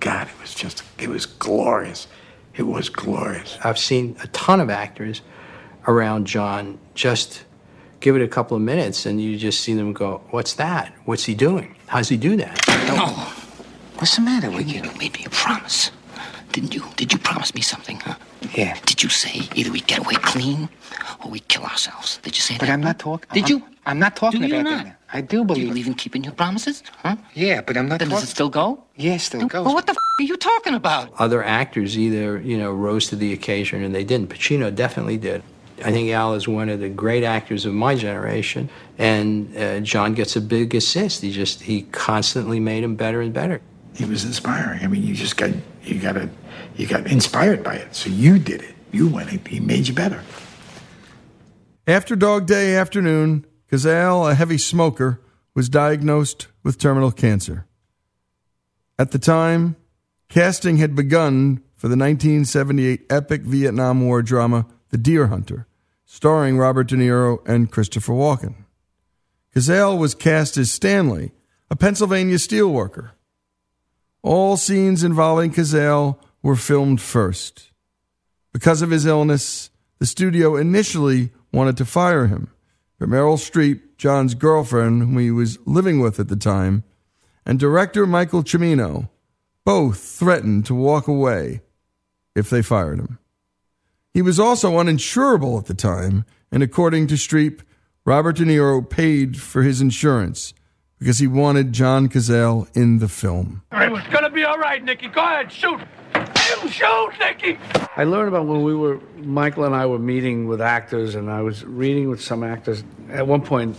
God, 0.00 0.28
it 0.28 0.40
was 0.40 0.54
just, 0.54 0.82
it 0.98 1.10
was 1.10 1.26
glorious. 1.26 2.06
It 2.54 2.64
was 2.64 2.88
glorious. 2.88 3.58
I've 3.64 3.78
seen 3.78 4.16
a 4.22 4.26
ton 4.28 4.60
of 4.60 4.70
actors 4.70 5.22
around 5.86 6.26
John 6.26 6.78
just 6.94 7.44
give 8.00 8.16
it 8.16 8.22
a 8.22 8.28
couple 8.28 8.56
of 8.56 8.62
minutes 8.62 9.06
and 9.06 9.20
you 9.20 9.36
just 9.38 9.60
see 9.60 9.74
them 9.74 9.92
go, 9.92 10.22
What's 10.30 10.54
that? 10.54 10.92
What's 11.04 11.24
he 11.24 11.34
doing? 11.34 11.74
How's 11.86 12.08
he 12.08 12.16
do 12.16 12.36
that? 12.36 12.60
No. 12.88 13.06
What's 13.98 14.16
the 14.16 14.22
matter 14.22 14.50
with 14.50 14.68
you? 14.68 14.82
You 14.82 14.90
made 14.98 15.14
me 15.18 15.24
a 15.26 15.30
promise. 15.30 15.90
Didn't 16.52 16.74
you? 16.74 16.82
Did 16.96 17.12
you 17.12 17.18
promise 17.18 17.54
me 17.54 17.60
something, 17.60 18.00
huh? 18.00 18.14
Yeah. 18.54 18.76
Did 18.86 19.02
you 19.02 19.08
say 19.08 19.48
either 19.54 19.70
we 19.70 19.80
get 19.82 20.00
away 20.00 20.14
clean 20.14 20.68
or 21.24 21.30
we 21.30 21.40
kill 21.40 21.62
ourselves? 21.64 22.18
Did 22.22 22.34
you 22.36 22.40
say 22.42 22.54
But 22.54 22.66
that? 22.66 22.66
But 22.68 22.72
I'm 22.72 22.80
not 22.80 22.98
talking. 22.98 23.28
Did 23.32 23.44
I'm- 23.44 23.50
you? 23.52 23.66
I'm 23.86 23.98
not 23.98 24.16
talking 24.16 24.40
Do 24.42 24.48
you 24.48 24.54
about 24.60 24.70
not? 24.70 24.84
that. 24.84 24.99
I 25.12 25.20
do 25.20 25.38
Do 25.38 25.44
believe. 25.44 25.62
you 25.64 25.68
believe 25.68 25.86
in 25.88 25.94
keeping 25.94 26.22
your 26.24 26.32
promises? 26.34 26.82
Huh? 27.02 27.16
Yeah, 27.34 27.60
but 27.62 27.76
I'm 27.76 27.88
not 27.88 27.98
Then 27.98 28.08
talking. 28.08 28.20
does 28.20 28.28
it 28.28 28.32
still 28.32 28.48
go? 28.48 28.84
Yeah, 28.96 29.16
still 29.16 29.46
goes. 29.46 29.64
Well, 29.64 29.74
what 29.74 29.86
the 29.86 29.92
f- 29.92 29.96
are 30.20 30.22
you 30.24 30.36
talking 30.36 30.74
about? 30.74 31.12
Other 31.18 31.42
actors 31.42 31.98
either, 31.98 32.40
you 32.40 32.56
know, 32.56 32.70
rose 32.72 33.08
to 33.08 33.16
the 33.16 33.32
occasion 33.32 33.82
and 33.82 33.94
they 33.94 34.04
didn't. 34.04 34.28
Pacino 34.28 34.72
definitely 34.74 35.16
did. 35.16 35.42
I 35.84 35.90
think 35.92 36.10
Al 36.10 36.34
is 36.34 36.46
one 36.46 36.68
of 36.68 36.80
the 36.80 36.90
great 36.90 37.24
actors 37.24 37.64
of 37.64 37.72
my 37.72 37.94
generation, 37.94 38.68
and 38.98 39.56
uh, 39.56 39.80
John 39.80 40.12
gets 40.12 40.36
a 40.36 40.40
big 40.42 40.74
assist. 40.74 41.22
He 41.22 41.32
just 41.32 41.62
he 41.62 41.82
constantly 41.90 42.60
made 42.60 42.84
him 42.84 42.96
better 42.96 43.22
and 43.22 43.32
better. 43.32 43.62
He 43.96 44.04
was 44.04 44.24
inspiring. 44.26 44.84
I 44.84 44.88
mean, 44.88 45.02
you 45.02 45.14
just 45.14 45.38
got, 45.38 45.50
you 45.82 45.98
got 45.98 46.12
to, 46.12 46.28
you 46.76 46.86
got 46.86 47.06
inspired 47.06 47.64
by 47.64 47.76
it. 47.76 47.94
So 47.96 48.10
you 48.10 48.38
did 48.38 48.60
it. 48.60 48.74
You 48.92 49.08
went 49.08 49.32
it. 49.32 49.46
He 49.48 49.58
made 49.58 49.88
you 49.88 49.94
better. 49.94 50.22
After 51.86 52.14
Dog 52.14 52.46
Day 52.46 52.76
afternoon, 52.76 53.46
Cazale, 53.70 54.30
a 54.30 54.34
heavy 54.34 54.58
smoker, 54.58 55.20
was 55.54 55.68
diagnosed 55.68 56.48
with 56.64 56.78
terminal 56.78 57.12
cancer. 57.12 57.66
At 58.98 59.12
the 59.12 59.18
time, 59.18 59.76
casting 60.28 60.78
had 60.78 60.96
begun 60.96 61.62
for 61.76 61.88
the 61.88 61.96
1978 61.96 63.06
epic 63.08 63.42
Vietnam 63.42 64.04
War 64.04 64.22
drama 64.22 64.66
The 64.90 64.98
Deer 64.98 65.28
Hunter, 65.28 65.66
starring 66.04 66.58
Robert 66.58 66.88
De 66.88 66.96
Niro 66.96 67.46
and 67.48 67.70
Christopher 67.70 68.12
Walken. 68.12 68.54
Cazale 69.54 69.98
was 69.98 70.14
cast 70.14 70.56
as 70.56 70.70
Stanley, 70.70 71.32
a 71.70 71.76
Pennsylvania 71.76 72.36
steelworker. 72.36 73.10
All 74.22 74.56
scenes 74.56 75.04
involving 75.04 75.52
Cazale 75.52 76.18
were 76.42 76.56
filmed 76.56 77.00
first. 77.00 77.70
Because 78.52 78.82
of 78.82 78.90
his 78.90 79.06
illness, 79.06 79.70
the 79.98 80.06
studio 80.06 80.56
initially 80.56 81.30
wanted 81.52 81.76
to 81.76 81.84
fire 81.84 82.26
him, 82.26 82.50
but 83.00 83.08
Meryl 83.08 83.38
Streep, 83.38 83.80
John's 83.96 84.34
girlfriend, 84.34 85.00
whom 85.02 85.18
he 85.18 85.30
was 85.30 85.58
living 85.64 86.00
with 86.00 86.20
at 86.20 86.28
the 86.28 86.36
time, 86.36 86.84
and 87.46 87.58
director 87.58 88.06
Michael 88.06 88.44
Cimino 88.44 89.08
both 89.64 89.98
threatened 89.98 90.66
to 90.66 90.74
walk 90.74 91.08
away 91.08 91.62
if 92.36 92.50
they 92.50 92.60
fired 92.60 92.98
him. 92.98 93.18
He 94.12 94.20
was 94.20 94.38
also 94.38 94.72
uninsurable 94.72 95.58
at 95.58 95.66
the 95.66 95.74
time, 95.74 96.26
and 96.52 96.62
according 96.62 97.06
to 97.08 97.14
Streep, 97.14 97.62
Robert 98.04 98.36
De 98.36 98.44
Niro 98.44 98.88
paid 98.88 99.40
for 99.40 99.62
his 99.62 99.80
insurance 99.80 100.52
because 100.98 101.18
he 101.18 101.26
wanted 101.26 101.72
John 101.72 102.08
Cazale 102.08 102.68
in 102.76 102.98
the 102.98 103.08
film. 103.08 103.62
It's 103.72 104.08
gonna 104.08 104.28
be 104.28 104.44
all 104.44 104.58
right, 104.58 104.84
Nicky. 104.84 105.08
Go 105.08 105.22
ahead, 105.22 105.50
shoot. 105.50 105.80
You 106.50 106.68
shoot, 106.68 107.10
Nicky. 107.18 107.58
I 107.96 108.04
learned 108.04 108.28
about 108.28 108.46
when 108.46 108.62
we 108.62 108.74
were, 108.74 109.00
Michael 109.16 109.64
and 109.64 109.74
I 109.74 109.86
were 109.86 109.98
meeting 109.98 110.48
with 110.48 110.60
actors, 110.60 111.14
and 111.14 111.30
I 111.30 111.42
was 111.42 111.64
reading 111.64 112.08
with 112.08 112.20
some 112.20 112.42
actors. 112.42 112.82
At 113.10 113.26
one 113.26 113.42
point, 113.42 113.76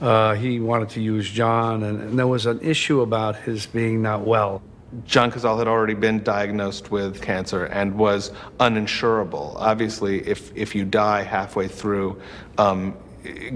uh, 0.00 0.34
he 0.34 0.60
wanted 0.60 0.90
to 0.90 1.00
use 1.00 1.28
John, 1.28 1.82
and, 1.82 2.00
and 2.00 2.18
there 2.18 2.26
was 2.26 2.46
an 2.46 2.60
issue 2.60 3.00
about 3.00 3.36
his 3.36 3.66
being 3.66 4.02
not 4.02 4.26
well. 4.26 4.62
John 5.04 5.30
Cazale 5.30 5.58
had 5.58 5.68
already 5.68 5.94
been 5.94 6.22
diagnosed 6.22 6.90
with 6.90 7.22
cancer 7.22 7.64
and 7.66 7.96
was 7.96 8.32
uninsurable. 8.58 9.54
Obviously, 9.56 10.26
if, 10.26 10.54
if 10.56 10.74
you 10.74 10.84
die 10.84 11.22
halfway 11.22 11.68
through 11.68 12.20
um, 12.58 12.96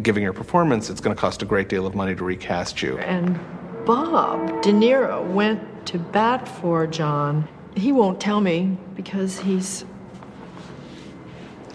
giving 0.02 0.23
your 0.23 0.32
performance, 0.32 0.90
it's 0.90 1.01
going 1.01 1.15
to 1.15 1.20
cost 1.20 1.43
a 1.43 1.44
great 1.44 1.69
deal 1.69 1.86
of 1.86 1.94
money 1.94 2.15
to 2.15 2.24
recast 2.24 2.82
you. 2.82 2.98
And 2.98 3.39
Bob 3.85 4.62
De 4.62 4.70
Niro 4.73 5.27
went 5.32 5.86
to 5.86 5.98
bat 5.98 6.47
for 6.47 6.86
John. 6.86 7.48
He 7.75 7.93
won't 7.93 8.21
tell 8.21 8.41
me 8.41 8.77
because 8.95 9.39
he's 9.41 9.85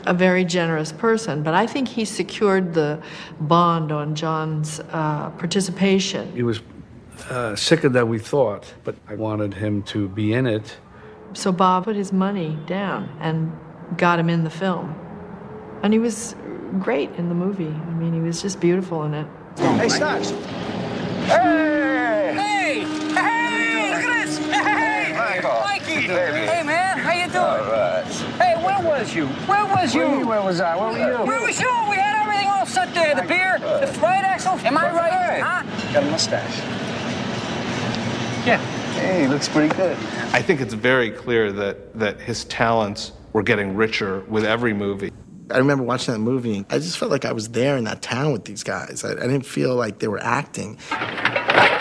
a 0.06 0.14
very 0.14 0.46
generous 0.46 0.92
person, 0.92 1.44
but 1.44 1.54
I 1.54 1.68
think 1.68 1.88
he 1.88 2.06
secured 2.06 2.74
the 2.74 3.02
bond 3.40 3.92
on 3.92 4.16
John's 4.16 4.80
uh, 4.92 5.30
participation. 5.32 6.32
He 6.34 6.44
was 6.44 6.62
uh, 7.30 7.56
sicker 7.56 7.90
than 7.90 8.08
we 8.08 8.18
thought, 8.18 8.74
but 8.84 8.96
I 9.08 9.16
wanted 9.16 9.54
him 9.54 9.84
to 9.84 10.08
be 10.08 10.34
in 10.34 10.48
it. 10.48 10.78
So 11.34 11.52
Bob 11.52 11.84
put 11.84 11.96
his 11.96 12.12
money 12.12 12.58
down 12.66 13.10
and 13.20 13.52
got 13.98 14.20
him 14.20 14.30
in 14.30 14.44
the 14.44 14.50
film. 14.50 14.96
And 15.84 15.94
he 15.94 16.00
was 16.00 16.36
great 16.80 17.12
in 17.12 17.30
the 17.30 17.36
movie. 17.36 17.68
I 17.68 17.94
mean, 17.94 18.14
he 18.14 18.20
was 18.20 18.42
just 18.42 18.60
beautiful 18.60 19.04
in 19.04 19.14
it. 19.14 19.28
Hey, 19.58 19.90
Stocks. 19.90 20.32
Hey! 21.26 22.34
Hey! 22.36 22.80
Hey! 23.14 23.92
Look 23.92 24.04
at 24.04 24.26
this! 24.26 24.38
Hey! 24.38 25.20
Michael. 25.42 25.62
Mikey! 25.62 26.08
Baby. 26.08 26.48
Hey, 26.48 26.64
man, 26.64 26.98
how 26.98 27.14
you 27.14 27.26
doing? 27.28 27.38
All 27.38 27.72
right. 27.72 28.04
Hey, 28.38 28.64
where 28.64 28.82
was 28.82 29.16
you? 29.16 29.28
Where 29.28 29.66
was 29.66 29.96
you? 29.96 30.02
What 30.02 30.20
you 30.20 30.28
where 30.28 30.42
was 30.42 30.60
I? 30.60 30.76
Where 30.76 30.92
were 30.92 30.98
you? 30.98 31.26
Where 31.26 31.42
was 31.42 31.60
you? 31.60 31.72
We 31.90 31.96
had 31.96 32.22
everything 32.22 32.48
all 32.48 32.66
set 32.66 32.94
there. 32.94 33.16
The 33.16 33.22
beer, 33.22 33.58
the 33.60 34.00
right, 34.02 34.24
Axel? 34.24 34.54
Am 34.54 34.78
I 34.78 34.92
right? 34.92 35.42
Huh? 35.42 35.94
Got 35.94 36.04
a 36.04 36.12
mustache. 36.12 36.60
Yeah. 38.46 38.58
Hey, 38.96 39.28
looks 39.28 39.48
pretty 39.48 39.74
good. 39.76 39.96
I 40.34 40.42
think 40.42 40.60
it's 40.60 40.74
very 40.74 41.12
clear 41.12 41.54
that, 41.54 41.98
that 41.98 42.20
his 42.20 42.44
talents 42.46 43.14
were 43.32 43.44
getting 43.44 43.76
richer 43.76 44.22
with 44.28 44.44
every 44.44 44.74
movie. 44.74 45.14
I 45.52 45.58
remember 45.58 45.84
watching 45.84 46.14
that 46.14 46.20
movie. 46.20 46.66
I 46.70 46.80
just 46.80 46.98
felt 46.98 47.12
like 47.12 47.26
I 47.26 47.32
was 47.32 47.50
there 47.50 47.78
in 47.78 47.86
that 47.86 48.02
town 48.02 48.34
with 48.34 48.44
these 48.46 48.64
guys. 48.64 49.06
I, 49.06 49.12
I 49.12 49.16
didn't 49.16 49.46
feel 49.46 49.76
like 49.76 50.00
they 50.00 50.08
were 50.08 50.22
acting. 50.22 50.78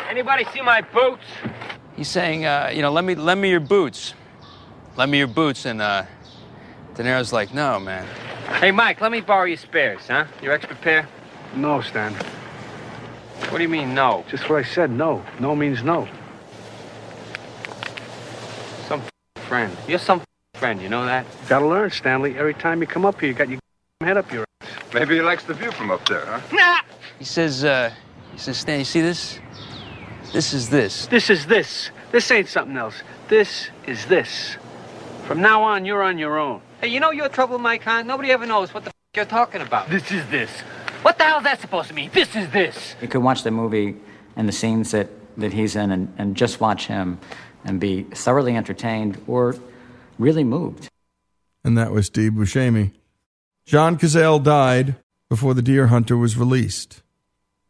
Anybody 0.09 0.47
see 0.55 0.62
my 0.62 0.80
boots? 0.80 1.24
He's 1.99 2.07
saying, 2.07 2.45
uh, 2.45 2.70
you 2.73 2.81
know, 2.81 2.93
let 2.93 3.05
me 3.05 3.16
lend 3.16 3.41
me 3.41 3.51
your 3.51 3.59
boots. 3.59 4.15
Lend 4.97 5.11
me 5.11 5.19
your 5.19 5.27
boots, 5.27 5.66
and 5.66 5.83
uh, 5.83 6.05
De 6.95 7.03
Niro's 7.03 7.33
like, 7.33 7.53
no, 7.53 7.81
man. 7.81 8.07
Hey, 8.61 8.70
Mike, 8.70 9.01
let 9.01 9.11
me 9.11 9.20
borrow 9.20 9.47
your 9.47 9.57
spares, 9.57 10.07
huh? 10.07 10.27
Your 10.41 10.53
extra 10.53 10.77
pair? 10.77 11.09
No, 11.57 11.81
Stan. 11.81 12.15
What 13.51 13.57
do 13.57 13.62
you 13.62 13.69
mean, 13.69 13.97
no? 13.97 14.25
Just 14.29 14.49
what 14.49 14.61
I 14.61 14.62
said. 14.62 14.93
No. 14.93 15.25
No 15.41 15.57
means 15.57 15.83
no. 15.83 16.07
Some 18.87 19.03
friend. 19.35 19.77
You're 19.89 19.99
some 19.99 20.23
friend, 20.55 20.81
you 20.81 20.89
know 20.89 21.05
that? 21.05 21.27
Gotta 21.49 21.66
learn, 21.66 21.91
Stanley. 21.91 22.39
Every 22.39 22.55
time 22.55 22.81
you 22.81 22.87
come 22.87 23.05
up 23.05 23.19
here, 23.20 23.31
you 23.31 23.35
got 23.35 23.49
your 23.49 23.59
head 24.03 24.16
up 24.16 24.33
your 24.33 24.45
ass. 24.61 24.69
Maybe 24.95 25.16
he 25.16 25.20
likes 25.20 25.43
the 25.43 25.55
view 25.55 25.73
from 25.73 25.91
up 25.91 26.09
there, 26.09 26.25
huh? 26.27 26.41
Nah. 26.53 26.79
He 27.19 27.25
says, 27.25 27.65
uh, 27.65 27.93
he 28.31 28.39
says, 28.39 28.57
Stan, 28.57 28.79
you 28.79 28.85
see 28.85 29.01
this? 29.01 29.41
This 30.32 30.52
is 30.52 30.68
this. 30.68 31.06
This 31.06 31.30
is 31.30 31.46
this. 31.46 31.90
This 32.12 32.30
ain't 32.30 32.48
something 32.48 32.76
else. 32.76 33.02
This 33.28 33.70
is 33.86 34.06
this. 34.06 34.56
From 35.24 35.40
now 35.40 35.62
on, 35.62 35.84
you're 35.84 36.02
on 36.02 36.18
your 36.18 36.38
own. 36.38 36.60
Hey, 36.80 36.88
you 36.88 37.00
know 37.00 37.10
your 37.10 37.28
trouble, 37.28 37.59
Mike, 37.59 37.82
huh? 37.82 38.02
Nobody 38.02 38.30
ever 38.30 38.46
knows 38.46 38.72
what 38.72 38.84
the 38.84 38.88
f- 38.88 38.94
you're 39.14 39.24
talking 39.24 39.60
about. 39.60 39.88
This 39.90 40.10
is 40.12 40.26
this. 40.28 40.50
What 41.02 41.18
the 41.18 41.24
hell's 41.24 41.44
that 41.44 41.60
supposed 41.60 41.88
to 41.88 41.94
mean? 41.94 42.10
This 42.12 42.34
is 42.36 42.50
this. 42.50 42.94
You 43.00 43.09
could 43.09 43.22
watch 43.22 43.42
the 43.42 43.50
movie 43.50 43.96
and 44.36 44.48
the 44.48 44.52
scenes 44.52 44.90
that, 44.92 45.09
that 45.38 45.52
he's 45.52 45.76
in 45.76 45.90
and, 45.90 46.12
and 46.18 46.36
just 46.36 46.60
watch 46.60 46.86
him 46.86 47.18
and 47.64 47.80
be 47.80 48.02
thoroughly 48.05 48.56
entertained 48.56 49.20
or 49.26 49.56
really 50.18 50.44
moved. 50.44 50.88
And 51.64 51.76
that 51.76 51.90
was 51.90 52.06
Steve 52.06 52.32
Buscemi. 52.32 52.92
John 53.66 53.98
Cazale 53.98 54.42
died 54.42 54.96
before 55.28 55.55
The 55.55 55.62
Deer 55.62 55.88
Hunter 55.88 56.16
was 56.16 56.36
released. 56.36 57.02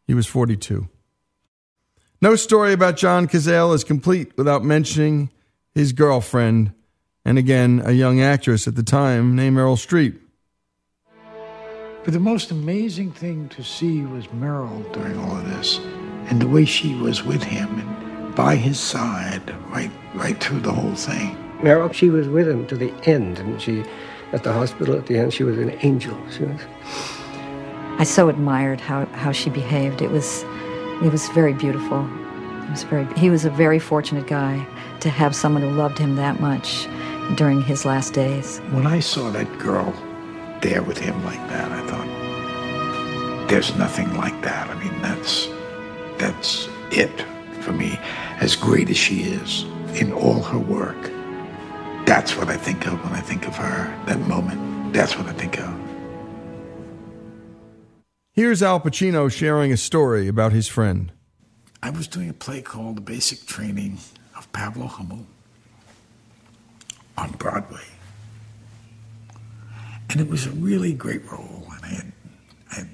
He 0.07 0.15
was 0.15 0.27
42. 0.27 0.89
No 2.21 2.35
story 2.35 2.73
about 2.73 2.97
John 2.97 3.29
Cazale 3.29 3.73
is 3.75 3.85
complete 3.85 4.37
without 4.37 4.65
mentioning 4.65 5.31
his 5.73 5.93
girlfriend, 5.93 6.73
and 7.25 7.39
again, 7.39 7.81
a 7.85 7.93
young 7.93 8.21
actress 8.21 8.67
at 8.67 8.75
the 8.75 8.83
time 8.83 9.37
named 9.37 9.57
Meryl 9.57 9.77
Streep. 9.77 10.19
But 12.03 12.13
the 12.13 12.19
most 12.19 12.51
amazing 12.51 13.13
thing 13.13 13.49
to 13.51 13.63
see 13.63 14.01
was 14.03 14.27
Meryl 14.29 14.93
during 14.93 15.17
all 15.17 15.37
of 15.37 15.45
this, 15.45 15.79
and 16.27 16.43
the 16.43 16.49
way 16.49 16.65
she 16.65 16.97
was 16.97 17.23
with 17.23 17.45
him 17.45 17.69
and 17.79 18.35
by 18.35 18.57
his 18.57 18.81
side 18.81 19.55
right 19.71 19.91
right 20.15 20.43
through 20.43 20.61
the 20.61 20.73
whole 20.73 20.97
thing. 20.97 21.37
Meryl, 21.61 21.93
she 21.93 22.11
was 22.11 22.27
with 22.27 22.49
him 22.49 22.67
to 22.67 22.77
the 22.77 22.93
end, 23.09 23.39
and 23.39 23.63
she, 23.63 23.85
at 24.33 24.43
the 24.43 24.53
hospital 24.53 24.97
at 24.97 25.07
the 25.07 25.17
end, 25.19 25.33
she 25.33 25.45
was 25.45 25.57
an 25.57 25.79
angel. 25.83 26.19
She 26.37 26.43
was. 26.43 26.61
I 27.99 28.03
so 28.03 28.29
admired 28.29 28.81
how, 28.81 29.07
how 29.07 29.31
she 29.31 29.51
behaved. 29.51 30.03
It 30.03 30.11
was 30.11 30.45
it 31.03 31.13
was 31.13 31.29
very 31.31 31.53
beautiful. 31.53 32.09
It 32.65 32.71
was 32.71 32.83
very 32.85 33.07
he 33.17 33.31
was 33.31 33.45
a 33.45 33.51
very 33.51 33.79
fortunate 33.79 34.27
guy 34.27 34.67
to 35.01 35.09
have 35.09 35.35
someone 35.35 35.63
who 35.63 35.71
loved 35.71 35.99
him 35.99 36.17
that 36.17 36.41
much 36.41 36.89
during 37.37 37.63
his 37.63 37.85
last 37.85 38.15
days. 38.15 38.59
When 38.71 38.87
I 38.87 39.01
saw 39.01 39.31
that 39.31 39.59
girl 39.59 39.93
there 40.61 40.83
with 40.83 40.99
him 40.99 41.25
like 41.25 41.47
that, 41.49 41.71
I 41.71 41.87
thought, 41.87 43.49
there's 43.49 43.75
nothing 43.77 44.13
like 44.17 44.41
that. 44.43 44.69
I 44.69 44.75
mean, 44.83 45.01
that's 45.01 45.49
that's 46.19 46.69
it 46.91 47.25
for 47.61 47.73
me. 47.73 47.99
As 48.41 48.57
great 48.57 48.91
as 48.91 48.97
she 48.97 49.23
is 49.23 49.65
in 50.01 50.13
all 50.13 50.43
her 50.43 50.59
work, 50.59 51.01
that's 52.07 52.37
what 52.37 52.49
I 52.49 52.57
think 52.57 52.87
of 52.87 53.03
when 53.05 53.13
I 53.13 53.21
think 53.21 53.47
of 53.47 53.57
her. 53.57 53.95
That 54.07 54.19
moment, 54.21 54.93
that's 54.93 55.17
what 55.17 55.27
I 55.27 55.33
think 55.33 55.59
of. 55.59 55.78
Here's 58.39 58.63
Al 58.63 58.79
Pacino 58.79 59.29
sharing 59.29 59.73
a 59.73 59.77
story 59.77 60.29
about 60.29 60.53
his 60.53 60.69
friend. 60.69 61.11
I 61.83 61.91
was 61.91 62.07
doing 62.07 62.31
a 62.31 62.33
play 62.33 62.63
called 62.63 62.97
The 62.97 63.01
Basic 63.01 63.47
Training 63.47 63.99
of 64.37 64.53
Pavlo 64.53 64.87
Hummel 64.87 65.27
on 67.17 67.33
Broadway. 67.33 67.83
And 70.09 70.21
it 70.21 70.29
was 70.29 70.47
a 70.47 70.53
really 70.53 70.93
great 70.93 71.29
role. 71.29 71.67
And 71.75 71.85
I 71.85 71.89
had, 71.89 72.13
I 72.71 72.75
had 72.77 72.89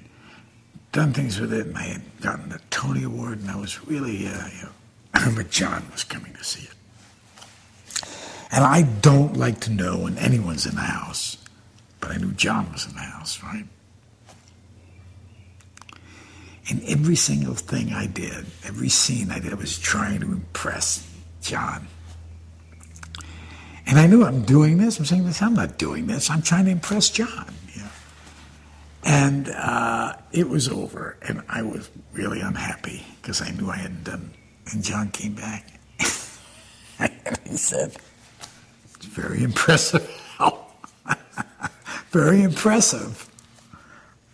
done 0.92 1.12
things 1.12 1.38
with 1.38 1.52
it, 1.52 1.66
and 1.66 1.76
I 1.76 1.82
had 1.82 2.20
gotten 2.22 2.48
the 2.48 2.60
Tony 2.70 3.02
Award, 3.02 3.40
and 3.40 3.50
I 3.50 3.56
was 3.56 3.86
really, 3.86 4.26
uh, 4.26 4.46
you 4.46 4.62
know, 4.62 4.72
I 5.12 5.18
remember 5.18 5.42
John 5.42 5.86
was 5.92 6.04
coming 6.04 6.32
to 6.32 6.42
see 6.42 6.66
it. 6.70 8.06
And 8.50 8.64
I 8.64 8.84
don't 9.02 9.36
like 9.36 9.60
to 9.60 9.70
know 9.70 9.98
when 9.98 10.16
anyone's 10.16 10.64
in 10.64 10.74
the 10.74 10.80
house, 10.80 11.36
but 12.00 12.12
I 12.12 12.16
knew 12.16 12.32
John 12.32 12.72
was 12.72 12.86
in 12.86 12.94
the 12.94 13.00
house, 13.00 13.42
right? 13.42 13.66
And 16.70 16.82
every 16.84 17.16
single 17.16 17.54
thing 17.54 17.92
I 17.92 18.06
did, 18.06 18.46
every 18.64 18.88
scene 18.88 19.30
I 19.30 19.38
did, 19.38 19.52
I 19.52 19.56
was 19.56 19.78
trying 19.78 20.20
to 20.20 20.26
impress 20.26 21.06
John. 21.42 21.86
And 23.86 23.98
I 23.98 24.06
knew 24.06 24.24
I'm 24.24 24.42
doing 24.42 24.78
this. 24.78 24.98
I'm 24.98 25.04
saying 25.04 25.26
this. 25.26 25.42
I'm 25.42 25.54
not 25.54 25.76
doing 25.76 26.06
this. 26.06 26.30
I'm 26.30 26.40
trying 26.40 26.64
to 26.64 26.70
impress 26.70 27.10
John. 27.10 27.52
And 29.04 29.50
uh, 29.50 30.14
it 30.32 30.48
was 30.48 30.68
over, 30.68 31.18
and 31.20 31.42
I 31.48 31.62
was 31.62 31.90
really 32.14 32.40
unhappy 32.40 33.04
because 33.20 33.42
I 33.42 33.50
knew 33.50 33.68
I 33.68 33.76
hadn't 33.76 34.04
done. 34.04 34.32
And 34.72 34.82
John 34.82 35.10
came 35.10 35.34
back, 35.34 35.78
and 36.98 37.38
he 37.44 37.58
said, 37.58 37.94
"It's 38.94 39.04
very 39.04 39.42
impressive. 39.42 40.08
very 42.12 42.42
impressive." 42.42 43.28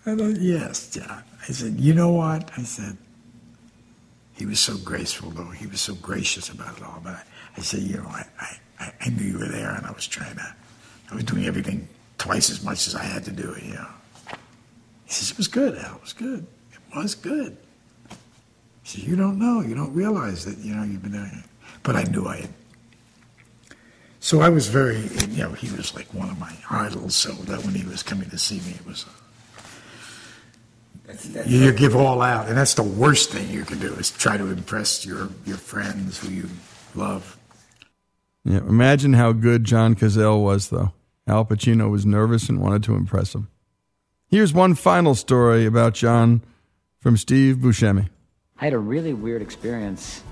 I 0.07 0.15
thought, 0.15 0.37
"Yes, 0.41 0.89
John." 0.91 1.25
I 1.49 1.53
said, 1.53 1.81
"You 1.81 1.95
know 1.95 2.11
what?" 2.11 2.51
I 2.57 2.63
said. 2.63 2.97
He 4.35 4.47
was 4.47 4.61
so 4.61 4.77
graceful, 4.79 5.31
though. 5.31 5.51
He 5.51 5.67
was 5.67 5.81
so 5.81 5.95
gracious 5.97 6.49
about 6.49 6.79
it 6.79 6.83
all. 6.83 7.01
But 7.03 7.15
I, 7.15 7.23
I 7.59 7.61
said, 7.61 7.81
"You 7.81 7.99
know, 7.99 8.09
I, 8.09 8.25
I, 8.79 8.93
I 9.01 9.09
knew 9.11 9.25
you 9.25 9.39
were 9.39 9.49
there, 9.49 9.71
and 9.71 9.87
I 9.87 9.93
was 9.93 10.07
trying 10.07 10.37
to. 10.37 10.55
I 11.11 11.15
was 11.15 11.25
doing 11.25 11.47
everything 11.47 11.89
twice 12.19 12.51
as 12.51 12.63
much 12.65 12.87
as 12.87 12.95
I 12.95 13.03
had 13.03 13.25
to 13.25 13.31
do 13.31 13.53
it. 13.53 13.63
You 13.65 13.75
know." 13.75 13.89
He 15.05 15.13
says, 15.13 15.31
"It 15.31 15.37
was 15.37 15.49
good, 15.49 15.77
Al. 15.77 15.97
It 15.97 16.03
was 16.03 16.13
good. 16.13 16.47
It 16.73 16.97
was 16.97 17.15
good." 17.15 17.57
He 18.83 18.89
said, 18.99 19.09
"You 19.09 19.17
don't 19.17 19.39
know. 19.39 19.61
You 19.61 19.75
don't 19.75 19.93
realize 19.95 20.45
that. 20.45 20.59
You 20.59 20.75
know, 20.75 20.85
you've 20.85 21.03
been 21.03 21.13
doing 21.13 21.33
it." 21.33 21.51
But 21.83 21.97
I 21.97 22.05
knew 22.05 22.27
I 22.27 22.43
had. 22.43 22.51
So 24.23 24.43
I 24.43 24.51
was 24.51 24.69
very, 24.69 24.99
you 25.31 25.43
know, 25.45 25.53
he 25.53 25.75
was 25.75 25.95
like 25.95 26.13
one 26.13 26.29
of 26.29 26.39
my 26.39 26.55
idols. 26.69 27.15
So 27.15 27.33
that 27.33 27.65
when 27.65 27.75
he 27.75 27.87
was 27.87 28.03
coming 28.03 28.29
to 28.31 28.39
see 28.39 28.61
me, 28.61 28.73
it 28.79 28.87
was. 28.87 29.07
You, 31.47 31.59
you 31.59 31.73
give 31.73 31.97
all 31.97 32.23
out, 32.23 32.49
and 32.49 32.57
that's 32.57 32.75
the 32.75 32.83
worst 32.83 33.31
thing 33.31 33.49
you 33.51 33.65
can 33.65 33.79
do 33.79 33.95
is 33.95 34.11
try 34.11 34.37
to 34.37 34.47
impress 34.47 35.05
your 35.05 35.29
your 35.45 35.57
friends 35.57 36.19
who 36.19 36.31
you 36.31 36.49
love. 36.95 37.37
Yeah, 38.45 38.59
imagine 38.59 39.13
how 39.15 39.33
good 39.33 39.65
John 39.65 39.95
Cazale 39.95 40.43
was, 40.43 40.71
though. 40.71 40.93
Al 41.27 41.45
Pacino 41.45 41.91
was 41.91 42.07
nervous 42.07 42.49
and 42.49 42.61
wanted 42.61 42.83
to 42.85 42.95
impress 42.95 43.35
him. 43.35 43.49
Here's 44.29 44.53
one 44.53 44.75
final 44.75 45.15
story 45.15 45.67
about 45.67 45.95
John 45.95 46.43
from 46.99 47.17
Steve 47.17 47.57
Buscemi. 47.57 48.09
I 48.59 48.65
had 48.65 48.73
a 48.73 48.79
really 48.79 49.13
weird 49.13 49.43
experience, 49.43 50.23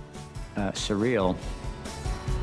uh, 0.57 0.73
surreal. 0.73 1.37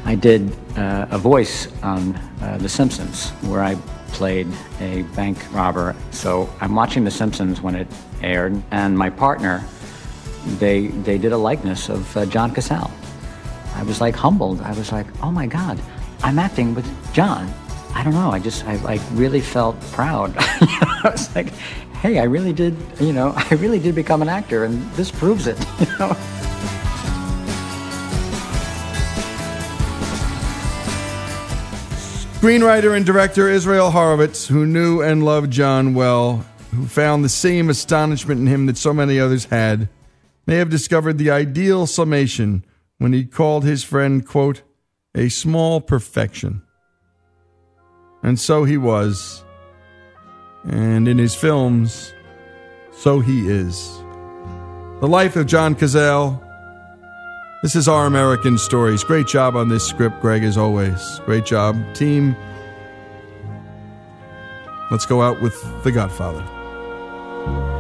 I 0.04 0.16
did 0.16 0.52
uh, 0.78 1.08
a 1.10 1.18
voice 1.18 1.68
on 1.82 2.16
uh, 2.42 2.58
The 2.60 2.70
Simpsons 2.70 3.30
where 3.50 3.64
I 3.64 3.76
played 4.10 4.48
a 4.80 5.02
bank 5.16 5.38
robber. 5.52 5.96
So 6.12 6.50
I'm 6.62 6.76
watching 6.76 7.04
The 7.04 7.12
Simpsons 7.12 7.62
when 7.62 7.76
it 7.76 7.88
aired, 8.26 8.62
and 8.72 8.98
my 8.98 9.10
partner, 9.10 9.64
they 10.60 10.88
they 10.88 11.18
did 11.18 11.32
a 11.32 11.38
likeness 11.38 11.90
of 11.90 12.18
uh, 12.18 12.26
John 12.26 12.52
Cazale. 12.52 12.92
I 13.76 13.84
was 13.84 14.02
like 14.02 14.16
humbled. 14.16 14.62
I 14.62 14.74
was 14.74 14.92
like, 14.92 15.08
oh 15.22 15.32
my 15.32 15.48
God, 15.48 15.80
I'm 16.24 16.40
acting 16.40 16.74
with 16.74 16.88
John. 17.14 17.54
I 17.94 18.04
don't 18.04 18.14
know. 18.14 18.32
I 18.32 18.40
just 18.40 18.66
I 18.66 18.76
like 18.78 19.02
really 19.14 19.42
felt 19.42 19.80
proud. 19.92 20.34
I 20.38 21.10
was 21.12 21.34
like, 21.36 21.50
hey, 22.02 22.20
I 22.20 22.24
really 22.24 22.54
did. 22.54 22.76
You 23.00 23.14
know, 23.14 23.34
I 23.52 23.56
really 23.56 23.80
did 23.80 23.96
become 23.96 24.22
an 24.22 24.30
actor, 24.30 24.66
and 24.66 24.82
this 24.94 25.12
proves 25.12 25.48
it. 25.48 25.58
You 25.80 25.86
know. 26.00 26.18
Screenwriter 32.46 32.96
and 32.96 33.04
director 33.04 33.50
Israel 33.50 33.90
Horovitz, 33.90 34.46
who 34.46 34.68
knew 34.68 35.02
and 35.02 35.26
loved 35.26 35.52
John 35.52 35.96
well, 35.96 36.46
who 36.76 36.86
found 36.86 37.24
the 37.24 37.30
same 37.30 37.70
astonishment 37.70 38.40
in 38.40 38.48
him 38.48 38.66
that 38.68 38.78
so 38.78 38.94
many 38.94 39.20
others 39.20 39.46
had, 39.46 39.90
may 40.46 40.58
have 40.58 40.70
discovered 40.70 41.18
the 41.18 41.32
ideal 41.32 41.88
summation 41.88 42.64
when 42.98 43.14
he 43.14 43.26
called 43.26 43.64
his 43.64 43.84
friend, 43.84 44.26
quote, 44.26 44.62
a 45.16 45.30
small 45.30 45.82
perfection. 45.82 46.62
And 48.22 48.40
so 48.40 48.64
he 48.64 48.78
was. 48.78 49.44
And 50.66 51.08
in 51.08 51.18
his 51.18 51.36
films, 51.36 52.14
so 52.92 53.20
he 53.20 53.48
is. 53.50 53.98
The 55.00 55.08
Life 55.08 55.36
of 55.36 55.46
John 55.46 55.76
Cazale. 55.76 56.42
This 57.62 57.76
is 57.76 57.88
Our 57.88 58.06
American 58.06 58.58
Stories. 58.58 59.04
Great 59.04 59.28
job 59.28 59.56
on 59.56 59.70
this 59.70 59.88
script, 59.88 60.22
Greg, 60.22 60.44
as 60.44 60.58
always. 60.58 61.20
Great 61.26 61.46
job, 61.46 61.76
team. 61.94 62.36
Let's 64.92 65.06
go 65.06 65.22
out 65.22 65.42
with 65.42 65.62
The 65.84 65.92
Godfather 65.92 66.55
you. 67.46 67.75